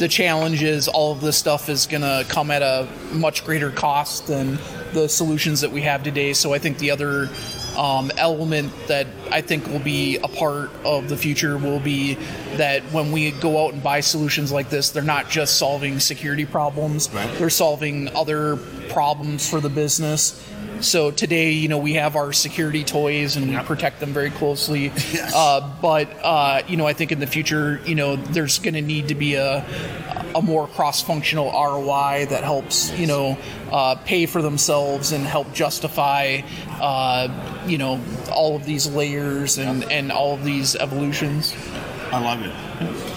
the 0.00 0.08
challenge 0.08 0.64
is 0.64 0.88
all 0.88 1.12
of 1.12 1.20
this 1.20 1.36
stuff 1.36 1.68
is 1.68 1.86
going 1.86 2.02
to 2.02 2.24
come 2.28 2.50
at 2.50 2.62
a 2.62 2.88
much 3.12 3.44
greater 3.44 3.70
cost 3.70 4.26
than 4.26 4.58
the 4.92 5.08
solutions 5.08 5.60
that 5.60 5.70
we 5.70 5.82
have 5.82 6.02
today. 6.02 6.32
So 6.32 6.52
I 6.52 6.58
think 6.58 6.78
the 6.78 6.90
other 6.90 7.28
um, 7.76 8.10
element 8.16 8.72
that 8.88 9.06
I 9.30 9.40
think 9.40 9.66
will 9.66 9.78
be 9.78 10.16
a 10.18 10.28
part 10.28 10.70
of 10.84 11.08
the 11.08 11.16
future 11.16 11.56
will 11.58 11.80
be 11.80 12.14
that 12.56 12.82
when 12.92 13.12
we 13.12 13.30
go 13.32 13.64
out 13.66 13.72
and 13.74 13.82
buy 13.82 14.00
solutions 14.00 14.52
like 14.52 14.70
this, 14.70 14.90
they're 14.90 15.02
not 15.02 15.28
just 15.30 15.58
solving 15.58 16.00
security 16.00 16.46
problems, 16.46 17.10
Right. 17.12 17.28
they're 17.38 17.50
solving 17.50 18.08
other 18.16 18.56
problems 18.90 19.48
for 19.48 19.60
the 19.60 19.68
business. 19.70 20.40
So 20.80 21.10
today, 21.10 21.52
you 21.52 21.68
know, 21.68 21.78
we 21.78 21.94
have 21.94 22.16
our 22.16 22.32
security 22.32 22.84
toys 22.84 23.36
and 23.36 23.48
we 23.48 23.56
protect 23.64 24.00
them 24.00 24.12
very 24.12 24.30
closely. 24.30 24.92
Yes. 25.14 25.32
Uh, 25.34 25.72
but 25.80 26.08
uh, 26.22 26.62
you 26.66 26.76
know, 26.76 26.86
I 26.86 26.92
think 26.92 27.12
in 27.12 27.20
the 27.20 27.26
future, 27.26 27.80
you 27.86 27.94
know, 27.94 28.16
there's 28.16 28.58
going 28.58 28.74
to 28.74 28.82
need 28.82 29.08
to 29.08 29.14
be 29.14 29.34
a 29.34 29.64
a 30.34 30.42
more 30.42 30.66
cross-functional 30.66 31.46
ROI 31.52 32.26
that 32.30 32.42
helps, 32.42 32.90
you 32.98 33.06
know, 33.06 33.38
uh, 33.70 33.94
pay 34.04 34.26
for 34.26 34.42
themselves 34.42 35.12
and 35.12 35.24
help 35.24 35.52
justify, 35.54 36.40
uh, 36.80 37.28
you 37.66 37.78
know, 37.78 38.00
all 38.32 38.56
of 38.56 38.64
these 38.64 38.86
layers 38.86 39.58
and 39.58 39.84
and 39.90 40.12
all 40.12 40.34
of 40.34 40.44
these 40.44 40.76
evolutions. 40.76 41.54
I 42.12 42.20
love 42.20 42.42
it. 42.42 42.52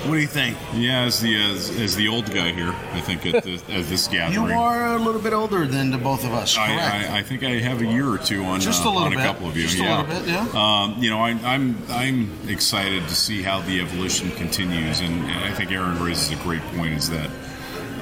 What 0.07 0.15
do 0.15 0.21
you 0.21 0.27
think? 0.27 0.57
Yeah, 0.73 1.03
as 1.03 1.19
the 1.19 1.35
as, 1.35 1.69
as 1.79 1.95
the 1.95 2.07
old 2.07 2.31
guy 2.33 2.51
here, 2.51 2.73
I 2.93 3.01
think 3.01 3.25
at, 3.25 3.43
the, 3.43 3.61
at 3.69 3.85
this 3.85 4.07
gathering. 4.07 4.47
You 4.47 4.55
are 4.55 4.95
a 4.95 4.97
little 4.97 5.21
bit 5.21 5.33
older 5.33 5.67
than 5.67 5.91
the 5.91 5.97
both 5.97 6.23
of 6.23 6.33
us, 6.33 6.55
correct? 6.55 6.71
I, 6.71 7.05
I, 7.05 7.17
I 7.19 7.23
think 7.23 7.43
I 7.43 7.59
have 7.59 7.81
a 7.81 7.85
year 7.85 8.07
or 8.07 8.17
two 8.17 8.43
on 8.45 8.59
Just 8.59 8.83
a 8.85 8.87
uh, 8.87 8.91
little 8.91 9.07
on 9.07 9.13
a 9.13 9.17
couple 9.17 9.47
of 9.47 9.57
you. 9.57 9.63
Just 9.63 9.79
a 9.79 9.83
yeah. 9.83 10.01
little 10.01 10.19
bit, 10.19 10.29
yeah. 10.29 10.47
Um, 10.53 10.95
you 11.03 11.09
know, 11.09 11.19
I, 11.19 11.31
I'm 11.43 11.77
I'm 11.89 12.31
excited 12.47 13.03
to 13.03 13.15
see 13.15 13.41
how 13.41 13.61
the 13.61 13.81
evolution 13.81 14.31
continues, 14.31 15.01
and, 15.01 15.13
and 15.13 15.43
I 15.43 15.53
think 15.53 15.71
Aaron 15.71 16.01
raises 16.01 16.31
a 16.31 16.41
great 16.43 16.61
point: 16.75 16.93
is 16.93 17.09
that 17.09 17.29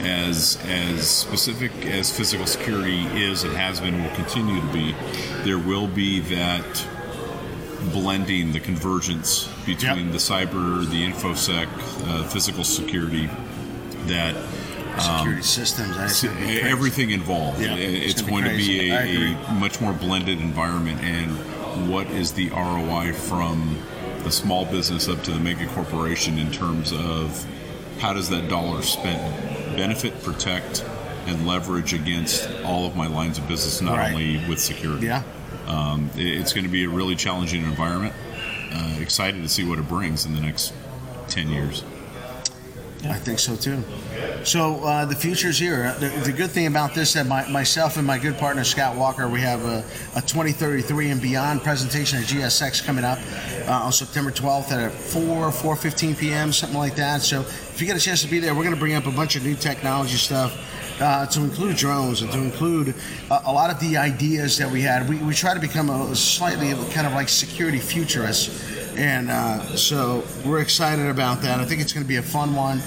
as 0.06 0.58
as 0.68 1.08
specific 1.10 1.72
as 1.86 2.16
physical 2.16 2.46
security 2.46 3.06
is 3.24 3.44
and 3.44 3.54
has 3.56 3.80
been, 3.82 4.04
will 4.04 4.16
continue 4.16 4.62
to 4.62 4.68
be, 4.74 4.94
there 5.44 5.58
will 5.60 5.88
be 5.88 6.20
that 6.22 6.88
blending, 7.92 8.52
the 8.52 8.60
convergence 8.60 9.48
between 9.66 10.06
Yep. 10.06 10.12
the 10.12 10.18
cyber, 10.18 10.90
the 10.90 11.06
infosec, 11.12 11.68
uh, 12.08 12.24
physical 12.30 12.64
security 12.64 13.30
that 14.08 14.36
Security 14.98 15.42
systems. 15.42 15.98
I 15.98 16.08
think 16.08 16.24
it'd 16.36 16.40
be 16.40 16.46
crazy. 16.54 16.62
everything 16.70 17.10
involved. 17.12 17.60
Yeah, 17.62 17.76
it's 17.76 18.14
it's 18.14 18.22
gonna 18.22 18.44
be 18.44 18.50
to 18.50 18.56
be 18.58 18.66
crazy. 18.78 18.92
I 18.94 19.02
agree. 19.02 19.34
a, 19.34 19.48
a 19.50 19.54
much 19.56 19.82
more 19.82 19.92
blended 19.92 20.40
environment, 20.40 21.02
and 21.02 21.92
what 21.92 22.08
is 22.12 22.32
the 22.32 22.48
ROI 22.52 23.12
from 23.12 23.78
the 24.24 24.32
small 24.32 24.64
business 24.66 25.10
up 25.10 25.22
to 25.24 25.32
the 25.32 25.40
mega 25.40 25.68
corporation 25.68 26.38
in 26.40 26.50
terms 26.50 26.94
of 26.94 27.46
how 28.00 28.14
does 28.14 28.30
that 28.30 28.48
dollar 28.48 28.82
spent 28.84 29.20
benefit, 29.76 30.24
protect, 30.24 30.84
and 31.28 31.46
leverage 31.48 31.94
against 31.94 32.50
all 32.64 32.86
of 32.86 32.96
my 32.96 33.08
lines 33.08 33.38
of 33.38 33.48
business, 33.48 33.82
not 33.82 33.98
Right. 33.98 34.12
only 34.14 34.38
with 34.48 34.60
security. 34.60 35.08
Yeah. 35.08 35.24
Um, 35.68 36.10
it- 36.16 36.26
it's 36.28 36.54
going 36.54 36.66
to 36.66 36.70
be 36.72 36.84
a 36.84 36.90
really 36.90 37.16
challenging 37.16 37.64
environment. 37.64 38.14
Uh, 38.74 39.00
excited 39.00 39.42
to 39.42 39.50
see 39.50 39.64
what 39.64 39.80
it 39.80 39.88
brings 39.88 40.26
in 40.26 40.36
the 40.36 40.42
next 40.42 40.74
10 41.28 41.50
years. 41.50 41.84
I 43.04 43.20
think 43.20 43.40
so 43.40 43.56
too. 43.56 43.84
So 44.44 44.84
uh, 44.84 45.06
the 45.06 45.16
future's 45.16 45.60
here. 45.60 45.94
The, 46.00 46.10
the 46.26 46.32
good 46.32 46.52
thing 46.52 46.68
about 46.68 46.96
this 46.96 47.14
that 47.14 47.28
my, 47.28 47.48
myself 47.50 47.98
and 47.98 48.08
my 48.08 48.18
good 48.18 48.38
partner 48.38 48.64
Scot 48.64 48.96
Walker, 48.96 49.28
we 49.28 49.42
have 49.42 49.64
a, 49.64 49.84
a 50.16 50.22
2033 50.22 51.10
and 51.10 51.22
beyond 51.22 51.62
presentation 51.62 52.20
at 52.20 52.26
GSX 52.26 52.84
coming 52.84 53.04
up 53.04 53.20
uh, 53.68 53.86
on 53.86 53.92
September 53.92 54.32
12th 54.32 54.72
at 54.72 54.92
4 54.92 55.50
4:15 55.50 56.18
p.m. 56.18 56.52
something 56.52 56.78
like 56.78 56.96
that. 56.96 57.22
So 57.22 57.42
if 57.42 57.80
you 57.80 57.88
get 57.88 57.98
a 57.98 58.00
chance 58.00 58.22
to 58.24 58.28
be 58.28 58.40
there, 58.40 58.56
we're 58.56 58.64
going 58.64 58.74
to 58.74 58.80
bring 58.80 58.96
up 58.96 59.06
a 59.06 59.12
bunch 59.12 59.36
of 59.36 59.44
new 59.44 59.56
technology 59.56 60.18
stuff. 60.18 60.58
Uh, 60.98 61.26
to 61.26 61.42
include 61.42 61.76
drones 61.76 62.22
and 62.22 62.32
to 62.32 62.38
include 62.38 62.96
uh, 63.30 63.42
a 63.48 63.52
lot 63.52 63.70
of 63.70 63.78
the 63.82 63.98
ideas 63.98 64.58
that 64.58 64.72
we 64.72 64.80
had, 64.80 65.10
we, 65.10 65.18
we 65.18 65.34
try 65.34 65.54
to 65.54 65.60
become 65.60 65.90
a 65.90 66.16
slightly 66.16 66.70
kind 66.94 67.06
of 67.06 67.12
like 67.12 67.28
security 67.28 67.80
futurists, 67.80 68.75
and 68.98 69.30
uh, 69.30 69.60
so 69.76 70.24
we're 70.46 70.62
excited 70.62 71.08
about 71.08 71.42
that. 71.42 71.60
I 71.60 71.66
think 71.66 71.82
it's 71.82 71.94
going 71.94 72.04
to 72.04 72.08
be 72.08 72.18
a 72.18 72.22
fun 72.24 72.56
one. 72.56 72.82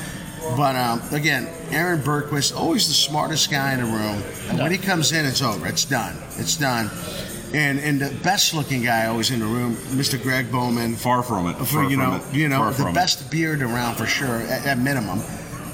But 0.57 0.77
um, 0.77 1.03
again, 1.13 1.49
Aaron 1.71 2.01
Bergquist, 2.01 2.57
always 2.57 2.87
the 2.89 2.95
smartest 2.95 3.51
guy 3.51 3.75
in 3.75 3.81
the 3.81 3.85
room. 3.87 4.23
And 4.49 4.59
when 4.59 4.71
he 4.71 4.79
comes 4.79 5.13
in, 5.13 5.27
it's 5.27 5.43
over. 5.43 5.67
It's 5.67 5.85
done. 5.85 6.17
It's 6.37 6.57
done. 6.57 6.91
And 7.53 7.79
and 7.81 8.01
the 8.01 8.15
best 8.23 8.55
looking 8.55 8.83
guy 8.83 9.07
always 9.07 9.31
in 9.31 9.41
the 9.41 9.47
room, 9.47 9.75
Mr. 9.97 10.23
Greg 10.23 10.51
Bowman. 10.53 10.95
Far 10.97 11.23
from 11.23 11.49
it. 11.49 11.57
For 11.57 11.65
Far 11.65 11.85
you 11.85 11.97
from 11.97 12.11
know, 12.11 12.17
it. 12.17 12.35
you 12.35 12.49
know, 12.49 12.59
Far 12.59 12.71
the 12.71 12.77
from 12.77 12.89
it. 12.89 12.95
best 12.95 13.31
beard 13.31 13.63
around 13.63 13.97
for 13.97 14.07
sure, 14.07 14.41
at, 14.43 14.67
at 14.67 14.79
minimum. 14.79 15.21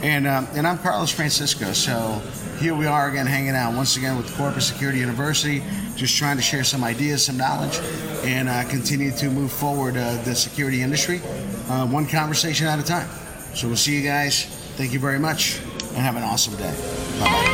And 0.03 0.27
um, 0.27 0.47
and 0.55 0.67
I'm 0.67 0.79
Carlos 0.79 1.11
Francisco. 1.11 1.73
So 1.73 2.23
here 2.59 2.75
we 2.75 2.87
are 2.87 3.09
again, 3.11 3.27
hanging 3.27 3.55
out 3.57 3.75
once 3.75 3.97
again 3.97 4.17
with 4.17 4.33
Corporate 4.37 4.63
Security 4.63 4.99
University, 5.01 5.63
just 5.97 6.17
trying 6.17 6.37
to 6.37 6.43
share 6.43 6.63
some 6.65 6.85
ideas, 6.85 7.25
some 7.25 7.37
knowledge, 7.37 7.79
and 8.25 8.49
uh, 8.49 8.65
continue 8.69 9.11
to 9.13 9.31
move 9.31 9.53
forward 9.53 9.97
uh, 9.97 10.23
the 10.23 10.35
security 10.35 10.83
industry, 10.83 11.21
uh, 11.69 11.87
one 11.87 12.07
conversation 12.07 12.67
at 12.67 12.79
a 12.79 12.83
time. 12.83 13.09
So 13.55 13.69
we'll 13.69 13.77
see 13.77 13.97
you 13.97 14.03
guys. 14.03 14.45
Thank 14.77 14.93
you 14.93 14.99
very 14.99 15.19
much, 15.19 15.59
and 15.59 15.99
have 15.99 16.17
an 16.17 16.23
awesome 16.23 16.57
day. 16.57 16.75
Bye 17.21 17.27
bye. 17.27 17.54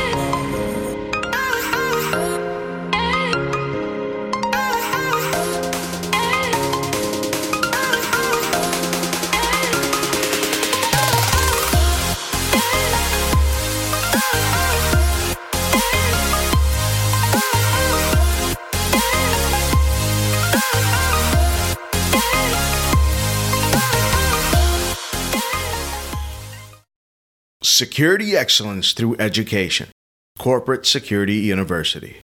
Security 27.81 28.35
excellence 28.35 28.93
through 28.93 29.15
education. 29.17 29.89
Corporate 30.37 30.85
Security 30.85 31.37
University. 31.37 32.21